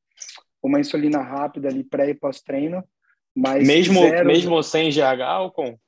uma 0.62 0.80
insulina 0.80 1.20
rápida 1.20 1.68
ali 1.68 1.84
pré 1.84 2.10
e 2.10 2.14
pós-treino. 2.14 2.82
Mas 3.34 3.66
mesmo, 3.66 4.00
zero... 4.00 4.26
mesmo 4.26 4.62
sem 4.62 4.90
GH 4.90 5.40
ou 5.40 5.50
com? 5.50 5.78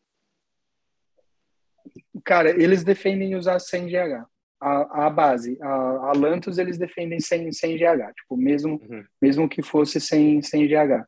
Cara, 2.25 2.51
eles 2.51 2.83
defendem 2.83 3.37
usar 3.37 3.59
sem 3.59 3.87
GH 3.87 4.27
a, 4.65 5.07
a 5.07 5.11
base. 5.11 5.59
A, 5.61 5.69
a 5.69 6.13
Lantus 6.13 6.57
eles 6.59 6.79
defendem 6.79 7.21
sem, 7.21 7.53
sem 7.53 7.77
GH, 7.77 8.15
tipo, 8.17 8.37
mesmo, 8.37 8.81
uhum. 8.89 9.05
mesmo 9.21 9.49
que 9.49 9.63
fosse 9.63 10.01
sem, 10.01 10.41
sem 10.41 10.67
GH. 10.67 11.05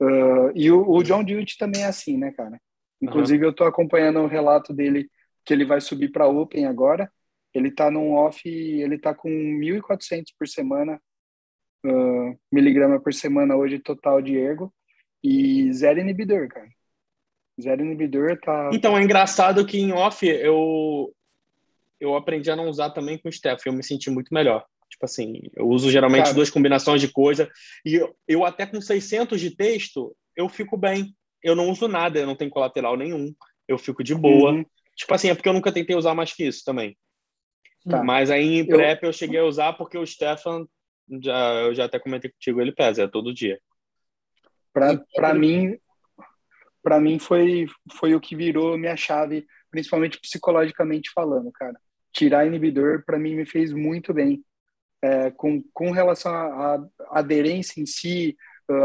Uh, 0.00 0.52
e 0.54 0.70
o, 0.70 0.88
o, 0.88 1.02
John 1.02 1.24
Dewitt 1.24 1.58
também 1.58 1.82
é 1.82 1.86
assim, 1.86 2.16
né, 2.16 2.32
cara? 2.32 2.60
Inclusive, 3.02 3.44
uhum. 3.44 3.50
eu 3.50 3.54
tô 3.54 3.64
acompanhando 3.64 4.20
o 4.20 4.28
relato 4.28 4.72
dele 4.72 5.08
que 5.44 5.52
ele 5.52 5.64
vai 5.64 5.80
subir 5.80 6.10
para 6.10 6.28
Open 6.28 6.66
agora. 6.66 7.10
Ele 7.52 7.70
tá 7.70 7.90
num 7.90 8.12
off, 8.14 8.48
ele 8.48 8.98
tá 8.98 9.14
com 9.14 9.28
1.400 9.28 10.24
por 10.38 10.48
semana, 10.48 11.00
uh, 11.84 12.38
miligrama 12.50 13.00
por 13.00 13.12
semana 13.12 13.56
hoje 13.56 13.78
total 13.78 14.20
de 14.22 14.36
ergo 14.36 14.72
e 15.22 15.72
zero 15.72 16.00
inibidor, 16.00 16.48
cara. 16.48 16.68
Zero 17.60 17.84
inibidor 17.84 18.38
tá. 18.40 18.70
Então, 18.72 18.96
é 18.96 19.02
engraçado 19.02 19.64
que 19.64 19.78
em 19.78 19.92
off 19.92 20.26
eu, 20.26 21.14
eu 22.04 22.16
aprendi 22.16 22.50
a 22.50 22.56
não 22.56 22.68
usar 22.68 22.90
também 22.90 23.18
com 23.18 23.28
o 23.28 23.32
Steph. 23.32 23.66
Eu 23.66 23.72
me 23.72 23.82
senti 23.82 24.10
muito 24.10 24.32
melhor. 24.32 24.64
Tipo 24.88 25.06
assim, 25.06 25.40
eu 25.56 25.66
uso 25.66 25.90
geralmente 25.90 26.24
Cara. 26.24 26.34
duas 26.34 26.50
combinações 26.50 27.00
de 27.00 27.08
coisa. 27.08 27.50
E 27.84 27.94
eu, 27.94 28.14
eu, 28.28 28.44
até 28.44 28.66
com 28.66 28.80
600 28.80 29.40
de 29.40 29.56
texto, 29.56 30.14
eu 30.36 30.48
fico 30.48 30.76
bem. 30.76 31.14
Eu 31.42 31.56
não 31.56 31.70
uso 31.70 31.88
nada, 31.88 32.18
eu 32.18 32.26
não 32.26 32.36
tenho 32.36 32.50
colateral 32.50 32.96
nenhum. 32.96 33.34
Eu 33.66 33.78
fico 33.78 34.04
de 34.04 34.14
boa. 34.14 34.52
Uhum. 34.52 34.64
Tipo 34.96 35.14
assim, 35.14 35.28
é 35.28 35.34
porque 35.34 35.48
eu 35.48 35.52
nunca 35.52 35.72
tentei 35.72 35.96
usar 35.96 36.14
mais 36.14 36.32
que 36.32 36.44
isso 36.44 36.62
também. 36.64 36.96
Tá. 37.88 38.02
Mas 38.02 38.30
aí 38.30 38.60
em 38.60 38.66
prep 38.66 39.02
eu... 39.02 39.08
eu 39.08 39.12
cheguei 39.12 39.40
a 39.40 39.44
usar 39.44 39.72
porque 39.74 39.98
o 39.98 40.06
Stefan 40.06 40.66
Já, 41.22 41.54
eu 41.62 41.74
já 41.74 41.84
até 41.84 41.98
comentei 41.98 42.30
contigo, 42.30 42.60
ele 42.60 42.72
pesa, 42.72 43.02
é 43.02 43.08
todo 43.08 43.34
dia. 43.34 43.58
Para 44.72 45.34
mim, 45.34 45.78
para 46.82 47.00
mim 47.00 47.18
foi, 47.18 47.66
foi 47.92 48.14
o 48.14 48.20
que 48.20 48.34
virou 48.34 48.78
minha 48.78 48.96
chave, 48.96 49.46
principalmente 49.70 50.20
psicologicamente 50.20 51.10
falando, 51.12 51.50
cara. 51.52 51.78
Tirar 52.14 52.46
inibidor, 52.46 53.04
para 53.04 53.18
mim, 53.18 53.34
me 53.34 53.44
fez 53.44 53.72
muito 53.72 54.14
bem. 54.14 54.42
É, 55.02 55.30
com, 55.32 55.62
com 55.74 55.90
relação 55.90 56.32
à 56.32 56.82
aderência 57.10 57.78
em 57.78 57.84
si, 57.84 58.34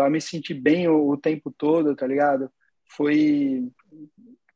a 0.04 0.10
me 0.10 0.20
sentir 0.20 0.56
bem 0.56 0.88
o, 0.90 1.12
o, 1.12 1.18
tempo 1.18 1.54
todo, 1.58 1.96
tá 1.96 2.06
ligado? 2.06 2.52
Foi. 2.90 3.70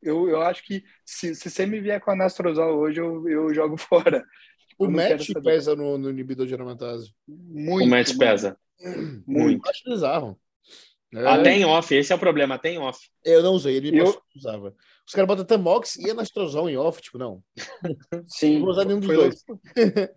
Eu, 0.01 0.28
eu 0.28 0.41
acho 0.41 0.65
que 0.65 0.84
se, 1.05 1.34
se 1.34 1.49
você 1.49 1.65
me 1.65 1.80
vier 1.80 2.01
com 2.01 2.11
a 2.11 2.15
Nastrozol 2.15 2.78
hoje, 2.78 2.99
eu, 2.99 3.30
eu 3.30 3.53
jogo 3.53 3.78
fora. 3.78 4.26
O 4.78 4.89
match 4.89 5.30
pesa 5.41 5.76
no, 5.76 5.97
no 5.97 6.09
inibidor 6.09 6.45
de 6.45 6.53
aromatase. 6.53 7.13
Muito. 7.28 7.88
O 7.88 7.89
match 7.89 8.17
pesa. 8.17 8.57
Muito. 8.82 9.24
muito. 9.30 9.69
Acho 9.69 9.89
bizarro. 9.89 10.39
É. 11.16 11.28
Até 11.28 11.53
em 11.55 11.66
off, 11.66 11.93
esse 11.93 12.11
é 12.11 12.16
o 12.16 12.20
problema, 12.20 12.55
até 12.55 12.70
em 12.70 12.80
off. 12.80 12.99
Eu 13.24 13.43
não 13.43 13.53
usei, 13.53 13.78
ele 13.78 13.99
eu... 13.99 14.22
usava. 14.36 14.74
Os 15.05 15.14
caras 15.14 15.28
botam 15.28 15.45
Tamox 15.45 15.97
e 15.97 16.09
Anastrozol 16.09 16.70
em 16.70 16.78
off, 16.78 17.01
tipo, 17.01 17.18
não. 17.18 17.43
Sim. 18.26 18.55
Não 18.55 18.61
vou 18.61 18.70
usar 18.70 18.86
nenhum 18.86 18.99
dos 18.99 19.09
dois. 19.09 19.43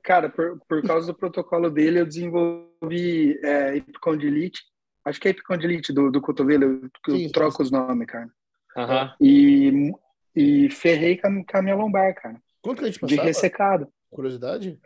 Cara, 0.02 0.30
por, 0.30 0.60
por 0.68 0.82
causa 0.82 1.08
do 1.08 1.18
protocolo 1.18 1.68
dele, 1.68 2.00
eu 2.00 2.06
desenvolvi 2.06 3.38
é, 3.42 3.76
epicondilite. 3.76 4.62
Acho 5.04 5.20
que 5.20 5.28
é 5.28 5.30
epicondilite 5.32 5.92
do, 5.92 6.10
do 6.10 6.20
cotovelo, 6.20 6.88
eu 7.08 7.32
troco 7.32 7.62
os 7.62 7.70
nomes, 7.70 8.06
cara. 8.06 8.30
Uhum. 8.76 9.10
E, 9.20 9.92
e 10.34 10.70
ferrei 10.70 11.16
com 11.16 11.28
a, 11.28 11.44
com 11.44 11.58
a 11.58 11.62
minha 11.62 11.76
lombar, 11.76 12.14
cara. 12.14 12.40
Quanto 12.62 12.78
que 12.78 12.84
a 12.84 12.86
gente 12.88 13.00
passava? 13.00 13.20
De 13.20 13.26
ressecado. 13.26 13.88
Curiosidade? 14.10 14.78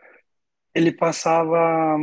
Ele 0.73 0.91
passava 0.91 1.97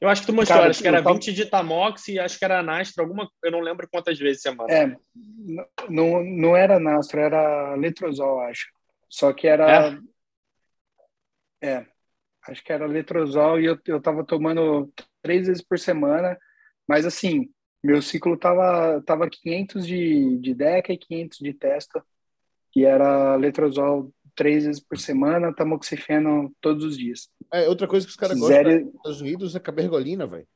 eu 0.00 0.08
acho 0.08 0.22
que 0.22 0.26
tu 0.26 0.34
mostrou, 0.34 0.58
Cara, 0.58 0.70
acho 0.70 0.82
que 0.82 0.88
era 0.88 1.02
tava... 1.02 1.14
20 1.14 1.32
de 1.32 1.46
Tamox 1.46 2.08
e 2.08 2.18
acho 2.18 2.38
que 2.38 2.44
era 2.44 2.62
Nastro, 2.62 3.02
alguma, 3.02 3.30
eu 3.42 3.50
não 3.50 3.60
lembro 3.60 3.88
quantas 3.90 4.18
vezes 4.18 4.42
semana. 4.42 4.72
É, 4.72 4.96
não, 5.88 6.22
não 6.22 6.56
era 6.56 6.78
Nastro, 6.78 7.20
era 7.20 7.74
Letrozol, 7.74 8.40
acho. 8.40 8.66
Só 9.08 9.32
que 9.32 9.46
era. 9.46 9.98
É. 11.60 11.68
é 11.68 11.86
acho 12.48 12.62
que 12.62 12.72
era 12.72 12.86
Letrozol 12.86 13.60
e 13.60 13.66
eu, 13.66 13.78
eu 13.86 14.00
tava 14.00 14.24
tomando 14.24 14.92
três 15.22 15.46
vezes 15.46 15.62
por 15.62 15.78
semana, 15.78 16.38
mas 16.86 17.04
assim, 17.04 17.50
meu 17.82 18.00
ciclo 18.00 18.36
tava, 18.36 19.02
tava 19.04 19.28
500 19.28 19.86
de, 19.86 20.38
de 20.38 20.54
Deca 20.54 20.92
e 20.92 20.98
500 20.98 21.38
de 21.38 21.54
Testa, 21.54 22.04
que 22.72 22.84
era 22.84 23.36
Letrozol 23.36 24.12
três 24.34 24.64
vezes 24.64 24.80
por 24.80 24.98
semana, 24.98 25.54
tamoxifeno 25.54 26.54
todos 26.60 26.84
os 26.84 26.98
dias. 26.98 27.28
É, 27.52 27.68
outra 27.68 27.86
coisa 27.86 28.06
que 28.06 28.10
os 28.10 28.16
caras 28.16 28.38
gostam 28.38 28.62
nos 28.62 28.94
Estados 28.94 29.20
Unidos 29.20 29.56
é 29.56 29.60
cabergolina, 29.60 30.26
velho. 30.26 30.46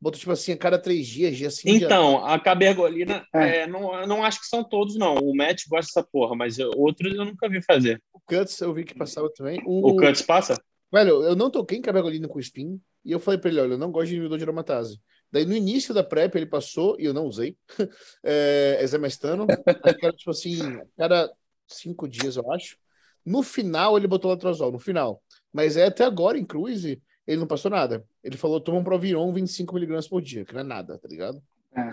Bota, 0.00 0.16
tipo 0.16 0.30
assim, 0.30 0.52
a 0.52 0.56
cada 0.56 0.78
três 0.78 1.06
dias, 1.08 1.36
dia 1.36 1.50
sim. 1.50 1.70
Então, 1.70 2.18
dia... 2.18 2.34
a 2.34 2.38
cabergolina, 2.38 3.26
é. 3.34 3.62
É, 3.62 3.66
não, 3.66 4.06
não 4.06 4.24
acho 4.24 4.40
que 4.40 4.46
são 4.46 4.62
todos, 4.62 4.96
não. 4.96 5.16
O 5.16 5.36
Matt 5.36 5.64
gosta 5.68 5.88
dessa 5.88 6.08
porra, 6.08 6.36
mas 6.36 6.58
outros 6.58 7.14
eu 7.14 7.24
nunca 7.24 7.48
vi 7.48 7.60
fazer. 7.62 8.00
O 8.12 8.20
Cuts 8.20 8.60
eu 8.60 8.72
vi 8.72 8.84
que 8.84 8.94
passava 8.94 9.28
também. 9.34 9.60
O, 9.66 9.90
o 9.90 9.96
Cuts 9.96 10.22
passa? 10.22 10.56
Velho, 10.92 11.22
eu 11.22 11.34
não 11.34 11.50
toquei 11.50 11.78
em 11.78 11.82
cabergolina 11.82 12.28
com 12.28 12.38
spin, 12.38 12.80
e 13.04 13.12
eu 13.12 13.18
falei 13.18 13.38
pra 13.38 13.50
ele, 13.50 13.60
olha, 13.60 13.72
eu 13.72 13.78
não 13.78 13.90
gosto 13.90 14.08
de 14.08 14.14
inibidor 14.14 14.38
de 14.38 14.44
aromatase. 14.44 15.00
Daí, 15.30 15.44
no 15.44 15.54
início 15.54 15.92
da 15.92 16.02
PrEP, 16.02 16.34
ele 16.36 16.46
passou, 16.46 16.96
e 16.98 17.04
eu 17.04 17.12
não 17.12 17.26
usei, 17.26 17.56
é, 18.24 18.78
exemestano. 18.80 19.46
acho 19.66 19.98
que 19.98 20.06
era, 20.06 20.16
tipo 20.16 20.30
assim, 20.30 20.58
cada 20.96 21.30
cinco 21.66 22.08
dias, 22.08 22.36
eu 22.36 22.50
acho. 22.52 22.78
No 23.28 23.42
final, 23.42 23.98
ele 23.98 24.06
botou 24.06 24.30
latrozol, 24.30 24.72
no 24.72 24.78
final. 24.78 25.22
Mas 25.52 25.76
é 25.76 25.86
até 25.86 26.02
agora, 26.02 26.38
em 26.38 26.46
Cruise, 26.46 27.00
ele 27.26 27.40
não 27.40 27.46
passou 27.46 27.70
nada. 27.70 28.02
Ele 28.24 28.38
falou, 28.38 28.58
toma 28.58 28.78
um 28.78 28.84
Proviron 28.84 29.30
25mg 29.34 30.08
por 30.08 30.22
dia, 30.22 30.46
que 30.46 30.54
não 30.54 30.62
é 30.62 30.64
nada, 30.64 30.98
tá 30.98 31.06
ligado? 31.06 31.38
É. 31.76 31.90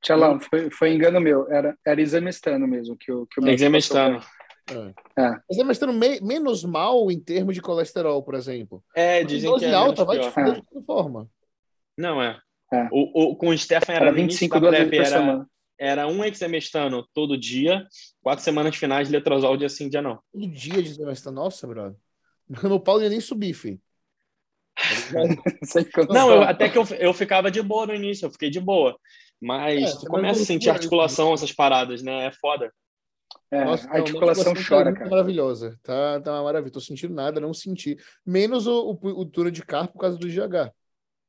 Tchalão, 0.00 0.40
foi, 0.40 0.70
foi 0.70 0.94
engano 0.94 1.20
meu. 1.20 1.46
Era, 1.50 1.76
era 1.84 2.00
examestano 2.00 2.66
mesmo 2.66 2.96
que 2.96 3.12
o, 3.12 3.26
que 3.26 3.38
o 3.38 3.48
Examestano. 3.50 4.22
É. 4.70 5.22
É. 5.22 5.36
Examestano 5.50 5.92
me, 5.92 6.18
menos 6.20 6.64
mal 6.64 7.10
em 7.10 7.20
termos 7.20 7.54
de 7.54 7.60
colesterol, 7.60 8.22
por 8.22 8.34
exemplo. 8.34 8.82
É, 8.96 9.22
dizem 9.22 9.54
que 9.58 9.66
é 9.66 9.74
alta 9.74 10.02
vai 10.02 10.18
te 10.18 10.30
fuder 10.30 10.52
é. 10.52 10.60
de 10.60 10.62
toda 10.62 10.86
forma. 10.86 11.28
Não, 11.98 12.22
é. 12.22 12.40
é. 12.72 12.88
O, 12.90 13.32
o, 13.32 13.36
com 13.36 13.48
o 13.48 13.58
Stefan 13.58 13.92
era, 13.92 14.06
era 14.06 14.14
25 14.14 14.58
doses 14.58 14.88
por 14.88 15.06
semana 15.06 15.50
era 15.80 16.06
um 16.06 16.22
exemestano 16.22 17.08
todo 17.14 17.38
dia, 17.38 17.86
quatro 18.22 18.44
semanas 18.44 18.76
finais 18.76 19.08
de 19.08 19.14
letrozol 19.14 19.56
dia 19.56 19.68
sim, 19.70 19.88
dia 19.88 20.02
não. 20.02 20.20
Todo 20.30 20.46
dia 20.46 20.82
de 20.82 20.90
exemestano? 20.90 21.36
Nossa, 21.36 21.66
brother. 21.66 21.96
Meu 22.62 22.78
Paulo 22.78 23.02
ia 23.02 23.08
nem 23.08 23.20
subir, 23.20 23.54
filho. 23.54 23.80
não, 26.10 26.30
eu, 26.30 26.42
até 26.42 26.68
que 26.68 26.76
eu, 26.76 26.84
eu 26.98 27.14
ficava 27.14 27.50
de 27.50 27.62
boa 27.62 27.86
no 27.86 27.94
início, 27.94 28.26
eu 28.26 28.30
fiquei 28.30 28.50
de 28.50 28.60
boa. 28.60 28.98
Mas 29.40 29.82
é, 29.82 29.86
você 29.86 30.06
começa 30.06 30.42
a 30.42 30.44
sentir 30.44 30.68
articulação, 30.68 31.32
essas 31.32 31.52
paradas, 31.52 32.02
né? 32.02 32.26
É 32.26 32.32
foda. 32.32 32.70
É, 33.50 33.64
Nossa, 33.64 33.88
a 33.88 33.96
articulação 33.96 34.52
tá 34.52 34.60
chora, 34.62 34.92
cara. 34.92 35.08
Maravilhosa. 35.08 35.78
Tá, 35.82 36.20
tá 36.20 36.32
uma 36.32 36.44
maravilha. 36.44 36.72
Tô 36.72 36.80
sentindo 36.80 37.14
nada, 37.14 37.40
não 37.40 37.54
senti. 37.54 37.96
Menos 38.24 38.66
o, 38.66 38.98
o, 39.02 39.20
o 39.20 39.24
túnel 39.24 39.50
de 39.50 39.64
carro 39.64 39.88
por 39.88 40.00
causa 40.00 40.18
do 40.18 40.28
GH, 40.28 40.70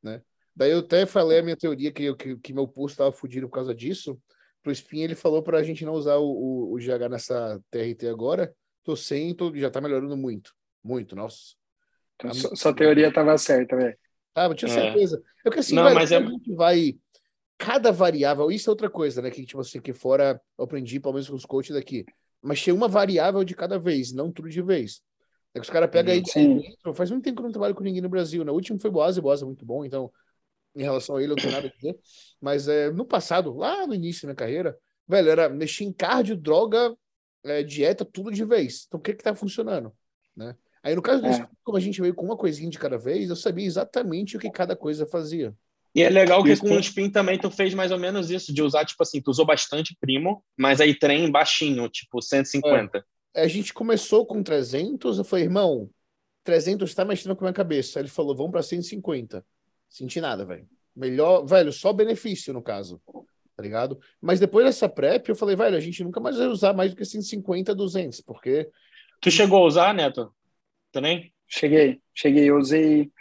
né? 0.04 0.22
Daí 0.54 0.72
eu 0.72 0.80
até 0.80 1.06
falei 1.06 1.40
a 1.40 1.44
minha 1.44 1.56
teoria 1.56 1.92
que, 1.92 2.14
que, 2.16 2.36
que 2.36 2.54
meu 2.54 2.68
pulso 2.68 2.94
estava 2.94 3.12
fudido 3.14 3.48
por 3.48 3.56
causa 3.56 3.74
disso 3.74 4.20
pro 4.62 4.72
Spin, 4.72 5.02
ele 5.02 5.16
falou 5.16 5.42
para 5.42 5.58
a 5.58 5.64
gente 5.64 5.86
não 5.86 5.94
usar 5.94 6.16
o, 6.18 6.26
o, 6.26 6.74
o, 6.74 6.78
GH 6.78 7.10
nessa 7.10 7.62
TRT 7.70 8.08
agora. 8.08 8.54
Tô 8.84 8.96
sem, 8.96 9.34
tô, 9.34 9.56
já 9.56 9.70
tá 9.70 9.82
melhorando 9.82 10.16
muito. 10.16 10.54
Muito, 10.84 11.16
nossa. 11.16 11.56
Então, 12.16 12.32
tá 12.32 12.56
sua 12.56 12.74
teoria 12.74 13.08
estava 13.08 13.38
certa, 13.38 13.76
velho. 13.76 13.98
Ah, 14.36 14.46
eu 14.46 14.56
tinha 14.56 14.72
é. 14.72 14.74
certeza. 14.74 15.22
É 15.46 15.50
que 15.50 15.60
assim, 15.60 15.76
não, 15.76 15.84
velho, 15.84 15.96
mas 15.96 16.12
é... 16.12 16.18
a 16.18 16.22
gente 16.22 16.54
vai. 16.54 16.96
Cada 17.58 17.92
variável, 17.92 18.52
isso 18.52 18.70
é 18.70 18.72
outra 18.72 18.90
coisa, 18.90 19.22
né? 19.22 19.30
Que, 19.30 19.46
tipo 19.46 19.62
assim, 19.62 19.80
que 19.80 19.94
fora 19.94 20.42
eu 20.58 20.66
aprendi, 20.66 21.00
pelo 21.00 21.14
menos 21.14 21.30
com 21.30 21.36
os 21.36 21.46
coaches 21.46 21.76
daqui. 21.76 22.06
Mas 22.42 22.64
tem 22.64 22.74
uma 22.74 22.88
variável 22.88 23.44
de 23.44 23.54
cada 23.54 23.78
vez, 23.78 24.12
não 24.12 24.32
tudo 24.32 24.50
de 24.50 24.62
vez. 24.64 25.04
É 25.54 25.60
que 25.60 25.66
os 25.66 25.70
caras 25.70 25.90
pegam 25.92 26.14
aí. 26.14 26.24
Sim. 26.26 26.62
Faz 26.96 27.12
muito 27.12 27.24
tempo 27.24 27.36
que 27.36 27.42
eu 27.42 27.46
não 27.46 27.52
trabalho 27.52 27.76
com 27.76 27.84
ninguém 27.84 28.02
no 28.02 28.10
Brasil, 28.10 28.44
né? 28.44 28.52
O 28.52 28.56
último 28.56 28.80
foi 28.80 28.90
Boaz, 28.90 29.18
Boaz 29.20 29.44
é 29.44 29.46
muito 29.46 29.64
bom, 29.64 29.86
então 29.86 30.12
em 30.76 30.84
relação 30.84 31.16
a 31.16 31.24
ele, 31.24 31.32
eu 31.32 31.36
não 31.36 31.42
tenho 31.42 31.54
nada 31.54 31.68
a 31.68 31.72
dizer. 31.72 31.98
Mas 32.40 32.68
é, 32.68 32.92
no 32.92 33.06
passado, 33.06 33.56
lá 33.56 33.86
no 33.86 33.94
início 33.94 34.24
da 34.24 34.28
minha 34.28 34.36
carreira, 34.36 34.78
velho, 35.08 35.30
era 35.30 35.50
mexer 35.50 35.84
em 35.84 35.94
cardio, 35.94 36.36
droga, 36.36 36.96
é, 37.44 37.64
dieta, 37.64 38.06
tudo 38.06 38.32
de 38.32 38.46
vez. 38.46 38.86
Então, 38.88 39.00
o 39.00 39.04
que 39.04 39.14
que 39.14 39.24
tá 39.24 39.36
funcionando? 39.36 39.94
Né? 40.36 40.56
Aí, 40.84 40.96
no 40.96 41.02
caso 41.02 41.22
do 41.22 41.28
é. 41.28 41.48
como 41.64 41.78
a 41.78 41.82
gente 41.82 42.02
veio 42.02 42.14
com 42.14 42.26
uma 42.26 42.38
coisinha 42.38 42.70
de 42.70 42.80
cada 42.80 42.98
vez, 42.98 43.30
eu 43.30 43.36
sabia 43.36 43.66
exatamente 43.66 44.36
o 44.36 44.40
que 44.40 44.50
cada 44.50 44.76
coisa 44.76 45.06
fazia. 45.06 45.54
E 45.94 46.02
é 46.02 46.10
legal 46.10 46.42
que 46.44 46.56
com 46.58 46.76
o 46.76 46.80
Spin 46.80 47.10
também 47.10 47.38
tu 47.38 47.52
fez 47.52 47.74
mais 47.74 47.92
ou 47.92 48.00
menos 48.00 48.32
isso, 48.32 48.54
de 48.54 48.64
usar, 48.64 48.86
tipo 48.86 49.04
assim, 49.04 49.22
tu 49.22 49.30
usou 49.30 49.46
bastante 49.46 49.96
primo, 50.00 50.44
mas 50.58 50.80
aí 50.80 50.98
trem 50.98 51.30
baixinho, 51.30 51.90
tipo 51.90 52.22
150. 52.22 53.06
É. 53.34 53.44
A 53.44 53.48
gente 53.48 53.74
começou 53.74 54.26
com 54.26 54.42
300, 54.42 55.18
eu 55.18 55.24
falei, 55.24 55.46
irmão, 55.46 55.90
300 56.44 56.94
tá 56.94 57.04
mexendo 57.04 57.36
com 57.36 57.44
a 57.44 57.48
minha 57.48 57.54
cabeça. 57.54 58.00
Aí 58.00 58.04
ele 58.04 58.10
falou, 58.10 58.36
vamos 58.36 58.52
para 58.52 58.64
150. 58.64 59.46
Senti 59.92 60.22
nada, 60.22 60.46
velho. 60.46 60.66
Melhor, 60.96 61.46
velho, 61.46 61.72
só 61.72 61.92
benefício 61.92 62.54
no 62.54 62.64
caso. 62.64 63.02
Tá 63.56 63.62
ligado? 63.62 64.00
Mas 64.22 64.40
depois 64.40 64.66
dessa 64.66 64.88
prep, 64.88 65.28
eu 65.28 65.36
falei, 65.36 65.56
velho, 65.56 65.76
a 65.76 65.80
gente 65.82 66.02
nunca 66.04 66.22
mais 66.22 66.38
vai 66.38 66.48
usar 66.48 66.74
mais 66.74 66.92
do 66.92 66.98
que 66.98 67.04
150, 67.04 67.76
200, 67.76 68.22
porque. 68.22 68.70
Tu 69.20 69.30
chegou 69.30 69.62
a 69.62 69.68
usar, 69.68 69.94
Neto? 69.94 70.34
Também? 70.92 71.32
Cheguei, 71.46 72.02
cheguei. 72.16 72.50
Eu 72.50 72.58
usei, 72.58 73.12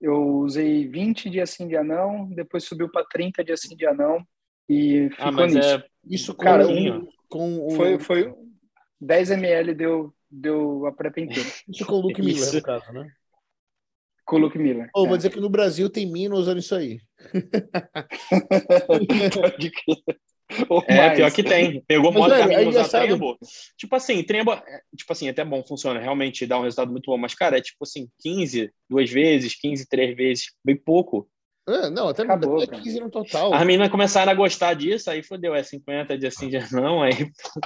eu 0.00 0.38
usei 0.38 0.88
20 0.88 1.28
dias 1.28 1.50
sim, 1.50 1.68
dia 1.68 1.84
não, 1.84 2.26
depois 2.30 2.64
subiu 2.64 2.90
para 2.90 3.04
30 3.04 3.44
dias 3.44 3.60
sim, 3.60 3.76
dia 3.76 3.92
não, 3.92 4.26
e 4.66 5.10
ah, 5.18 5.30
ficou 5.30 5.46
nisso. 5.46 5.68
É... 5.68 5.84
Isso 6.08 6.34
com, 6.34 6.44
Cara, 6.44 6.66
um, 6.66 7.06
com 7.28 7.66
o... 7.66 7.70
Foi, 7.72 7.98
foi 7.98 8.34
10 8.98 9.32
ml 9.32 9.74
deu, 9.74 10.14
deu 10.30 10.86
a 10.86 10.92
prep 10.92 11.20
inteira. 11.20 11.48
Isso 11.68 11.84
com 11.84 11.96
o 11.96 12.00
Luke 12.00 12.22
Miller, 12.22 12.54
no 12.54 12.62
caso, 12.62 12.92
né? 12.92 13.12
Com 14.28 14.36
o 14.36 14.40
Luke 14.40 14.58
Miller. 14.58 14.90
Oh, 14.94 15.06
é. 15.06 15.08
Vou 15.08 15.16
dizer 15.16 15.30
que 15.30 15.40
no 15.40 15.48
Brasil 15.48 15.88
tem 15.88 16.04
mina 16.06 16.34
usando 16.34 16.58
isso 16.58 16.74
aí. 16.74 17.00
é, 20.86 20.96
mais. 20.96 21.16
pior 21.16 21.32
que 21.32 21.42
tem. 21.42 21.82
Pegou 21.88 22.12
modo 22.12 22.34
é, 22.34 22.40
caminho 22.40 22.60
é 22.60 22.68
usar 22.68 22.86
trembo. 22.88 23.38
Tipo 23.76 23.96
assim, 23.96 24.22
trembo, 24.22 24.54
tipo 24.94 25.12
assim, 25.12 25.30
até 25.30 25.42
bom, 25.44 25.64
funciona, 25.64 25.98
realmente 25.98 26.46
dá 26.46 26.58
um 26.58 26.62
resultado 26.62 26.92
muito 26.92 27.10
bom, 27.10 27.16
mas, 27.16 27.34
cara, 27.34 27.56
é 27.56 27.62
tipo 27.62 27.82
assim, 27.82 28.06
15 28.20 28.70
duas 28.88 29.10
vezes, 29.10 29.58
15 29.58 29.88
três 29.88 30.14
vezes, 30.14 30.52
bem 30.62 30.76
pouco. 30.76 31.26
É, 31.66 31.90
não, 31.90 32.08
até, 32.08 32.22
Acabou, 32.22 32.62
até 32.62 32.80
15 32.80 33.00
no 33.00 33.10
total. 33.10 33.52
As 33.52 33.66
meninas 33.66 33.90
começaram 33.90 34.32
a 34.32 34.34
gostar 34.34 34.72
disso, 34.72 35.10
aí 35.10 35.22
fodeu, 35.22 35.54
é 35.54 35.62
50 35.62 36.16
de 36.16 36.26
assim, 36.26 36.48
de 36.48 36.58
não, 36.72 37.02
aí. 37.02 37.12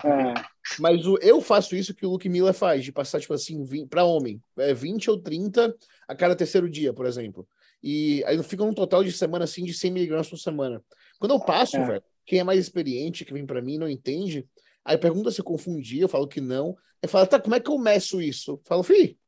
É. 0.04 0.34
Mas 0.80 1.06
o, 1.06 1.16
eu 1.22 1.40
faço 1.40 1.76
isso 1.76 1.94
que 1.94 2.04
o 2.04 2.10
Luke 2.10 2.28
Miller 2.28 2.52
faz, 2.52 2.84
de 2.84 2.90
passar, 2.90 3.20
tipo 3.20 3.32
assim, 3.32 3.64
para 3.86 4.04
homem, 4.04 4.42
é 4.58 4.74
20 4.74 5.08
ou 5.08 5.18
30 5.18 5.72
a 6.12 6.16
cada 6.16 6.36
terceiro 6.36 6.68
dia, 6.68 6.92
por 6.92 7.06
exemplo. 7.06 7.48
E 7.82 8.22
aí 8.26 8.40
fica 8.42 8.62
um 8.62 8.72
total 8.72 9.02
de 9.02 9.10
semana 9.10 9.44
assim 9.44 9.64
de 9.64 9.74
100 9.74 9.90
miligramas 9.90 10.30
por 10.30 10.38
semana. 10.38 10.82
Quando 11.18 11.32
eu 11.32 11.40
passo, 11.40 11.76
é. 11.76 11.84
velho, 11.84 12.04
quem 12.24 12.38
é 12.38 12.44
mais 12.44 12.60
experiente, 12.60 13.24
que 13.24 13.32
vem 13.32 13.44
para 13.44 13.60
mim, 13.60 13.78
não 13.78 13.88
entende, 13.88 14.46
aí 14.84 14.96
pergunta 14.96 15.30
se 15.30 15.40
eu 15.40 15.44
confundi, 15.44 16.00
eu 16.00 16.08
falo 16.08 16.28
que 16.28 16.40
não. 16.40 16.76
Aí 17.02 17.08
fala, 17.08 17.26
tá, 17.26 17.40
como 17.40 17.54
é 17.54 17.60
que 17.60 17.70
eu 17.70 17.78
meço 17.78 18.20
isso? 18.20 18.52
Eu 18.52 18.62
falo, 18.64 18.82
fi, 18.82 19.18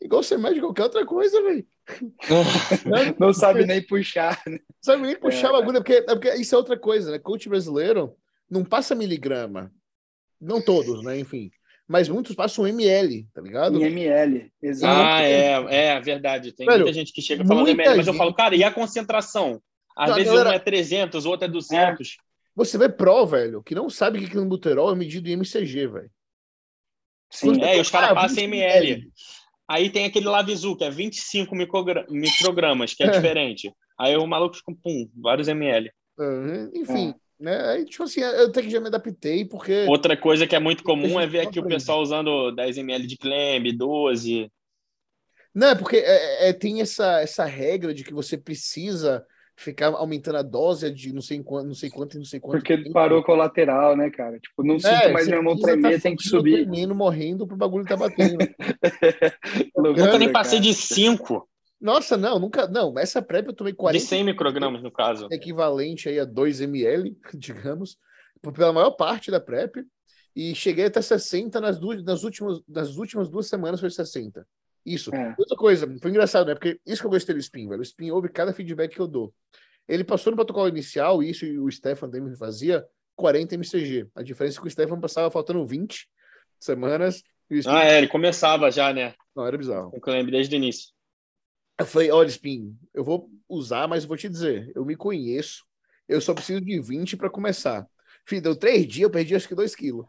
igual 0.00 0.22
você 0.22 0.36
mede 0.36 0.60
qualquer 0.60 0.84
outra 0.84 1.06
coisa, 1.06 1.42
velho. 1.42 1.66
não 3.18 3.32
sabe 3.32 3.64
nem 3.64 3.82
puxar. 3.82 4.42
Né? 4.46 4.58
Sabe 4.80 5.02
nem 5.02 5.18
puxar 5.18 5.48
é, 5.48 5.50
o 5.50 5.52
bagulho, 5.54 5.78
porque, 5.78 5.94
é 5.94 6.02
porque 6.02 6.34
isso 6.34 6.54
é 6.54 6.58
outra 6.58 6.78
coisa, 6.78 7.10
né? 7.10 7.18
Coach 7.18 7.48
brasileiro 7.48 8.14
não 8.50 8.64
passa 8.64 8.94
miligrama. 8.94 9.72
Não 10.40 10.62
todos, 10.62 11.02
né? 11.02 11.18
Enfim. 11.18 11.50
Mas 11.88 12.06
muitos 12.06 12.36
passam 12.36 12.66
ml, 12.66 13.26
tá 13.32 13.40
ligado? 13.40 13.82
Em 13.82 13.86
ml, 13.86 14.52
exato. 14.62 14.94
Ah, 14.94 15.22
é, 15.22 15.94
é 15.94 16.00
verdade. 16.00 16.52
Tem 16.52 16.66
Velho, 16.66 16.80
muita 16.80 16.92
gente 16.92 17.12
que 17.12 17.22
chega 17.22 17.46
falando 17.46 17.68
ml, 17.68 17.96
mas 17.96 18.06
eu 18.06 18.12
falo, 18.12 18.34
cara, 18.34 18.54
e 18.54 18.62
a 18.62 18.70
concentração? 18.70 19.62
Às 19.96 20.10
não, 20.10 20.16
vezes 20.16 20.30
galera... 20.30 20.50
um 20.50 20.52
é 20.52 20.58
300, 20.58 21.24
o 21.24 21.30
outro 21.30 21.46
é 21.46 21.48
200. 21.48 22.08
É. 22.08 22.28
Você 22.54 22.76
vê 22.76 22.90
pro, 22.90 23.24
velho, 23.24 23.62
que 23.62 23.74
não 23.74 23.88
sabe 23.88 24.28
que 24.28 24.36
no 24.36 24.44
buterol 24.44 24.92
é 24.92 24.94
medido 24.94 25.28
em 25.28 25.32
MCG, 25.32 25.86
velho. 25.86 26.10
Sim, 27.30 27.62
é, 27.62 27.78
e 27.78 27.80
os 27.80 27.90
caras 27.90 28.12
passam 28.12 28.42
em 28.42 28.44
ml. 28.44 29.10
Aí 29.66 29.90
tem 29.90 30.04
aquele 30.04 30.26
Lavizu, 30.26 30.76
que 30.76 30.84
é 30.84 30.90
25 30.90 31.54
microgramas, 32.10 32.94
que 32.94 33.02
é, 33.02 33.06
é, 33.06 33.10
diferente. 33.10 33.72
Aí 33.98 34.16
o 34.16 34.26
maluco 34.26 34.56
fica, 34.56 34.72
pum, 34.82 35.08
vários 35.16 35.48
ml. 35.48 35.90
Uhum, 36.18 36.70
enfim, 36.74 37.10
é. 37.10 37.14
Né? 37.38 37.70
Aí, 37.70 37.84
tipo 37.84 38.02
assim, 38.02 38.20
eu 38.20 38.46
até 38.46 38.62
que 38.62 38.70
já 38.70 38.80
me 38.80 38.88
adaptei, 38.88 39.44
porque. 39.44 39.84
Outra 39.88 40.16
coisa 40.16 40.46
que 40.46 40.56
é 40.56 40.60
muito 40.60 40.82
comum 40.82 41.20
é 41.20 41.26
ver 41.26 41.40
aqui 41.40 41.60
o 41.60 41.66
pessoal 41.66 42.00
usando 42.00 42.50
10 42.52 42.78
ml 42.78 43.06
de 43.06 43.16
Clem, 43.16 43.76
12. 43.76 44.50
Não, 45.54 45.68
é 45.68 45.74
porque 45.74 45.96
é, 45.96 46.48
é, 46.48 46.52
tem 46.52 46.80
essa, 46.80 47.20
essa 47.20 47.44
regra 47.44 47.92
de 47.92 48.04
que 48.04 48.14
você 48.14 48.36
precisa 48.36 49.24
ficar 49.56 49.88
aumentando 49.88 50.38
a 50.38 50.42
dose 50.42 50.88
de 50.88 51.12
não 51.12 51.20
sei 51.20 51.42
quanto, 51.42 51.66
não 51.66 51.74
sei 51.74 51.90
quanto, 51.90 52.16
não 52.16 52.24
sei 52.24 52.38
quanto. 52.38 52.58
Porque 52.58 52.76
tempo. 52.76 52.92
parou 52.92 53.24
colateral, 53.24 53.96
né, 53.96 54.08
cara? 54.08 54.38
Tipo, 54.38 54.62
não 54.62 54.78
sinto 54.78 54.92
é, 54.92 55.12
mais 55.12 55.26
minha 55.26 55.42
mão 55.42 55.58
tremer, 55.58 55.96
tá 55.96 56.02
tem 56.02 56.14
que 56.14 56.22
subir. 56.22 56.64
Tremendo, 56.64 56.94
morrendo 56.94 57.44
pro 57.46 57.56
bagulho 57.56 57.84
tá 57.84 57.96
batendo. 57.96 58.38
nunca 59.76 60.18
nem 60.18 60.30
passei 60.30 60.60
cara. 60.60 60.70
de 60.70 60.74
5. 60.74 61.48
Nossa, 61.80 62.16
não, 62.16 62.38
nunca. 62.38 62.66
Não, 62.66 62.98
essa 62.98 63.22
PrEP 63.22 63.46
eu 63.46 63.52
tomei 63.52 63.72
40. 63.72 64.02
De 64.02 64.08
100 64.08 64.24
microgramas, 64.24 64.82
no 64.82 64.90
caso. 64.90 65.28
Equivalente 65.30 66.08
aí 66.08 66.18
a 66.18 66.24
2 66.24 66.60
ml, 66.60 67.16
digamos, 67.34 67.96
pela 68.54 68.72
maior 68.72 68.90
parte 68.92 69.30
da 69.30 69.40
PrEP. 69.40 69.84
E 70.34 70.54
cheguei 70.54 70.86
até 70.86 71.02
60 71.02 71.60
nas, 71.60 71.78
duas, 71.78 72.02
nas, 72.04 72.22
últimas, 72.22 72.60
nas 72.68 72.96
últimas 72.96 73.28
duas 73.28 73.48
semanas, 73.48 73.80
foi 73.80 73.90
60. 73.90 74.46
Isso. 74.84 75.14
É. 75.14 75.34
Outra 75.38 75.56
coisa, 75.56 75.86
foi 76.00 76.10
engraçado, 76.10 76.46
né? 76.46 76.54
Porque 76.54 76.80
isso 76.86 77.00
que 77.00 77.06
eu 77.06 77.10
gostei 77.10 77.34
do 77.34 77.40
Spin, 77.40 77.68
velho. 77.68 77.80
O 77.80 77.82
Spin 77.82 78.10
ouve 78.10 78.28
cada 78.28 78.52
feedback 78.52 78.94
que 78.94 79.00
eu 79.00 79.08
dou. 79.08 79.32
Ele 79.88 80.04
passou 80.04 80.30
no 80.30 80.36
protocolo 80.36 80.68
inicial, 80.68 81.22
isso 81.22 81.44
e 81.44 81.58
o 81.58 81.70
Stefan 81.70 82.10
também 82.10 82.36
fazia, 82.36 82.84
40 83.16 83.54
MCG. 83.54 84.06
A 84.14 84.22
diferença 84.22 84.58
é 84.58 84.60
que 84.60 84.68
o 84.68 84.70
Stefan 84.70 85.00
passava 85.00 85.30
faltando 85.30 85.66
20 85.66 86.08
semanas. 86.60 87.22
Spin... 87.50 87.70
Ah, 87.70 87.84
é, 87.84 87.98
ele 87.98 88.08
começava 88.08 88.70
já, 88.70 88.92
né? 88.92 89.14
Não, 89.34 89.46
era 89.46 89.56
bizarro. 89.56 89.90
Eu 89.92 90.12
lembro 90.12 90.30
desde 90.30 90.54
o 90.54 90.56
início. 90.56 90.92
Eu 91.78 91.86
falei, 91.86 92.10
olha, 92.10 92.28
Spin, 92.28 92.76
eu 92.92 93.04
vou 93.04 93.30
usar, 93.48 93.86
mas 93.86 94.04
vou 94.04 94.16
te 94.16 94.28
dizer, 94.28 94.72
eu 94.74 94.84
me 94.84 94.96
conheço, 94.96 95.64
eu 96.08 96.20
só 96.20 96.34
preciso 96.34 96.60
de 96.60 96.80
20 96.80 97.16
para 97.16 97.30
começar. 97.30 97.86
Filho, 98.26 98.42
deu 98.42 98.56
três 98.56 98.86
dias, 98.86 99.04
eu 99.04 99.10
perdi 99.10 99.34
acho 99.34 99.48
que 99.48 99.54
2 99.54 99.74
quilos. 99.74 100.06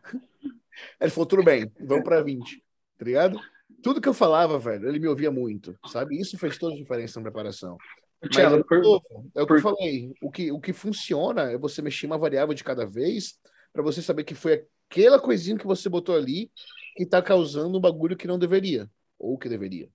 Ele 1.00 1.12
falou, 1.12 1.26
tudo 1.26 1.44
bem, 1.44 1.72
vamos 1.80 2.04
para 2.04 2.22
20, 2.22 2.64
tá 2.98 3.06
ligado? 3.06 3.40
tudo 3.82 4.02
que 4.02 4.10
eu 4.10 4.14
falava, 4.14 4.60
velho, 4.60 4.88
ele 4.88 5.00
me 5.00 5.08
ouvia 5.08 5.32
muito, 5.32 5.78
sabe? 5.88 6.20
Isso 6.20 6.38
fez 6.38 6.58
toda 6.58 6.74
a 6.74 6.78
diferença 6.78 7.20
na 7.20 7.24
preparação. 7.24 7.78
Mas, 8.22 8.38
é, 8.38 8.64
por, 8.64 9.02
é 9.36 9.42
o 9.42 9.48
que 9.48 9.54
eu 9.54 9.62
falei. 9.62 10.14
O 10.22 10.30
que, 10.30 10.52
o 10.52 10.60
que 10.60 10.74
funciona 10.74 11.52
é 11.52 11.58
você 11.58 11.82
mexer 11.82 12.06
uma 12.06 12.18
variável 12.18 12.54
de 12.54 12.64
cada 12.64 12.86
vez 12.86 13.38
para 13.72 13.82
você 13.82 14.02
saber 14.02 14.24
que 14.24 14.36
foi 14.36 14.66
aquela 14.90 15.20
coisinha 15.20 15.58
que 15.58 15.68
você 15.68 15.88
botou 15.88 16.16
ali 16.16 16.52
que 16.96 17.04
está 17.04 17.22
causando 17.22 17.78
um 17.78 17.82
bagulho 17.82 18.18
que 18.18 18.28
não 18.28 18.38
deveria, 18.38 18.90
ou 19.18 19.38
que 19.38 19.48
deveria? 19.48 19.90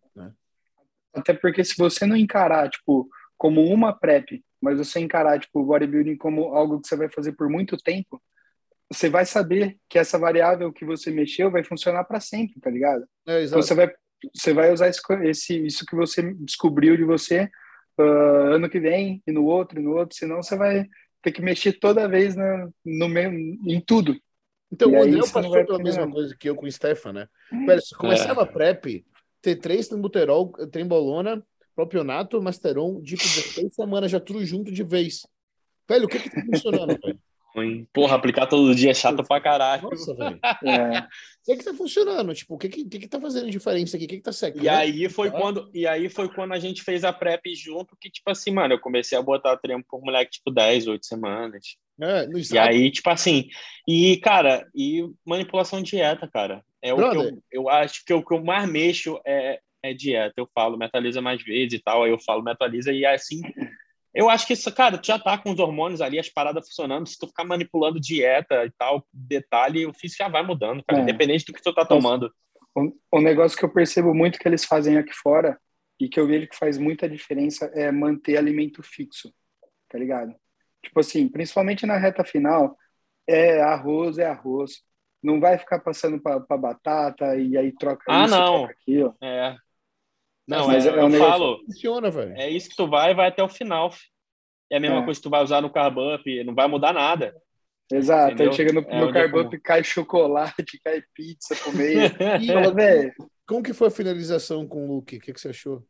Até 1.15 1.33
porque 1.33 1.65
se 1.65 1.77
você 1.77 2.07
não 2.07 2.17
encarar, 2.17 2.69
tipo, 2.69 3.09
como 3.37 3.63
uma 3.63 3.93
PrEP, 3.93 4.43
mas 4.61 4.79
você 4.79 5.01
encarar, 5.01 5.39
tipo, 5.39 5.61
o 5.61 5.65
bodybuilding 5.65 6.17
como 6.17 6.55
algo 6.55 6.81
que 6.81 6.89
você 6.89 6.97
vai 6.97 7.09
fazer 7.09 7.33
por 7.33 7.49
muito 7.49 7.77
tempo, 7.77 8.21
você 8.91 9.09
vai 9.09 9.25
saber 9.27 9.77
que 9.89 9.99
essa 9.99 10.19
variável 10.19 10.73
que 10.73 10.85
você 10.85 11.11
mexeu 11.11 11.51
vai 11.51 11.65
funcionar 11.65 12.05
para 12.05 12.21
sempre, 12.21 12.61
tá 12.61 12.71
ligado? 12.71 13.05
É, 13.27 13.45
então 13.45 13.61
você 13.61 13.75
vai 13.75 13.93
você 14.33 14.55
vai 14.55 14.73
usar 14.73 14.89
esse, 14.89 15.67
isso 15.67 15.85
que 15.85 15.95
você 15.95 16.23
descobriu 16.35 16.97
de 16.97 17.05
você 17.05 17.51
uh, 17.99 18.55
ano 18.55 18.71
que 18.71 18.81
vem 18.81 19.23
e 19.27 19.33
no 19.33 19.45
outro 19.45 19.79
e 19.79 19.83
no 19.83 19.95
outro, 19.95 20.17
senão 20.17 20.43
você 20.43 20.57
vai 20.57 20.87
ter 21.23 21.33
que 21.33 21.43
mexer 21.43 21.75
toda 21.75 22.09
vez 22.09 22.37
na, 22.37 22.69
no 22.85 23.09
mesmo, 23.09 23.39
em 23.67 23.81
tudo. 23.81 24.17
Então 24.71 24.91
e 24.91 24.97
o 24.97 25.03
André 25.03 25.21
passou 25.21 25.67
pela 25.67 25.79
mesma 25.79 26.11
coisa 26.11 26.35
que 26.39 26.49
eu 26.49 26.57
com 26.57 26.67
o 26.67 26.73
Stefan, 26.73 27.13
né? 27.13 27.29
Hum. 27.53 27.67
Velho, 27.67 27.81
você 27.81 27.95
começava 27.95 28.41
é. 28.41 28.45
a 28.45 28.47
PrEP, 28.47 29.05
T3, 29.45 29.89
Trembuterol, 29.89 30.53
Trembolona, 30.71 31.45
Propionato, 31.75 32.41
Masteron, 32.41 33.03
tipo, 33.03 33.23
16 33.23 33.75
semanas 33.75 34.11
já 34.11 34.19
tudo 34.19 34.45
junto 34.45 34.73
de 34.73 34.83
vez. 34.83 35.27
Velho, 35.89 36.07
o 36.07 36.09
que 36.09 36.19
que 36.19 36.31
tá 36.31 36.43
funcionando, 36.47 36.99
velho? 37.03 37.21
Ruim. 37.55 37.87
Porra, 37.93 38.17
aplicar 38.17 38.47
todo 38.47 38.75
dia 38.75 38.91
é 38.91 38.95
chato 38.95 39.23
pra 39.23 39.41
caralho. 39.41 39.83
Nossa, 39.83 40.15
velho. 40.15 40.41
É. 40.65 40.99
O 40.99 41.45
que, 41.45 41.53
é 41.53 41.57
que 41.57 41.65
tá 41.65 41.75
funcionando? 41.75 42.35
Tipo, 42.35 42.55
o 42.55 42.59
que, 42.59 42.69
que, 42.69 42.85
que 42.85 43.09
tá 43.09 43.21
fazendo 43.21 43.51
diferença 43.51 43.97
aqui? 43.97 44.07
O 44.07 44.09
que, 44.09 44.17
que 44.17 44.23
tá 44.23 44.33
secando? 44.33 44.65
E 44.65 44.69
aí 44.69 45.09
foi 45.09 45.31
quando 45.31 45.71
E 45.75 45.87
aí 45.87 46.09
foi 46.09 46.29
quando 46.29 46.53
a 46.53 46.59
gente 46.59 46.83
fez 46.83 47.05
a 47.05 47.13
PrEP 47.13 47.55
junto, 47.55 47.97
que, 48.01 48.11
tipo 48.11 48.31
assim, 48.31 48.51
mano, 48.51 48.75
eu 48.75 48.81
comecei 48.81 49.17
a 49.17 49.23
botar 49.23 49.57
treino 49.59 49.85
por 49.89 50.01
moleque, 50.01 50.33
tipo, 50.33 50.51
10, 50.51 50.89
8 50.89 51.05
semanas. 51.05 51.77
É, 52.01 52.27
e 52.53 52.59
aí, 52.59 52.91
tipo 52.91 53.09
assim, 53.11 53.49
e, 53.87 54.17
cara, 54.17 54.67
e 54.75 55.07
manipulação 55.25 55.83
de 55.83 55.91
dieta, 55.91 56.27
cara. 56.27 56.65
É 56.83 56.93
o 56.93 56.97
que 56.97 57.17
eu, 57.17 57.43
eu 57.53 57.69
acho 57.69 58.05
que 58.05 58.13
o 58.13 58.25
que 58.25 58.35
eu 58.35 58.43
mais 58.43 58.69
mexo 58.69 59.21
é, 59.25 59.61
é 59.83 59.95
dieta. 59.95 60.35
Eu 60.37 60.49
falo, 60.55 60.79
metaliza 60.79 61.21
mais 61.21 61.43
vezes 61.43 61.75
e 61.75 61.83
tal, 61.83 62.03
aí 62.03 62.11
eu 62.11 62.19
falo, 62.19 62.43
metaliza, 62.43 62.93
e 62.93 63.05
assim, 63.07 63.43
eu 64.15 64.31
acho 64.31 64.47
que 64.47 64.53
isso, 64.53 64.73
cara, 64.73 64.97
tu 64.97 65.07
já 65.07 65.19
tá 65.19 65.37
com 65.37 65.51
os 65.53 65.59
hormônios 65.59 66.01
ali, 66.01 66.21
as 66.21 66.29
paradas 66.29 66.69
funcionando. 66.69 67.09
Se 67.09 67.19
tu 67.19 67.27
ficar 67.27 67.45
manipulando 67.45 68.01
dieta 68.01 68.65
e 68.65 68.71
tal, 68.71 69.05
detalhe, 69.13 69.87
o 69.87 69.93
físico 69.93 70.23
já 70.23 70.29
vai 70.29 70.47
mudando, 70.47 70.85
cara, 70.85 71.01
é. 71.01 71.03
independente 71.03 71.45
do 71.45 71.53
que 71.53 71.63
tu 71.63 71.75
tá 71.75 71.85
tomando. 71.85 72.33
O, 73.11 73.21
negócio 73.21 73.59
que 73.59 73.65
eu 73.65 73.73
percebo 73.73 74.15
muito 74.15 74.39
que 74.39 74.47
eles 74.47 74.65
fazem 74.65 74.97
aqui 74.99 75.13
fora 75.13 75.59
e 75.99 76.09
que 76.09 76.19
eu 76.19 76.27
vejo 76.27 76.49
que 76.49 76.57
faz 76.57 76.79
muita 76.79 77.09
diferença 77.09 77.67
é 77.75 77.91
manter 77.91 78.37
alimento 78.37 78.83
fixo, 78.83 79.33
tá 79.89 79.99
ligado? 79.99 80.35
Tipo 80.83 81.01
assim, 81.01 81.29
principalmente 81.29 81.87
na 81.87 81.97
reta 81.97 82.25
final, 82.25 82.77
é 83.29 83.61
arroz, 83.63 84.19
é 84.19 84.27
arroz. 84.27 84.83
Não 85.23 85.41
vai 85.41 85.57
ficar 85.59 85.81
passando 85.81 86.21
para 86.21 86.41
batata 86.57 87.37
e 87.37 87.57
aí 87.57 87.73
troca 87.73 88.05
ah, 88.09 88.25
isso, 88.25 88.35
não. 88.35 88.59
troca 88.59 88.73
aquilo. 88.73 89.17
É. 89.23 89.57
Não, 90.47 90.67
mas 90.67 90.87
é, 90.87 90.91
é 90.91 91.05
um 91.05 91.11
eu 91.11 91.19
falo. 91.19 91.59
Funciona, 91.65 92.11
velho. 92.11 92.35
É 92.37 92.51
isso 92.51 92.69
que 92.69 92.77
tu 92.77 92.89
vai 92.89 93.13
e 93.13 93.15
vai 93.15 93.29
até 93.29 93.43
o 93.43 93.49
final. 93.49 93.91
É 94.71 94.77
a 94.77 94.81
mesma 94.81 94.99
é. 94.99 95.05
coisa 95.05 95.19
que 95.19 95.25
tu 95.25 95.31
vai 95.31 95.43
usar 95.43 95.61
no 95.61 95.71
carb 95.71 95.97
up, 95.99 96.45
não 96.45 96.55
vai 96.55 96.67
mudar 96.67 96.93
nada. 96.93 97.35
Exato, 97.93 98.33
entendeu? 98.33 98.51
aí 98.51 98.57
chega 98.57 98.73
no, 98.73 98.81
é, 98.81 99.29
no 99.29 99.41
up, 99.41 99.61
cai 99.61 99.85
chocolate, 99.85 100.81
cai 100.85 101.03
pizza 101.15 101.55
por 101.57 101.75
meio. 101.75 102.01
e, 102.41 102.47
fala, 102.47 102.75
velho. 102.75 103.13
Como 103.47 103.63
que 103.63 103.75
foi 103.75 103.89
a 103.89 103.91
finalização 103.91 104.67
com 104.67 104.85
o 104.85 104.89
Luke? 104.95 105.17
O 105.17 105.21
que, 105.21 105.33
que 105.33 105.41
você 105.41 105.49
achou? 105.49 105.87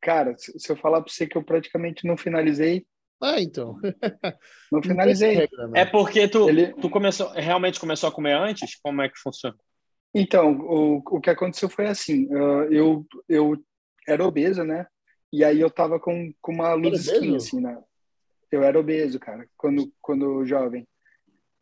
Cara, 0.00 0.36
se, 0.38 0.58
se 0.58 0.70
eu 0.70 0.76
falar 0.76 1.02
para 1.02 1.12
você 1.12 1.26
que 1.26 1.36
eu 1.36 1.42
praticamente 1.42 2.06
não 2.06 2.16
finalizei, 2.16 2.86
ah, 3.20 3.40
então. 3.40 3.76
Não 4.70 4.80
finalizei. 4.80 5.34
Regra, 5.34 5.66
né? 5.68 5.80
É 5.80 5.84
porque 5.84 6.28
tu, 6.28 6.48
Ele... 6.48 6.72
tu 6.74 6.88
começou, 6.88 7.28
realmente 7.30 7.80
começou 7.80 8.08
a 8.08 8.12
comer 8.12 8.34
antes? 8.34 8.78
Como 8.80 9.02
é 9.02 9.08
que 9.08 9.18
funciona? 9.18 9.56
Então, 10.14 10.52
o, 10.52 11.02
o 11.04 11.20
que 11.20 11.28
aconteceu 11.28 11.68
foi 11.68 11.86
assim, 11.86 12.28
eu, 12.70 13.04
eu 13.28 13.56
era 14.08 14.26
obeso, 14.26 14.64
né? 14.64 14.86
E 15.32 15.44
aí 15.44 15.60
eu 15.60 15.70
tava 15.70 16.00
com, 16.00 16.32
com 16.40 16.52
uma 16.52 16.72
luz 16.72 17.06
skin, 17.06 17.36
assim, 17.36 17.60
né? 17.60 17.78
Eu 18.50 18.62
era 18.62 18.80
obeso, 18.80 19.20
cara, 19.20 19.46
quando, 19.56 19.92
quando 20.00 20.46
jovem. 20.46 20.88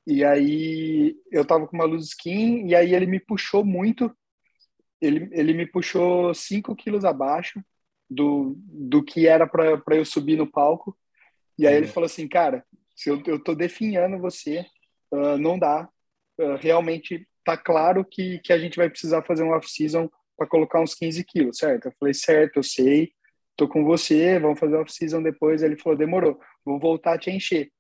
E 0.07 0.25
aí 0.25 1.17
eu 1.33 1.45
tava 1.45 1.67
com 1.67 1.77
uma 1.77 1.85
luz 1.85 2.07
skin, 2.07 2.69
e 2.69 2.75
aí 2.77 2.95
ele 2.95 3.07
me 3.07 3.19
puxou 3.19 3.65
muito, 3.65 4.17
ele, 5.01 5.29
ele 5.33 5.53
me 5.53 5.67
puxou 5.67 6.33
5 6.33 6.77
quilos 6.77 7.05
abaixo 7.05 7.61
do, 8.09 8.55
do 8.57 9.03
que 9.03 9.27
era 9.27 9.47
para 9.47 9.97
eu 9.97 10.05
subir 10.05 10.37
no 10.37 10.47
palco. 10.47 10.97
E 11.59 11.67
aí 11.67 11.75
ele 11.75 11.87
uhum. 11.87 11.93
falou 11.93 12.07
assim, 12.07 12.29
cara, 12.29 12.65
se 12.95 13.11
eu, 13.11 13.21
eu 13.27 13.43
tô 13.43 13.55
definhando 13.55 14.19
você, 14.19 14.65
uh, 15.11 15.37
não 15.37 15.59
dá. 15.59 15.89
Uh, 16.39 16.55
realmente 16.57 17.27
tá 17.45 17.57
claro 17.57 18.05
que, 18.05 18.39
que 18.41 18.53
a 18.53 18.59
gente 18.59 18.77
vai 18.77 18.89
precisar 18.89 19.23
fazer 19.23 19.43
um 19.43 19.53
off-season 19.53 20.09
para 20.37 20.47
colocar 20.47 20.81
uns 20.81 20.95
15 20.95 21.25
quilos, 21.25 21.59
certo? 21.59 21.87
Eu 21.87 21.93
falei, 21.99 22.15
certo, 22.15 22.59
eu 22.59 22.63
sei, 22.63 23.13
tô 23.57 23.69
com 23.69 23.85
você, 23.85 24.39
vamos 24.39 24.59
fazer 24.59 24.77
off-season 24.77 25.23
depois. 25.23 25.63
Ele 25.63 25.77
falou, 25.77 25.99
demorou, 25.99 26.39
vou 26.65 26.79
voltar 26.79 27.15
a 27.15 27.19
te 27.19 27.31
encher. 27.31 27.71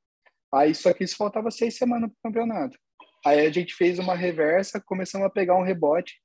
Aí 0.52 0.74
só 0.74 0.92
que 0.92 1.04
isso 1.04 1.16
faltava 1.16 1.50
seis 1.50 1.76
semanas 1.76 2.10
para 2.10 2.18
o 2.18 2.32
campeonato. 2.32 2.78
Aí 3.24 3.46
a 3.46 3.50
gente 3.50 3.74
fez 3.74 3.98
uma 3.98 4.14
reversa, 4.14 4.80
começamos 4.80 5.26
a 5.26 5.30
pegar 5.30 5.56
um 5.56 5.64
rebote, 5.64 6.20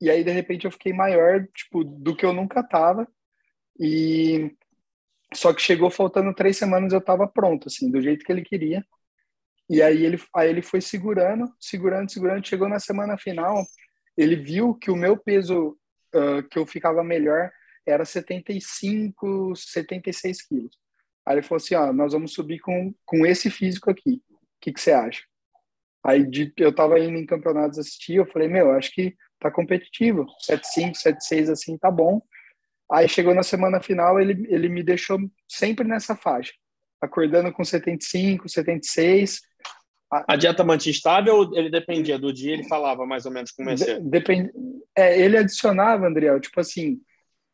e 0.00 0.10
aí 0.10 0.24
de 0.24 0.30
repente 0.30 0.64
eu 0.64 0.70
fiquei 0.70 0.92
maior, 0.92 1.46
tipo, 1.54 1.84
do 1.84 2.16
que 2.16 2.24
eu 2.24 2.32
nunca 2.32 2.62
tava. 2.62 3.06
E 3.78 4.54
só 5.34 5.52
que 5.52 5.62
chegou 5.62 5.90
faltando 5.90 6.34
três 6.34 6.56
semanas, 6.56 6.92
eu 6.92 7.00
tava 7.00 7.26
pronto, 7.26 7.68
assim, 7.68 7.90
do 7.90 8.00
jeito 8.00 8.24
que 8.24 8.32
ele 8.32 8.42
queria. 8.42 8.84
E 9.68 9.80
aí 9.80 10.04
ele, 10.04 10.20
aí 10.34 10.50
ele 10.50 10.62
foi 10.62 10.80
segurando, 10.80 11.52
segurando, 11.58 12.10
segurando. 12.10 12.46
Chegou 12.46 12.68
na 12.68 12.78
semana 12.78 13.16
final, 13.16 13.64
ele 14.16 14.36
viu 14.36 14.74
que 14.74 14.90
o 14.90 14.96
meu 14.96 15.16
peso, 15.16 15.76
uh, 16.14 16.42
que 16.50 16.58
eu 16.58 16.66
ficava 16.66 17.02
melhor, 17.02 17.50
era 17.86 18.04
75, 18.04 19.54
76 19.56 20.42
quilos. 20.42 20.78
Aí 21.26 21.36
ele 21.36 21.42
falou 21.42 21.56
assim, 21.56 21.74
ó, 21.74 21.92
nós 21.92 22.12
vamos 22.12 22.32
subir 22.32 22.58
com, 22.60 22.94
com 23.04 23.24
esse 23.26 23.50
físico 23.50 23.90
aqui. 23.90 24.22
O 24.30 24.38
que, 24.60 24.72
você 24.76 24.92
acha? 24.92 25.22
Aí 26.04 26.26
de, 26.26 26.52
eu 26.56 26.74
tava 26.74 26.98
indo 26.98 27.16
em 27.16 27.26
campeonatos 27.26 27.78
assistir, 27.78 28.16
eu 28.16 28.26
falei, 28.26 28.48
meu, 28.48 28.72
acho 28.72 28.92
que 28.92 29.16
tá 29.38 29.50
competitivo. 29.50 30.26
7,5, 30.48 30.92
7,6 30.94 31.50
assim, 31.50 31.78
tá 31.78 31.90
bom. 31.90 32.20
Aí 32.90 33.08
chegou 33.08 33.34
na 33.34 33.42
semana 33.42 33.80
final, 33.80 34.20
ele, 34.20 34.46
ele 34.48 34.68
me 34.68 34.82
deixou 34.82 35.18
sempre 35.48 35.86
nessa 35.86 36.14
faixa. 36.14 36.52
Acordando 37.00 37.52
com 37.52 37.64
75, 37.64 38.48
76. 38.48 39.40
A 40.28 40.36
dieta 40.36 40.62
mantinha 40.62 40.92
estável 40.92 41.36
ou 41.36 41.56
ele 41.56 41.70
dependia 41.70 42.18
do 42.18 42.32
dia? 42.32 42.52
Ele 42.52 42.68
falava 42.68 43.06
mais 43.06 43.24
ou 43.24 43.32
menos 43.32 43.50
como 43.50 43.70
ia 43.70 43.76
ser? 43.78 44.00
Depend... 44.00 44.50
É, 44.94 45.18
ele 45.18 45.38
adicionava, 45.38 46.06
Andriel, 46.06 46.38
tipo 46.38 46.60
assim, 46.60 47.00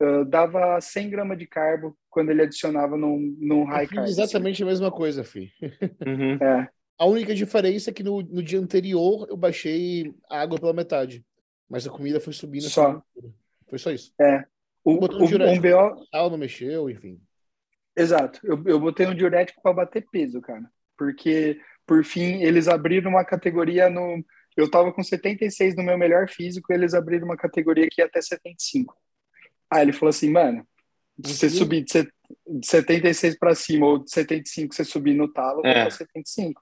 uh, 0.02 0.24
dava 0.24 0.80
100 0.80 1.11
gramas 1.11 1.38
de 1.38 1.46
carbo 1.46 1.96
quando 2.11 2.30
ele 2.30 2.42
adicionava 2.42 2.96
num, 2.96 3.36
num 3.38 3.64
high 3.64 3.86
carb. 3.86 4.09
Exatamente 4.09 4.56
assim. 4.56 4.64
a 4.64 4.66
mesma 4.66 4.90
coisa, 4.90 5.22
Fih. 5.22 5.52
Uhum. 6.04 6.34
É. 6.42 6.68
A 6.98 7.06
única 7.06 7.32
diferença 7.32 7.90
é 7.90 7.92
que 7.92 8.02
no, 8.02 8.22
no 8.22 8.42
dia 8.42 8.59
anterior 8.59 9.28
eu 9.30 9.36
baixei 9.36 10.12
a 10.28 10.40
água 10.40 10.59
pela 10.59 10.72
metade. 10.72 11.24
Mas 11.68 11.86
a 11.86 11.90
comida 11.90 12.18
foi 12.18 12.32
subindo. 12.32 12.68
Só. 12.68 13.00
Foi 13.68 13.78
só 13.78 13.92
isso. 13.92 14.12
É. 14.20 14.44
O, 14.82 14.92
o, 14.92 14.94
um, 14.94 15.52
um 15.52 15.61
BO... 15.61 16.06
não 16.12 16.38
mexeu, 16.38 16.90
enfim. 16.90 17.20
Exato. 17.96 18.40
Eu, 18.42 18.62
eu 18.64 18.80
botei 18.80 19.06
um 19.06 19.14
diurético 19.14 19.61
para 19.62 19.74
bater 19.74 20.06
peso, 20.11 20.40
cara. 20.40 20.64
Porque, 20.96 21.61
por 21.89 22.05
fim, 22.05 22.43
eles 22.43 22.68
abriram 22.68 23.11
uma 23.11 23.24
categoria 23.24 23.89
no. 23.89 24.22
Eu 24.55 24.70
tava 24.70 24.93
com 24.93 25.03
76 25.03 25.74
no 25.74 25.82
meu 25.82 25.97
melhor 25.97 26.28
físico, 26.28 26.72
eles 26.72 26.93
abriram 26.93 27.24
uma 27.24 27.36
categoria 27.36 27.89
que 27.91 28.03
ia 28.03 28.07
até 28.07 28.20
75. 28.20 28.95
Aí 29.70 29.82
ele 29.82 29.93
falou 29.93 30.11
assim, 30.11 30.30
mano, 30.30 30.66
se 31.24 31.34
você 31.34 31.49
subir 31.49 31.84
de 31.84 32.07
76 32.62 33.39
para 33.39 33.55
cima 33.55 33.86
ou 33.86 33.99
de 33.99 34.11
75 34.11 34.74
você 34.74 34.84
subir 34.84 35.14
no 35.14 35.32
talo, 35.32 35.62
é. 35.64 35.86
eu 35.86 35.91
75. 35.91 36.61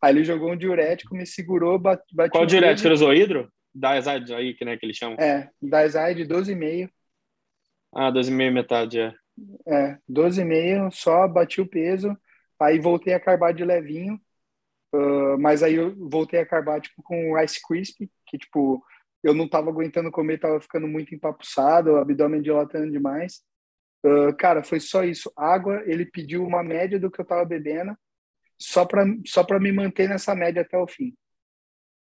Aí 0.00 0.14
ele 0.14 0.24
jogou 0.24 0.52
um 0.52 0.56
diurético, 0.56 1.14
me 1.14 1.26
segurou, 1.26 1.78
bate, 1.78 2.04
Qual 2.30 2.46
diurético? 2.46 2.86
Ele 2.86 2.94
usou 2.94 3.12
hidro? 3.12 3.50
Daizide 3.74 4.34
aí, 4.34 4.54
que, 4.54 4.64
né, 4.64 4.76
que 4.76 4.86
eles 4.86 4.96
chamam. 4.96 5.16
É, 5.18 5.48
Daizide 5.60 6.26
12,5. 6.26 6.90
Ah, 7.94 8.10
12,5 8.12 8.52
metade, 8.52 9.00
é. 9.00 9.14
É, 9.66 9.98
12,5, 10.08 10.90
só 10.92 11.26
bati 11.26 11.60
o 11.60 11.66
peso, 11.66 12.16
aí 12.60 12.78
voltei 12.78 13.14
a 13.14 13.20
carbar 13.20 13.54
de 13.54 13.64
levinho, 13.64 14.20
uh, 14.94 15.38
mas 15.38 15.62
aí 15.62 15.74
eu 15.74 15.94
voltei 16.08 16.40
a 16.40 16.46
carbar, 16.46 16.80
tipo, 16.80 17.02
com 17.02 17.38
Rice 17.38 17.60
Crisp, 17.66 18.10
que, 18.26 18.38
tipo, 18.38 18.84
eu 19.22 19.34
não 19.34 19.48
tava 19.48 19.70
aguentando 19.70 20.10
comer, 20.10 20.38
tava 20.38 20.60
ficando 20.60 20.88
muito 20.88 21.14
empapuçado, 21.14 21.92
o 21.92 21.96
abdômen 21.96 22.40
dilatando 22.40 22.90
demais. 22.90 23.42
Uh, 24.04 24.34
cara, 24.36 24.62
foi 24.62 24.80
só 24.80 25.04
isso. 25.04 25.30
Água, 25.36 25.82
ele 25.84 26.06
pediu 26.06 26.44
uma 26.44 26.62
média 26.62 26.98
do 26.98 27.10
que 27.10 27.20
eu 27.20 27.24
tava 27.24 27.44
bebendo, 27.44 27.94
só 28.58 28.84
para 28.84 29.04
só 29.26 29.44
pra 29.44 29.60
me 29.60 29.72
manter 29.72 30.08
nessa 30.08 30.34
média 30.34 30.62
até 30.62 30.78
o 30.78 30.86
fim. 30.86 31.14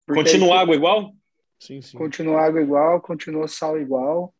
Porque 0.05 0.21
continua 0.21 0.55
aí, 0.55 0.61
água 0.61 0.75
igual? 0.75 1.13
Sim, 1.59 1.81
sim. 1.81 1.97
Continua 1.97 2.41
água 2.41 2.61
igual, 2.61 3.01
continua 3.01 3.47
sal 3.47 3.79
igual. 3.79 4.33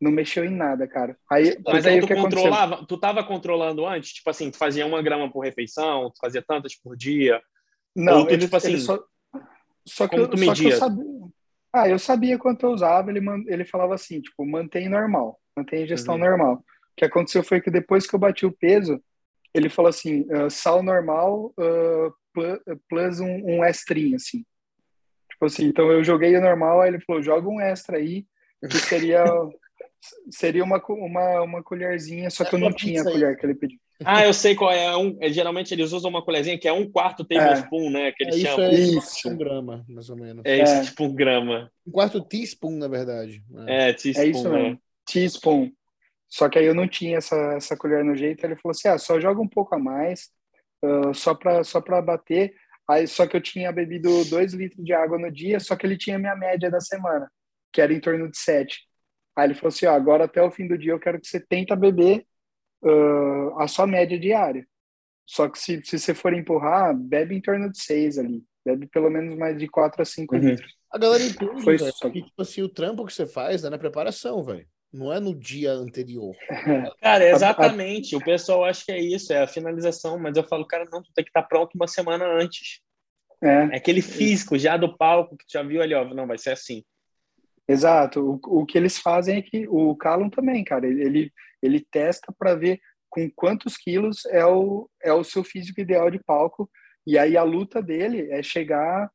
Não 0.00 0.12
mexeu 0.12 0.44
em 0.44 0.54
nada, 0.54 0.86
cara. 0.86 1.16
Aí, 1.30 1.58
Mas 1.66 1.84
aí, 1.84 1.94
aí 1.94 2.00
tu 2.00 2.14
controlava, 2.14 2.74
aconteceu? 2.74 2.86
tu 2.86 3.00
tava 3.00 3.24
controlando 3.24 3.84
antes? 3.84 4.12
Tipo 4.12 4.30
assim, 4.30 4.48
tu 4.48 4.56
fazia 4.56 4.86
uma 4.86 5.02
grama 5.02 5.30
por 5.30 5.40
refeição, 5.40 6.10
tu 6.10 6.20
fazia 6.20 6.40
tantas 6.40 6.76
por 6.76 6.96
dia? 6.96 7.42
Não, 7.98 8.24
tu, 8.24 8.32
ele, 8.32 8.42
tipo 8.42 8.56
assim, 8.56 8.68
ele 8.68 8.80
só, 8.80 9.02
só 9.84 10.06
que, 10.06 10.16
eu, 10.16 10.28
tu 10.28 10.38
media? 10.38 10.54
Só 10.54 10.62
que 10.62 10.68
eu 10.68 10.78
sabia. 10.78 11.18
Ah, 11.72 11.88
eu 11.88 11.98
sabia 11.98 12.38
quanto 12.38 12.64
eu 12.64 12.70
usava, 12.70 13.10
ele, 13.10 13.20
ele 13.46 13.64
falava 13.64 13.94
assim, 13.94 14.20
tipo, 14.20 14.46
mantém 14.46 14.88
normal, 14.88 15.38
mantém 15.56 15.86
gestão 15.86 16.14
uhum. 16.14 16.20
normal. 16.20 16.54
O 16.54 16.64
que 16.96 17.04
aconteceu 17.04 17.42
foi 17.42 17.60
que 17.60 17.70
depois 17.70 18.06
que 18.06 18.14
eu 18.14 18.18
bati 18.18 18.46
o 18.46 18.52
peso, 18.52 19.02
ele 19.52 19.68
falou 19.68 19.88
assim, 19.88 20.22
uh, 20.32 20.48
sal 20.48 20.82
normal 20.82 21.52
uh, 21.58 22.78
plus 22.88 23.20
um, 23.20 23.44
um 23.44 23.64
extrinho, 23.64 24.16
assim. 24.16 24.44
Tipo 25.30 25.46
assim, 25.46 25.66
então 25.66 25.90
eu 25.90 26.02
joguei 26.02 26.36
o 26.36 26.40
normal, 26.40 26.80
aí 26.80 26.90
ele 26.90 27.00
falou, 27.00 27.22
joga 27.22 27.48
um 27.48 27.60
extra 27.60 27.98
aí, 27.98 28.26
que 28.60 28.78
seria 28.78 29.24
seria 30.30 30.64
uma, 30.64 30.82
uma, 30.88 31.42
uma 31.42 31.62
colherzinha, 31.62 32.30
só 32.30 32.44
que 32.44 32.54
eu 32.54 32.58
não 32.58 32.72
tinha 32.72 33.02
a 33.02 33.04
colher 33.04 33.36
que 33.36 33.44
ele 33.44 33.54
pediu. 33.54 33.78
Ah, 34.04 34.24
eu 34.24 34.32
sei 34.32 34.54
qual 34.54 34.70
é. 34.70 34.96
Um, 34.96 35.16
é, 35.20 35.28
geralmente 35.28 35.74
eles 35.74 35.92
usam 35.92 36.10
uma 36.10 36.22
colherzinha 36.22 36.58
que 36.58 36.68
é 36.68 36.72
um 36.72 36.88
quarto 36.88 37.24
tablespoon, 37.24 37.88
é. 37.88 37.90
né? 37.90 38.12
Que 38.12 38.24
eles 38.24 38.36
é, 38.36 38.38
chamam. 38.38 38.66
É 38.66 38.74
isso. 38.74 39.28
um 39.28 39.36
grama, 39.36 39.84
mais 39.88 40.08
ou 40.08 40.16
menos. 40.16 40.42
É 40.44 40.62
isso, 40.62 40.72
é. 40.72 40.84
tipo 40.84 41.04
um 41.04 41.14
grama. 41.14 41.70
Um 41.86 41.90
quarto 41.90 42.20
teaspoon, 42.20 42.78
na 42.78 42.88
verdade. 42.88 43.42
É, 43.66 43.92
teaspoon. 43.92 44.22
É 44.22 44.26
isso 44.26 44.48
mesmo. 44.48 44.80
Teaspoon. 45.04 45.70
Só 46.28 46.48
que 46.48 46.58
aí 46.58 46.66
eu 46.66 46.74
não 46.74 46.86
tinha 46.86 47.18
essa, 47.18 47.36
essa 47.54 47.76
colher 47.76 48.04
no 48.04 48.14
jeito. 48.14 48.44
Ele 48.44 48.56
falou 48.56 48.70
assim: 48.70 48.88
ah, 48.88 48.98
só 48.98 49.18
joga 49.18 49.40
um 49.40 49.48
pouco 49.48 49.74
a 49.74 49.78
mais, 49.78 50.30
uh, 50.84 51.12
só 51.12 51.34
para 51.34 51.64
só 51.64 51.80
pra 51.80 52.00
bater. 52.00 52.54
Aí, 52.88 53.06
só 53.06 53.26
que 53.26 53.36
eu 53.36 53.40
tinha 53.40 53.70
bebido 53.72 54.24
dois 54.26 54.54
litros 54.54 54.82
de 54.82 54.94
água 54.94 55.18
no 55.18 55.30
dia, 55.30 55.60
só 55.60 55.76
que 55.76 55.86
ele 55.86 55.96
tinha 55.96 56.18
minha 56.18 56.34
média 56.34 56.70
da 56.70 56.80
semana, 56.80 57.30
que 57.70 57.82
era 57.82 57.92
em 57.92 58.00
torno 58.00 58.30
de 58.30 58.38
sete. 58.38 58.86
Aí 59.36 59.48
ele 59.48 59.54
falou 59.54 59.68
assim: 59.68 59.86
ó, 59.86 59.92
agora 59.92 60.24
até 60.24 60.40
o 60.40 60.50
fim 60.50 60.68
do 60.68 60.78
dia 60.78 60.92
eu 60.92 61.00
quero 61.00 61.20
que 61.20 61.26
você 61.26 61.40
tenta 61.40 61.74
beber 61.74 62.24
uh, 62.82 63.58
a 63.58 63.68
sua 63.68 63.86
média 63.86 64.18
diária. 64.18 64.66
Só 65.26 65.48
que 65.48 65.58
se, 65.58 65.82
se 65.84 65.98
você 65.98 66.14
for 66.14 66.32
empurrar, 66.32 66.96
bebe 66.96 67.34
em 67.34 67.40
torno 67.40 67.70
de 67.70 67.78
seis 67.78 68.18
ali. 68.18 68.42
Bebe 68.64 68.86
pelo 68.86 69.10
menos 69.10 69.34
mais 69.34 69.58
de 69.58 69.68
quatro 69.68 70.00
a 70.00 70.04
cinco 70.04 70.34
uhum. 70.34 70.40
litros. 70.40 70.74
A 70.90 70.98
galera 70.98 71.22
entende, 71.22 71.62
Foi 71.62 71.76
véio, 71.76 71.92
só... 71.92 72.08
que, 72.08 72.22
tipo 72.22 72.42
assim, 72.42 72.62
o 72.62 72.68
trampo 72.68 73.04
que 73.04 73.12
você 73.12 73.26
faz 73.26 73.62
é 73.62 73.70
na 73.70 73.78
preparação, 73.78 74.42
velho. 74.42 74.66
Não 74.90 75.12
é 75.12 75.20
no 75.20 75.34
dia 75.34 75.72
anterior. 75.72 76.34
Cara, 77.02 77.28
exatamente. 77.28 78.16
O 78.16 78.24
pessoal 78.24 78.64
acha 78.64 78.86
que 78.86 78.92
é 78.92 78.98
isso, 78.98 79.32
é 79.32 79.42
a 79.42 79.46
finalização, 79.46 80.18
mas 80.18 80.34
eu 80.36 80.44
falo, 80.44 80.66
cara, 80.66 80.86
não, 80.90 81.02
tu 81.02 81.10
tem 81.14 81.24
que 81.24 81.30
estar 81.30 81.42
tá 81.42 81.48
pronto 81.48 81.74
uma 81.74 81.86
semana 81.86 82.24
antes. 82.26 82.80
É. 83.42 83.68
é 83.72 83.76
aquele 83.76 84.00
físico 84.00 84.58
já 84.58 84.76
do 84.76 84.96
palco 84.96 85.36
que 85.36 85.44
tu 85.46 85.52
já 85.52 85.62
viu 85.62 85.82
ali, 85.82 85.94
ó. 85.94 86.04
Não, 86.14 86.26
vai 86.26 86.38
ser 86.38 86.50
assim. 86.50 86.82
Exato. 87.68 88.40
O, 88.44 88.60
o 88.60 88.66
que 88.66 88.78
eles 88.78 88.98
fazem 88.98 89.38
é 89.38 89.42
que 89.42 89.68
o 89.68 89.94
Calum 89.94 90.30
também, 90.30 90.64
cara, 90.64 90.86
ele, 90.86 91.32
ele 91.62 91.86
testa 91.90 92.32
para 92.36 92.54
ver 92.54 92.80
com 93.10 93.30
quantos 93.30 93.76
quilos 93.76 94.24
é 94.26 94.44
o, 94.44 94.88
é 95.02 95.12
o 95.12 95.24
seu 95.24 95.44
físico 95.44 95.80
ideal 95.80 96.10
de 96.10 96.18
palco. 96.18 96.70
E 97.06 97.18
aí 97.18 97.36
a 97.36 97.42
luta 97.42 97.82
dele 97.82 98.30
é 98.30 98.42
chegar 98.42 99.10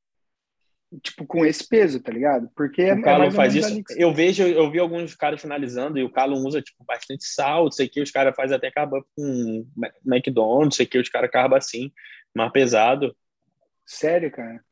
tipo, 1.02 1.26
com 1.26 1.46
esse 1.46 1.68
peso, 1.68 2.02
tá 2.02 2.12
ligado? 2.12 2.50
Porque 2.56 2.92
o 2.92 3.02
Calum 3.02 3.26
é 3.26 3.32
faz 3.32 3.56
isso. 3.56 3.82
Eu 3.96 4.14
vejo, 4.14 4.44
eu 4.44 4.70
vi 4.70 4.80
alguns 4.80 5.16
caras 5.16 5.42
finalizando 5.42 5.98
e 5.98 6.04
o 6.04 6.12
Calum 6.12 6.46
usa, 6.46 6.62
tipo, 6.62 6.84
bastante 6.86 7.26
sal, 7.26 7.72
sei 7.72 7.88
que 7.88 8.02
os 8.02 8.12
caras 8.12 8.36
fazem 8.36 8.56
até 8.56 8.70
carba 8.70 9.04
com 9.16 9.68
McDonald's, 10.06 10.76
sei 10.76 10.86
que 10.86 10.98
os 10.98 11.10
caras 11.10 11.32
carba 11.32 11.58
assim, 11.58 11.92
mais 12.36 12.52
pesado. 12.52 13.16
Sério, 13.86 14.32
cara? 14.32 14.64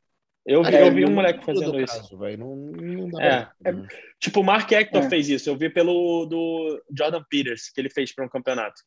Eu 0.44 0.62
vi, 0.64 0.74
é, 0.74 0.88
eu 0.88 0.92
vi 0.92 1.04
um 1.04 1.14
moleque 1.14 1.44
fazendo 1.44 1.80
isso. 1.80 1.96
Caso, 2.00 2.18
não, 2.36 2.56
não 2.56 3.08
dá 3.08 3.52
é. 3.64 3.68
é. 3.68 3.72
Tipo, 4.18 4.40
o 4.40 4.44
Mark 4.44 4.70
Hector 4.70 5.04
é. 5.04 5.08
fez 5.08 5.28
isso. 5.28 5.48
Eu 5.48 5.56
vi 5.56 5.70
pelo 5.70 6.26
do 6.26 6.82
Jordan 6.96 7.22
Peters, 7.30 7.70
que 7.70 7.80
ele 7.80 7.88
fez 7.88 8.12
para 8.12 8.24
um 8.24 8.28
campeonato. 8.28 8.82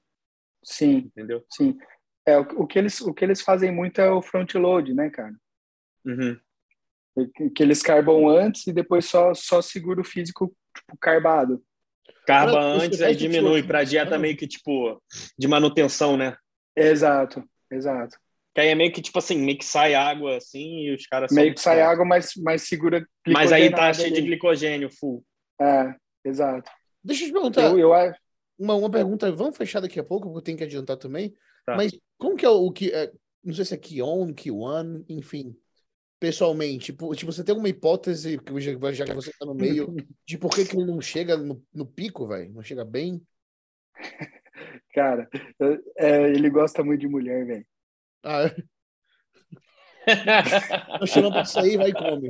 Sim. 0.64 0.98
Entendeu? 0.98 1.46
Sim. 1.50 1.78
É, 2.26 2.38
o, 2.38 2.42
o, 2.42 2.68
que 2.68 2.78
eles, 2.78 3.00
o 3.02 3.14
que 3.14 3.24
eles 3.24 3.42
fazem 3.42 3.72
muito 3.72 4.02
é 4.02 4.10
o 4.10 4.22
front 4.22 4.54
load, 4.56 4.94
né, 4.94 5.10
cara? 5.10 5.34
Uhum. 6.04 6.38
Que 7.56 7.64
eles 7.64 7.82
carbam 7.82 8.28
antes 8.28 8.68
e 8.68 8.74
depois 8.74 9.06
só, 9.06 9.34
só 9.34 9.62
segura 9.62 10.02
o 10.02 10.06
físico, 10.06 10.54
tipo, 10.76 10.98
carbado. 11.00 11.64
Carba 12.26 12.60
antes, 12.60 13.02
aí 13.02 13.16
diminui 13.16 13.64
para 13.64 13.84
dieta 13.84 14.18
meio 14.18 14.36
que, 14.36 14.48
tipo, 14.48 15.02
de 15.38 15.48
manutenção, 15.48 16.18
né? 16.18 16.36
Exato, 16.76 17.44
exato. 17.72 18.18
Que 18.56 18.62
aí 18.62 18.70
é 18.70 18.76
meio 18.76 18.90
que, 18.90 19.02
tipo 19.02 19.20
assim, 19.20 19.38
meio 19.38 19.58
que 19.58 19.66
sai 19.66 19.94
água, 19.96 20.38
assim, 20.38 20.86
e 20.86 20.96
os 20.96 21.06
caras... 21.06 21.30
Meio 21.30 21.54
que 21.54 21.60
sai 21.60 21.82
água, 21.82 22.06
mas, 22.06 22.32
mas 22.38 22.62
segura 22.62 23.06
Mas 23.28 23.52
aí 23.52 23.70
tá 23.70 23.92
cheio 23.92 24.08
ali. 24.08 24.16
de 24.16 24.22
glicogênio, 24.22 24.90
full. 24.90 25.26
É, 25.62 25.94
exato. 26.24 26.72
Deixa 27.04 27.26
eu 27.26 27.28
te 27.28 27.34
perguntar. 27.34 27.64
Eu, 27.64 27.78
eu... 27.78 27.92
Uma, 28.58 28.76
uma 28.76 28.90
pergunta, 28.90 29.30
vamos 29.34 29.58
fechar 29.58 29.82
daqui 29.82 30.00
a 30.00 30.04
pouco, 30.06 30.28
porque 30.28 30.38
eu 30.38 30.42
tenho 30.42 30.58
que 30.58 30.64
adiantar 30.64 30.96
também. 30.96 31.36
Tá. 31.66 31.76
Mas 31.76 31.92
como 32.18 32.38
que 32.38 32.46
é 32.46 32.50
o 32.50 32.72
que... 32.72 32.94
É, 32.94 33.12
não 33.44 33.54
sei 33.54 33.66
se 33.66 33.74
é 33.74 33.78
Kion, 33.78 34.34
Kiwan, 34.34 35.04
enfim. 35.10 35.54
Pessoalmente, 36.18 36.94
tipo, 36.94 37.14
tipo, 37.14 37.34
você 37.34 37.44
tem 37.44 37.52
alguma 37.52 37.68
hipótese, 37.68 38.40
já, 38.58 38.92
já 38.94 39.04
que 39.04 39.14
você 39.14 39.32
tá 39.38 39.46
no 39.46 39.54
meio, 39.54 39.94
de 40.26 40.38
por 40.38 40.50
que, 40.50 40.64
que 40.64 40.78
ele 40.78 40.86
não 40.86 41.02
chega 41.02 41.36
no, 41.36 41.62
no 41.74 41.86
pico, 41.86 42.26
velho? 42.26 42.54
Não 42.54 42.64
chega 42.64 42.86
bem? 42.86 43.22
Cara, 44.96 45.28
é, 45.98 46.30
ele 46.30 46.50
gosta 46.50 46.82
muito 46.86 47.02
de 47.02 47.10
mulher, 47.10 47.46
velho. 47.46 47.66
Ah, 48.26 48.48
é. 48.48 48.56
chama 51.08 51.32
pra 51.32 51.46
sair, 51.46 51.78
vai 51.78 51.90
e 51.90 51.94
come. 51.94 52.30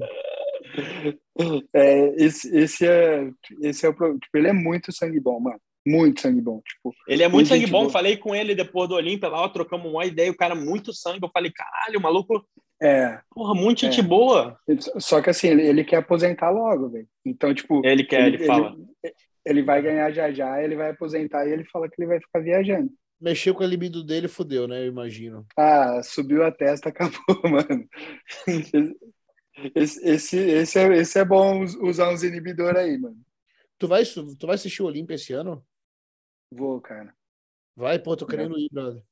É, 1.74 2.16
esse, 2.24 2.56
esse 2.56 2.86
é 2.86 3.30
esse 3.62 3.86
é 3.86 3.90
o 3.90 3.94
problema. 3.94 4.20
Tipo, 4.20 4.38
ele 4.38 4.48
é 4.48 4.54
muito 4.54 4.92
sangue 4.92 5.20
bom, 5.20 5.40
mano. 5.40 5.60
Muito 5.88 6.22
sangue 6.22 6.42
bom. 6.42 6.62
Tipo, 6.68 6.94
ele 7.08 7.24
é 7.24 7.28
muito 7.28 7.48
sangue 7.48 7.68
bom. 7.68 7.82
Boa. 7.82 7.92
Falei 7.92 8.18
com 8.18 8.36
ele 8.36 8.56
depois 8.56 8.90
do 8.90 8.96
Olímpia 8.96 9.30
lá, 9.30 9.48
trocamos 9.48 9.90
uma 9.90 10.06
ideia. 10.06 10.32
O 10.32 10.36
cara, 10.36 10.56
muito 10.56 10.94
sangue. 10.94 11.20
Eu 11.22 11.30
falei, 11.32 11.52
caralho, 11.52 12.00
o 12.00 12.02
maluco. 12.02 12.46
É. 12.82 13.20
Porra, 13.30 13.54
muito 13.54 13.82
gente 13.82 14.00
é. 14.02 14.04
boa. 14.04 14.58
Só 14.98 15.22
que 15.22 15.30
assim, 15.30 15.48
ele, 15.48 15.66
ele 15.66 15.84
quer 15.84 15.98
aposentar 15.98 16.50
logo, 16.50 16.90
velho. 16.90 17.08
Então, 17.26 17.54
tipo. 17.54 17.86
Ele 17.86 18.04
quer, 18.04 18.28
ele, 18.28 18.38
ele 18.38 18.46
fala. 18.46 18.76
ele 19.46 19.64
vai 19.64 19.82
ganhar 19.82 20.12
já 20.12 20.32
já, 20.32 20.62
ele 20.62 20.76
vai 20.76 20.90
aposentar 20.90 21.46
e 21.46 21.54
ele 21.54 21.64
fala 21.66 21.88
que 21.88 21.96
ele 22.00 22.08
vai 22.08 22.20
ficar 22.20 22.40
viajando. 22.40 22.90
Mexeu 23.20 23.56
com 23.56 23.64
a 23.64 23.68
libido 23.68 24.04
dele, 24.04 24.28
fudeu, 24.28 24.68
né? 24.68 24.82
Eu 24.82 24.88
imagino. 24.88 25.46
Ah, 25.58 26.02
subiu 26.04 26.44
a 26.44 26.52
testa, 26.52 26.90
acabou, 26.90 27.42
mano. 27.50 27.88
Esse, 29.74 30.06
esse, 30.06 30.38
esse, 30.38 30.80
é, 30.80 30.98
esse 30.98 31.18
é 31.18 31.24
bom 31.24 31.64
usar 31.64 32.10
uns 32.10 32.24
inibidor 32.24 32.76
aí, 32.76 32.98
mano. 32.98 33.18
Tu 33.78 33.88
vai, 33.88 34.04
tu 34.04 34.46
vai 34.46 34.56
assistir 34.56 34.84
o 34.84 34.86
Olímpia 34.86 35.16
esse 35.16 35.34
ano? 35.34 35.66
Vou, 36.52 36.80
cara. 36.82 37.14
Vai, 37.76 38.00
pô, 38.00 38.16
tô 38.16 38.26
querendo 38.26 38.58
ir, 38.58 38.70
brother. 38.72 39.04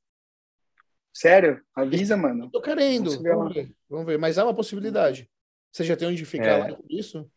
Sério? 1.12 1.62
Avisa, 1.74 2.16
mano. 2.16 2.50
tô 2.50 2.60
querendo. 2.60 3.22
Vamos 3.22 3.54
ver. 3.54 3.74
Vamos 3.88 4.06
ver. 4.06 4.18
Mas 4.18 4.36
há 4.36 4.44
uma 4.44 4.54
possibilidade. 4.54 5.30
Você 5.70 5.84
já 5.84 5.96
tem 5.96 6.08
onde 6.08 6.24
ficar 6.24 6.46
é. 6.46 6.58
lá 6.58 6.76
com 6.76 6.84
isso? 6.88 7.30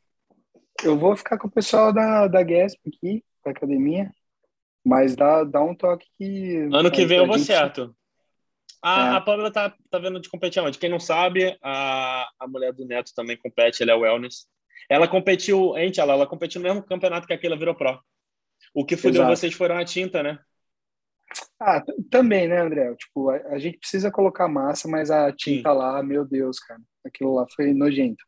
Eu 0.83 0.97
vou 0.97 1.15
ficar 1.15 1.37
com 1.37 1.47
o 1.47 1.51
pessoal 1.51 1.91
da, 1.93 2.27
da 2.27 2.45
GESP 2.45 2.79
aqui, 2.87 3.25
da 3.43 3.51
academia. 3.51 4.11
Mas 4.87 5.17
dá, 5.17 5.43
dá 5.43 5.61
um 5.61 5.75
toque 5.75 6.07
que. 6.17 6.69
Ano 6.71 6.89
que 6.89 7.05
vem 7.05 7.17
eu 7.17 7.27
vou 7.27 7.37
gente... 7.37 7.47
certo. 7.47 7.93
A, 8.81 9.07
é. 9.07 9.17
a 9.17 9.21
Pamela 9.21 9.51
tá, 9.51 9.75
tá 9.89 9.99
vendo 9.99 10.17
de 10.17 10.29
competir 10.29 10.63
onde? 10.63 10.77
Quem 10.77 10.89
não 10.89 10.99
sabe, 10.99 11.57
a, 11.61 12.25
a 12.39 12.47
mulher 12.47 12.71
do 12.71 12.85
Neto 12.85 13.11
também 13.13 13.35
compete, 13.35 13.83
ela 13.83 13.91
é 13.91 13.95
wellness. 13.95 14.47
Ela 14.89 15.05
competiu, 15.05 15.73
gente, 15.75 15.99
ela, 15.99 16.13
ela 16.13 16.25
competiu 16.25 16.61
no 16.61 16.67
mesmo 16.69 16.81
campeonato 16.81 17.27
que 17.27 17.33
aquela 17.33 17.57
virou 17.57 17.75
pro. 17.75 17.99
O 18.73 18.85
que 18.85 18.95
fudeu 18.95 19.23
Exato. 19.23 19.35
vocês 19.35 19.53
foram 19.53 19.77
a 19.77 19.83
tinta, 19.83 20.23
né? 20.23 20.39
Ah, 21.59 21.83
também, 22.09 22.47
né, 22.47 22.61
André? 22.61 22.95
Tipo, 22.95 23.29
a, 23.29 23.35
a, 23.55 23.59
gente 23.59 23.79
precisa 23.79 24.09
colocar 24.09 24.47
massa, 24.47 24.87
mas 24.87 25.11
a 25.11 25.33
tinta 25.33 25.69
Sim. 25.69 25.77
lá, 25.77 26.01
meu 26.01 26.23
Deus, 26.23 26.59
cara. 26.59 26.79
Aquilo 27.05 27.35
lá 27.35 27.45
foi 27.53 27.73
nojento. 27.73 28.23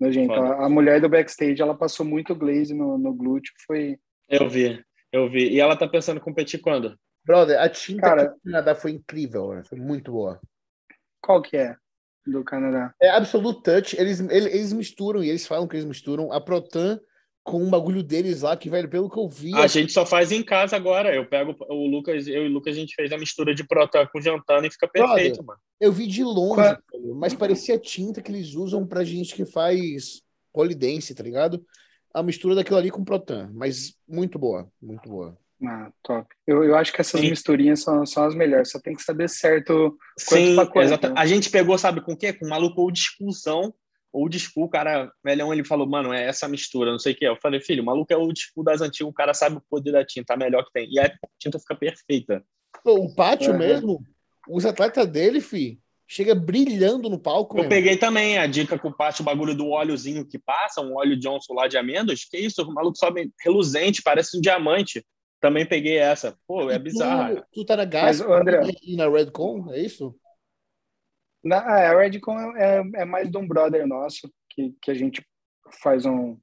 Nojento. 0.00 0.32
A, 0.32 0.66
a, 0.66 0.68
mulher 0.68 1.00
do 1.00 1.08
backstage, 1.08 1.62
ela 1.62 1.78
passou 1.78 2.04
muito 2.04 2.34
glaze 2.34 2.74
no, 2.74 2.98
no 2.98 3.14
glúteo, 3.14 3.52
foi... 3.68 3.98
Eu 4.28 4.48
vi, 4.48 4.82
eu 5.12 5.28
vi. 5.28 5.48
E 5.48 5.60
ela 5.60 5.76
tá 5.76 5.88
pensando 5.88 6.18
em 6.18 6.22
competir 6.22 6.60
quando? 6.60 6.96
Brother, 7.24 7.60
a 7.60 7.68
tinta 7.68 8.02
Cara, 8.02 8.24
do 8.26 8.40
Canadá 8.40 8.74
foi 8.74 8.92
incrível, 8.92 9.54
né? 9.54 9.62
foi 9.64 9.78
muito 9.78 10.12
boa. 10.12 10.40
Qual 11.20 11.42
que 11.42 11.56
é 11.56 11.76
do 12.26 12.42
Canadá? 12.44 12.94
É 13.00 13.10
Absolute 13.10 13.62
Touch. 13.62 13.96
Eles, 13.98 14.20
eles, 14.20 14.54
eles 14.54 14.72
misturam, 14.72 15.22
e 15.22 15.28
eles 15.28 15.46
falam 15.46 15.66
que 15.66 15.76
eles 15.76 15.84
misturam 15.84 16.32
a 16.32 16.40
Protan 16.40 16.98
com 17.42 17.62
um 17.62 17.70
bagulho 17.70 18.02
deles 18.02 18.42
lá, 18.42 18.56
que, 18.56 18.68
velho, 18.68 18.88
pelo 18.88 19.10
que 19.10 19.18
eu 19.18 19.28
vi. 19.28 19.54
A 19.54 19.66
gente 19.66 19.92
só 19.92 20.04
faz 20.04 20.30
em 20.30 20.42
casa 20.42 20.76
agora. 20.76 21.14
Eu 21.14 21.26
pego 21.26 21.56
o 21.68 21.86
Lucas, 21.86 22.26
eu 22.26 22.44
e 22.44 22.48
o 22.48 22.52
Lucas, 22.52 22.76
a 22.76 22.78
gente 22.78 22.94
fez 22.94 23.12
a 23.12 23.18
mistura 23.18 23.54
de 23.54 23.66
Protan 23.66 24.06
com 24.06 24.20
Jantana 24.20 24.66
e 24.66 24.70
fica 24.70 24.86
perfeito, 24.86 25.36
Brother, 25.36 25.44
mano. 25.44 25.60
Eu 25.80 25.92
vi 25.92 26.06
de 26.06 26.22
longe, 26.22 26.54
Qual... 26.54 27.14
mas 27.16 27.34
parecia 27.34 27.78
tinta 27.78 28.22
que 28.22 28.30
eles 28.30 28.54
usam 28.54 28.86
pra 28.86 29.04
gente 29.04 29.34
que 29.34 29.44
faz 29.44 30.22
polidense, 30.52 31.14
tá 31.14 31.22
ligado? 31.22 31.64
A 32.12 32.22
mistura 32.22 32.54
daquilo 32.54 32.78
ali 32.78 32.90
com 32.90 33.04
Protan, 33.04 33.50
mas 33.52 33.94
muito 34.08 34.38
boa, 34.38 34.70
muito 34.80 35.08
boa. 35.08 35.38
Ah, 35.64 35.92
top. 36.02 36.26
Eu, 36.46 36.64
eu 36.64 36.76
acho 36.76 36.92
que 36.92 37.00
essas 37.00 37.20
Sim. 37.20 37.30
misturinhas 37.30 37.82
são, 37.82 38.06
são 38.06 38.24
as 38.24 38.34
melhores, 38.34 38.70
só 38.70 38.80
tem 38.80 38.94
que 38.94 39.02
saber 39.02 39.28
certo 39.28 39.96
quanto 40.26 40.40
Sim, 40.40 40.56
quanto. 40.56 40.80
Exato. 40.80 41.12
A 41.14 41.26
gente 41.26 41.50
pegou, 41.50 41.76
sabe 41.76 42.00
com 42.00 42.12
o 42.12 42.16
quê? 42.16 42.32
Com 42.32 42.46
um 42.46 42.48
maluco 42.48 42.80
ou 42.80 42.90
discussão, 42.90 43.74
ou 44.12 44.30
school, 44.32 44.64
o 44.64 44.68
cara, 44.68 45.10
velhão, 45.24 45.52
ele 45.52 45.64
falou, 45.64 45.86
mano, 45.86 46.12
é 46.12 46.26
essa 46.26 46.48
mistura, 46.48 46.90
não 46.90 46.98
sei 46.98 47.12
o 47.12 47.16
que. 47.16 47.24
Eu 47.24 47.36
falei, 47.36 47.60
filho, 47.60 47.82
o 47.82 47.86
maluco 47.86 48.12
é 48.12 48.16
o 48.16 48.32
school 48.34 48.64
das 48.64 48.80
antigas, 48.80 49.08
o 49.08 49.14
cara 49.14 49.34
sabe 49.34 49.56
o 49.56 49.62
poder 49.68 49.92
da 49.92 50.04
tinta, 50.04 50.34
a 50.34 50.36
melhor 50.36 50.64
que 50.64 50.72
tem. 50.72 50.88
E 50.90 50.98
a 50.98 51.12
tinta 51.38 51.58
fica 51.58 51.76
perfeita. 51.76 52.42
O 52.84 53.14
pátio 53.14 53.52
uhum. 53.52 53.58
mesmo, 53.58 54.04
os 54.48 54.64
atletas 54.64 55.06
dele, 55.06 55.40
fi, 55.40 55.78
chega 56.10 56.34
brilhando 56.34 57.08
no 57.08 57.18
palco. 57.18 57.54
Eu 57.54 57.62
mesmo. 57.62 57.70
peguei 57.70 57.96
também 57.96 58.36
a 58.36 58.46
dica 58.46 58.76
com 58.76 58.88
o 58.88 58.96
pátio, 58.96 59.22
o 59.22 59.24
bagulho 59.24 59.54
do 59.54 59.68
óleozinho 59.68 60.26
que 60.26 60.40
passa, 60.40 60.80
um 60.80 60.96
óleo 60.96 61.16
Johnson 61.16 61.54
lá 61.54 61.68
de 61.68 61.78
amêndoas. 61.78 62.24
Que 62.24 62.36
isso, 62.36 62.62
o 62.62 62.74
maluco 62.74 62.98
sobe 62.98 63.32
reluzente, 63.44 64.02
parece 64.02 64.36
um 64.36 64.40
diamante. 64.40 65.06
Também 65.40 65.64
peguei 65.64 65.96
essa. 65.98 66.36
Pô, 66.48 66.68
é 66.68 66.78
bizarro. 66.80 67.36
Tu, 67.36 67.44
tu 67.52 67.64
tá 67.64 67.76
na 67.76 67.84
Gas 67.84 68.20
e 68.82 68.96
na 68.96 69.08
Redcon, 69.08 69.72
é 69.72 69.80
isso? 69.80 70.14
Na, 71.44 71.80
é, 71.80 71.86
a 71.86 71.96
Redcon 71.96 72.38
é, 72.56 72.82
é 72.96 73.04
mais 73.04 73.30
de 73.30 73.38
um 73.38 73.46
brother 73.46 73.86
nosso, 73.86 74.30
que, 74.50 74.74
que 74.82 74.90
a 74.90 74.94
gente 74.94 75.24
faz 75.80 76.04
um... 76.04 76.36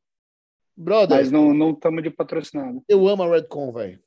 Brother. 0.76 1.18
Mas 1.18 1.30
não 1.30 1.72
estamos 1.72 2.04
de 2.04 2.10
patrocinado. 2.10 2.84
Eu 2.88 3.08
amo 3.08 3.24
a 3.24 3.36
Redcon, 3.36 3.74
velho. 3.74 4.00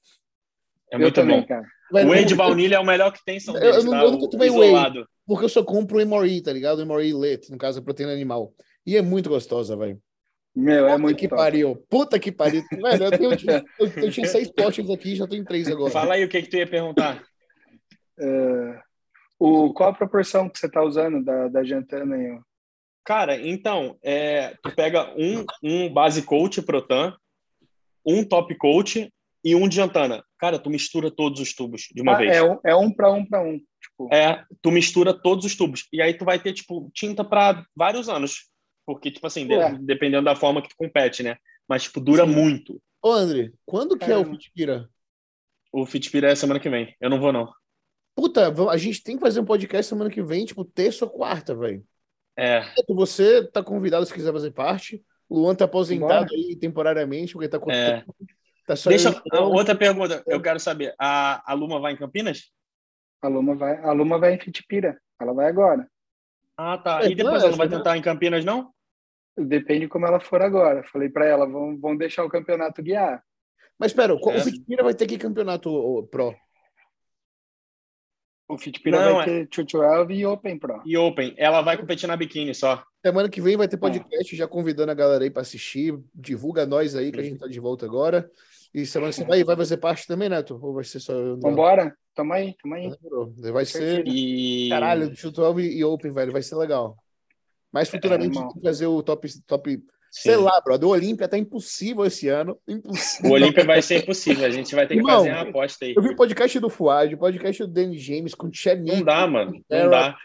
É 0.91 0.97
muito 0.97 1.21
eu 1.21 1.23
também, 1.23 1.41
bom. 1.41 1.47
cara. 1.47 1.67
O 1.93 1.97
whey 2.11 2.25
de 2.25 2.35
baunilha 2.35 2.77
é 2.77 2.79
o 2.79 2.85
melhor 2.85 3.13
que 3.13 3.25
tem, 3.25 3.41
são 3.41 3.55
deles, 3.55 3.85
eu, 3.85 3.91
tá? 3.91 4.03
eu 4.03 4.11
nunca 4.13 4.31
tomei 4.31 4.51
whey, 4.51 4.73
porque 5.27 5.45
eu 5.45 5.49
só 5.49 5.63
compro 5.63 5.99
o 5.99 6.07
MRE, 6.07 6.43
tá 6.43 6.53
ligado? 6.53 6.81
O 6.81 6.87
MRE 6.87 7.13
Lit, 7.13 7.51
no 7.51 7.59
caso, 7.59 7.79
a 7.81 7.83
proteína 7.83 8.13
animal. 8.13 8.53
E 8.87 8.97
é 8.97 9.03
muito 9.03 9.29
gostosa, 9.29 9.77
velho. 9.77 10.01
Meu, 10.55 10.87
é 10.87 10.91
Puta 10.91 10.95
é 10.95 10.99
muito 10.99 11.19
que 11.19 11.29
top. 11.29 11.43
pariu. 11.43 11.77
Puta 11.89 12.19
que 12.19 12.33
pariu. 12.33 12.63
Velho, 12.71 13.05
eu, 13.05 13.11
tenho, 13.11 13.63
eu, 13.79 14.05
eu, 14.05 14.11
tinha 14.11 14.27
seis 14.27 14.51
potes 14.51 14.91
aqui 14.91 15.15
já 15.15 15.27
tô 15.27 15.37
em 15.37 15.45
três 15.45 15.69
agora. 15.69 15.93
Fala 15.93 16.15
aí 16.15 16.25
o 16.25 16.29
que, 16.29 16.43
que 16.43 16.51
tu 16.51 16.57
ia 16.57 16.67
perguntar. 16.67 17.23
Uh, 18.19 18.77
o, 19.39 19.73
qual 19.73 19.91
a 19.91 19.95
proporção 19.95 20.49
que 20.49 20.59
você 20.59 20.69
tá 20.69 20.83
usando 20.83 21.25
da, 21.25 21.49
da 21.49 21.63
jantana 21.63 22.17
aí? 22.17 22.39
Cara, 23.05 23.41
então, 23.41 23.97
é, 24.03 24.55
tu 24.63 24.75
pega 24.75 25.15
um, 25.17 25.45
um 25.63 25.93
base 25.93 26.23
coach 26.23 26.61
protan, 26.63 27.15
um 28.05 28.25
top 28.25 28.55
coach 28.57 29.11
e 29.45 29.55
um 29.55 29.69
de 29.69 29.77
jantana. 29.77 30.23
Cara, 30.41 30.59
tu 30.59 30.71
mistura 30.71 31.11
todos 31.11 31.39
os 31.39 31.55
tubos 31.55 31.89
de 31.93 32.01
uma 32.01 32.15
ah, 32.15 32.17
vez. 32.17 32.35
É, 32.35 32.43
um, 32.43 32.59
é 32.65 32.75
um 32.75 32.91
para 32.91 33.13
um 33.13 33.27
para 33.27 33.43
um. 33.43 33.59
Tipo. 33.59 34.09
É, 34.11 34.43
tu 34.63 34.71
mistura 34.71 35.13
todos 35.13 35.45
os 35.45 35.55
tubos. 35.55 35.87
E 35.93 36.01
aí 36.01 36.15
tu 36.15 36.25
vai 36.25 36.39
ter, 36.39 36.55
tipo, 36.55 36.91
tinta 36.95 37.23
para 37.23 37.67
vários 37.77 38.09
anos. 38.09 38.49
Porque, 38.87 39.11
tipo 39.11 39.27
assim, 39.27 39.47
de, 39.47 39.57
dependendo 39.81 40.25
da 40.25 40.35
forma 40.35 40.63
que 40.63 40.71
tu 40.71 40.77
compete, 40.79 41.23
né? 41.23 41.37
Mas, 41.69 41.83
tipo, 41.83 42.01
dura 42.01 42.25
Sim. 42.25 42.33
muito. 42.33 42.83
Ô, 43.03 43.13
André, 43.13 43.53
quando 43.67 43.99
que 43.99 44.07
é, 44.07 44.13
é 44.13 44.17
o 44.17 44.25
Fitpira? 44.25 44.89
O 45.71 45.85
Fitpira 45.85 46.31
é 46.31 46.35
semana 46.35 46.59
que 46.59 46.71
vem. 46.71 46.97
Eu 46.99 47.11
não 47.11 47.21
vou, 47.21 47.33
não. 47.33 47.53
Puta, 48.15 48.53
a 48.71 48.77
gente 48.79 49.03
tem 49.03 49.17
que 49.17 49.23
fazer 49.23 49.41
um 49.41 49.45
podcast 49.45 49.89
semana 49.89 50.11
que 50.11 50.23
vem, 50.23 50.47
tipo, 50.47 50.65
terça 50.65 51.05
ou 51.05 51.11
quarta, 51.11 51.55
velho. 51.55 51.85
É. 52.37 52.63
Você 52.89 53.47
tá 53.47 53.63
convidado 53.63 54.07
se 54.07 54.13
quiser 54.15 54.33
fazer 54.33 54.51
parte. 54.53 55.05
O 55.29 55.39
Luan 55.39 55.55
tá 55.55 55.67
aposentado 55.67 56.27
Bora. 56.27 56.35
aí 56.35 56.57
temporariamente, 56.57 57.35
porque 57.35 57.49
tá 57.49 57.59
com. 57.59 57.71
É. 57.71 58.05
Tá 58.67 58.77
só 58.77 58.91
Deixa 58.91 59.23
eu... 59.33 59.43
outra 59.45 59.75
pergunta, 59.75 60.23
eu 60.27 60.41
quero 60.41 60.61
saber. 60.61 60.95
A, 60.99 61.43
a 61.51 61.55
Luma 61.55 61.81
vai 61.81 61.93
em 61.93 61.97
Campinas? 61.97 62.51
A 63.23 63.29
Luma 63.29 63.55
vai, 63.55 63.77
a 63.83 63.93
Luma 63.93 64.19
vai 64.19 64.35
em 64.35 64.41
Fitpira. 64.41 65.01
Ela 65.21 65.33
vai 65.33 65.47
agora. 65.47 65.87
Ah, 66.57 66.79
tá. 66.79 67.05
E 67.05 67.15
depois 67.15 67.43
ela 67.43 67.51
não 67.51 67.59
vai 67.59 67.69
tentar 67.69 67.97
em 67.97 68.03
Campinas, 68.03 68.45
não? 68.45 68.73
Depende 69.37 69.89
como 69.89 70.07
ela 70.07 70.21
for 70.21 70.43
agora. 70.43 70.83
Falei 70.85 71.09
para 71.09 71.27
ela, 71.27 71.47
vão, 71.47 71.79
vão 71.79 71.97
deixar 71.97 72.25
o 72.25 72.31
campeonato 72.31 72.83
guiar. 72.83 73.23
Mas 73.79 73.93
espera, 73.93 74.13
é. 74.13 74.17
o 74.17 74.41
Fitpira 74.41 74.83
vai 74.83 74.95
ter 74.95 75.07
que 75.07 75.17
campeonato 75.17 76.07
pro? 76.11 76.35
O 78.51 78.59
Fitpira 78.59 79.13
vai 79.13 79.23
é... 79.23 79.25
ter 79.25 79.49
212 79.49 80.13
e 80.13 80.27
Open 80.27 80.59
Pro. 80.59 80.83
E 80.85 80.97
Open. 80.97 81.33
Ela 81.37 81.63
vai 81.63 81.77
competir 81.79 82.09
na 82.09 82.17
biquíni 82.17 82.53
só. 82.53 82.83
Semana 83.05 83.29
que 83.29 83.41
vem 83.41 83.57
vai 83.57 83.69
ter 83.69 83.77
podcast, 83.77 84.35
já 84.35 84.49
convidando 84.49 84.91
a 84.91 84.95
galera 84.95 85.23
aí 85.23 85.31
para 85.31 85.43
assistir. 85.43 85.97
Divulga 86.13 86.67
nós 86.67 86.97
aí, 86.97 87.13
que 87.13 87.21
a 87.21 87.23
gente 87.23 87.39
tá 87.39 87.47
de 87.47 87.61
volta 87.61 87.87
agora. 87.87 88.29
E 88.75 88.85
semana 88.85 89.13
que 89.13 89.23
vem 89.25 89.45
vai 89.45 89.57
fazer 89.57 89.77
parte 89.77 90.07
também, 90.07 90.29
Neto? 90.29 90.59
Ou 90.61 90.75
vai 90.75 90.85
ser 90.85 90.99
só 90.99 91.13
eu? 91.13 91.39
Vambora. 91.39 91.97
Tamo 92.13 92.33
aí, 92.33 92.57
tamo 92.61 92.75
aí. 92.75 92.93
Vai 93.53 93.65
ser... 93.65 94.07
E... 94.07 94.69
Caralho, 94.69 95.11
212 95.11 95.79
e 95.79 95.85
Open, 95.85 96.13
velho. 96.13 96.33
Vai 96.33 96.43
ser 96.43 96.57
legal. 96.57 96.97
Mas 97.73 97.89
futuramente 97.89 98.37
é, 98.37 98.63
fazer 98.65 98.87
o 98.87 99.01
top, 99.01 99.29
top 99.47 99.81
Sei 100.11 100.35
lá, 100.35 100.61
brother. 100.61 100.89
O 100.89 100.93
Olímpia 100.93 101.29
tá 101.29 101.39
impossível 101.39 102.05
esse 102.05 102.27
ano. 102.27 102.59
Impossível. 102.67 103.31
O 103.31 103.35
Olímpia 103.35 103.65
vai 103.65 103.81
ser 103.81 104.03
impossível. 104.03 104.45
A 104.45 104.51
gente 104.51 104.75
vai 104.75 104.87
ter 104.87 104.95
que 104.95 105.01
Irmão, 105.01 105.19
fazer 105.19 105.31
uma 105.31 105.43
aposta 105.43 105.85
aí. 105.85 105.95
Eu 105.97 106.03
vi 106.03 106.09
o 106.09 106.17
podcast 106.17 106.59
do 106.59 106.69
Fuad, 106.69 107.15
o 107.15 107.19
podcast 107.19 107.63
do 107.63 107.73
Danny 107.73 107.97
James 107.97 108.35
com 108.35 108.49
o 108.49 108.53
Chenick. 108.53 108.97
Não 108.97 109.05
dá, 109.05 109.27
mano. 109.27 109.53
Não 109.71 109.89
dá. 109.89 110.19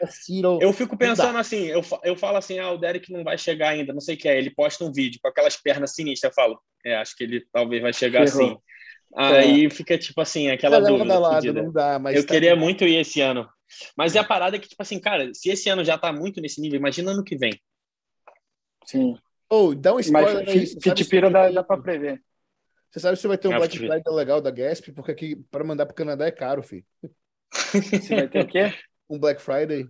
Eu 0.60 0.74
fico 0.74 0.98
pensando 0.98 1.38
assim, 1.38 1.66
eu, 1.66 1.84
eu 2.04 2.16
falo 2.16 2.38
assim, 2.38 2.58
ah, 2.58 2.72
o 2.72 2.78
Derek 2.78 3.12
não 3.12 3.24
vai 3.24 3.38
chegar 3.38 3.70
ainda, 3.70 3.94
não 3.94 4.02
sei 4.02 4.16
o 4.16 4.18
que 4.18 4.28
é. 4.28 4.38
Ele 4.38 4.50
posta 4.50 4.84
um 4.84 4.92
vídeo 4.92 5.20
com 5.22 5.28
aquelas 5.28 5.56
pernas 5.56 5.94
sinistras. 5.94 6.32
Eu 6.32 6.36
falo, 6.36 6.60
é, 6.84 6.96
acho 6.96 7.16
que 7.16 7.24
ele 7.24 7.46
talvez 7.54 7.82
vai 7.82 7.94
chegar 7.94 8.28
Ferrou. 8.28 8.46
assim. 8.48 8.58
Aí 9.16 9.66
é. 9.66 9.70
fica, 9.70 9.98
tipo 9.98 10.20
assim, 10.20 10.50
aquela 10.50 10.80
dúvida. 10.80 11.20
Lado, 11.20 11.54
não 11.54 11.72
dá, 11.72 12.00
mas 12.00 12.16
eu 12.16 12.26
tá 12.26 12.34
queria 12.34 12.56
muito 12.56 12.84
ir 12.86 12.98
esse 12.98 13.22
ano. 13.22 13.48
Mas 13.96 14.16
é 14.16 14.20
a 14.20 14.24
parada 14.24 14.58
que, 14.58 14.68
tipo 14.68 14.82
assim, 14.82 15.00
cara, 15.00 15.32
se 15.34 15.50
esse 15.50 15.70
ano 15.70 15.84
já 15.84 15.98
tá 15.98 16.12
muito 16.12 16.42
nesse 16.42 16.60
nível, 16.60 16.80
imagina 16.80 17.12
ano 17.12 17.24
que 17.24 17.38
vem. 17.38 17.54
Sim. 18.86 19.18
Ou 19.56 19.70
oh, 19.70 19.76
dá 19.76 19.96
um 19.96 20.00
spoiler 20.00 20.46
Mas, 20.46 20.50
aí. 20.50 20.68
Fitipira 20.82 21.30
dá, 21.30 21.50
dá 21.50 21.64
pra 21.64 21.78
prever. 21.78 22.22
Você 22.92 23.00
sabe 23.00 23.18
se 23.18 23.26
vai 23.26 23.38
ter 23.38 23.48
um 23.48 23.58
Black 23.58 23.78
Friday 23.78 24.04
legal 24.14 24.42
da 24.42 24.52
Gasp? 24.52 24.92
Porque 24.92 25.12
aqui 25.12 25.36
para 25.50 25.64
mandar 25.64 25.86
pro 25.86 25.96
Canadá 25.96 26.26
é 26.26 26.32
caro, 26.32 26.62
filho. 26.62 26.84
Você 27.52 28.16
vai 28.16 28.28
ter 28.28 28.44
o 28.44 28.48
quê? 28.48 28.74
Um 29.10 29.18
Black 29.18 29.42
Friday. 29.42 29.88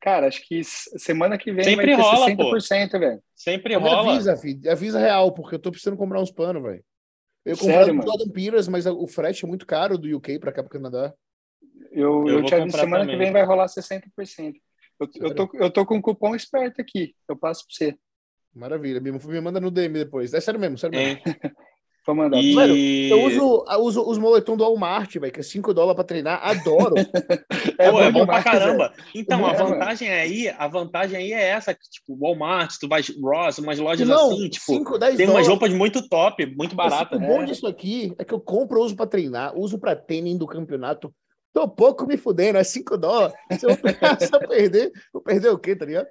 Cara, 0.00 0.28
acho 0.28 0.46
que 0.46 0.62
semana 0.64 1.36
que 1.36 1.52
vem 1.52 1.64
Sempre 1.64 1.94
vai 1.94 1.96
ter 1.96 2.02
rola, 2.02 2.26
60%, 2.26 2.90
pô. 2.90 2.98
velho. 2.98 3.22
Sempre 3.34 3.78
Mas 3.78 3.92
rola. 3.92 4.12
Avisa, 4.12 4.36
filho. 4.36 4.70
Avisa 4.70 4.98
real, 4.98 5.32
porque 5.32 5.56
eu 5.56 5.58
tô 5.58 5.70
precisando 5.70 5.98
comprar 5.98 6.22
uns 6.22 6.30
panos, 6.30 6.62
velho. 6.62 6.84
Eu 7.44 7.58
comprei 7.58 7.90
o 7.90 8.02
Jordan 8.02 8.30
Piras, 8.32 8.66
mas 8.66 8.86
o 8.86 9.06
frete 9.06 9.44
é 9.44 9.48
muito 9.48 9.66
caro 9.66 9.98
do 9.98 10.16
UK 10.16 10.38
para 10.38 10.52
cá 10.52 10.62
pro 10.62 10.72
Canadá. 10.72 11.12
Eu, 11.90 12.26
eu, 12.26 12.38
eu 12.38 12.44
te 12.44 12.54
aviso, 12.54 12.78
semana 12.78 13.04
também. 13.04 13.18
que 13.18 13.24
vem 13.24 13.32
vai 13.32 13.44
rolar 13.44 13.66
60%. 13.66 14.54
Eu, 15.00 15.08
eu, 15.16 15.34
tô, 15.34 15.50
eu 15.54 15.70
tô 15.70 15.84
com 15.84 15.96
um 15.96 16.00
cupom 16.00 16.34
esperto 16.34 16.80
aqui. 16.80 17.14
Eu 17.28 17.36
passo 17.36 17.66
para 17.66 17.74
você. 17.74 17.98
Maravilha. 18.54 19.00
Me, 19.00 19.10
me 19.10 19.40
manda 19.40 19.60
no 19.60 19.70
DM 19.70 19.94
depois. 19.98 20.32
É 20.32 20.40
sério 20.40 20.60
mesmo, 20.60 20.78
sério 20.78 20.96
mesmo. 20.96 21.20
Vou 22.06 22.14
mandar. 22.14 22.36
E- 22.36 23.08
eu 23.10 23.22
uso, 23.24 23.64
eu 23.66 23.80
uso 23.80 24.06
os 24.06 24.18
moletom 24.18 24.58
do 24.58 24.62
Walmart, 24.62 25.14
velho, 25.16 25.32
que 25.32 25.40
é 25.40 25.42
5 25.42 25.72
dólares 25.72 25.94
pra 25.96 26.04
treinar. 26.04 26.38
Adoro. 26.46 26.94
É 27.76 27.90
Pô, 27.90 28.00
é 28.00 28.12
bom 28.12 28.24
pra 28.24 28.38
demais, 28.38 28.44
caramba. 28.44 28.92
Então, 29.14 29.44
a 29.44 29.52
É, 29.52 29.58
mano. 29.58 29.68
vantagem 29.70 30.08
aí, 30.08 30.48
a 30.48 30.68
vantagem 30.68 31.16
aí 31.16 31.32
é 31.32 31.48
essa, 31.48 31.74
que, 31.74 31.88
tipo, 31.90 32.16
Walmart, 32.16 32.76
tu 32.78 32.86
vai 32.86 33.02
Ross, 33.20 33.58
umas 33.58 33.78
lojas 33.80 34.06
Não, 34.06 34.30
assim, 34.30 34.48
tipo, 34.48 34.64
5, 34.66 34.96
10 34.98 35.16
tem 35.16 35.28
umas 35.28 35.48
roupas 35.48 35.72
muito 35.72 36.08
top, 36.08 36.46
muito 36.54 36.76
baratas. 36.76 37.18
O 37.18 37.20
bom 37.20 37.42
É. 37.42 37.46
disso 37.46 37.66
aqui 37.66 38.14
é 38.16 38.24
que 38.24 38.32
eu 38.32 38.38
compro, 38.38 38.80
uso 38.80 38.94
pra 38.94 39.06
treinar, 39.06 39.58
uso 39.58 39.76
pra 39.78 39.96
tênis 39.96 40.38
do 40.38 40.46
campeonato. 40.46 41.12
Tô 41.52 41.66
pouco 41.68 42.06
me 42.06 42.16
fudendo, 42.16 42.58
é 42.58 42.64
5 42.64 42.96
dólares. 42.96 43.34
Se 43.58 43.66
eu, 43.66 43.70
se 44.20 44.32
eu 44.34 44.40
perder, 44.48 44.92
vou 45.12 45.22
perder 45.22 45.48
o 45.48 45.58
quê, 45.58 45.74
tá 45.74 45.84
ligado? 45.86 46.06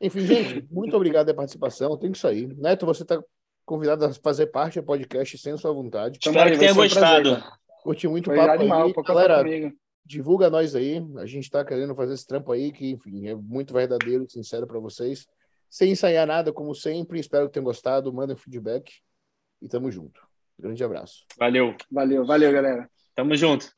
Enfim, 0.00 0.20
gente, 0.20 0.66
muito 0.70 0.96
obrigado 0.96 1.26
pela 1.26 1.36
participação. 1.36 1.96
Tem 1.96 2.10
que 2.10 2.18
sair. 2.18 2.46
Neto, 2.56 2.86
você 2.86 3.04
tá 3.04 3.22
convidado 3.66 4.04
a 4.04 4.14
fazer 4.14 4.46
parte 4.46 4.80
do 4.80 4.86
podcast 4.86 5.36
sem 5.38 5.56
sua 5.56 5.72
vontade. 5.72 6.18
Espero 6.18 6.50
que 6.50 6.58
tenha 6.58 6.72
um 6.72 6.76
prazer, 6.76 6.94
gostado. 6.94 7.36
cara. 7.36 7.58
Curti 7.82 8.08
muito 8.08 8.30
o 8.30 8.34
papo 8.34 8.50
animal, 8.50 8.86
aí. 8.86 8.92
Galera, 9.04 9.38
comigo. 9.38 9.72
divulga 10.04 10.50
nós 10.50 10.74
aí. 10.74 11.02
A 11.18 11.26
gente 11.26 11.50
tá 11.50 11.64
querendo 11.64 11.94
fazer 11.94 12.14
esse 12.14 12.26
trampo 12.26 12.52
aí, 12.52 12.72
que, 12.72 12.90
enfim, 12.90 13.28
é 13.28 13.34
muito 13.34 13.72
verdadeiro 13.72 14.24
e 14.24 14.30
sincero 14.30 14.66
para 14.66 14.78
vocês. 14.78 15.26
Sem 15.68 15.92
ensaiar 15.92 16.26
nada, 16.26 16.52
como 16.52 16.74
sempre. 16.74 17.20
Espero 17.20 17.46
que 17.46 17.52
tenham 17.52 17.64
gostado. 17.64 18.12
Mandem 18.12 18.36
feedback. 18.36 18.92
E 19.62 19.68
tamo 19.68 19.90
junto. 19.90 20.20
Grande 20.58 20.82
abraço. 20.82 21.24
Valeu. 21.38 21.74
Valeu, 21.90 22.24
valeu, 22.24 22.52
galera. 22.52 22.90
Tamo 23.14 23.36
junto. 23.36 23.70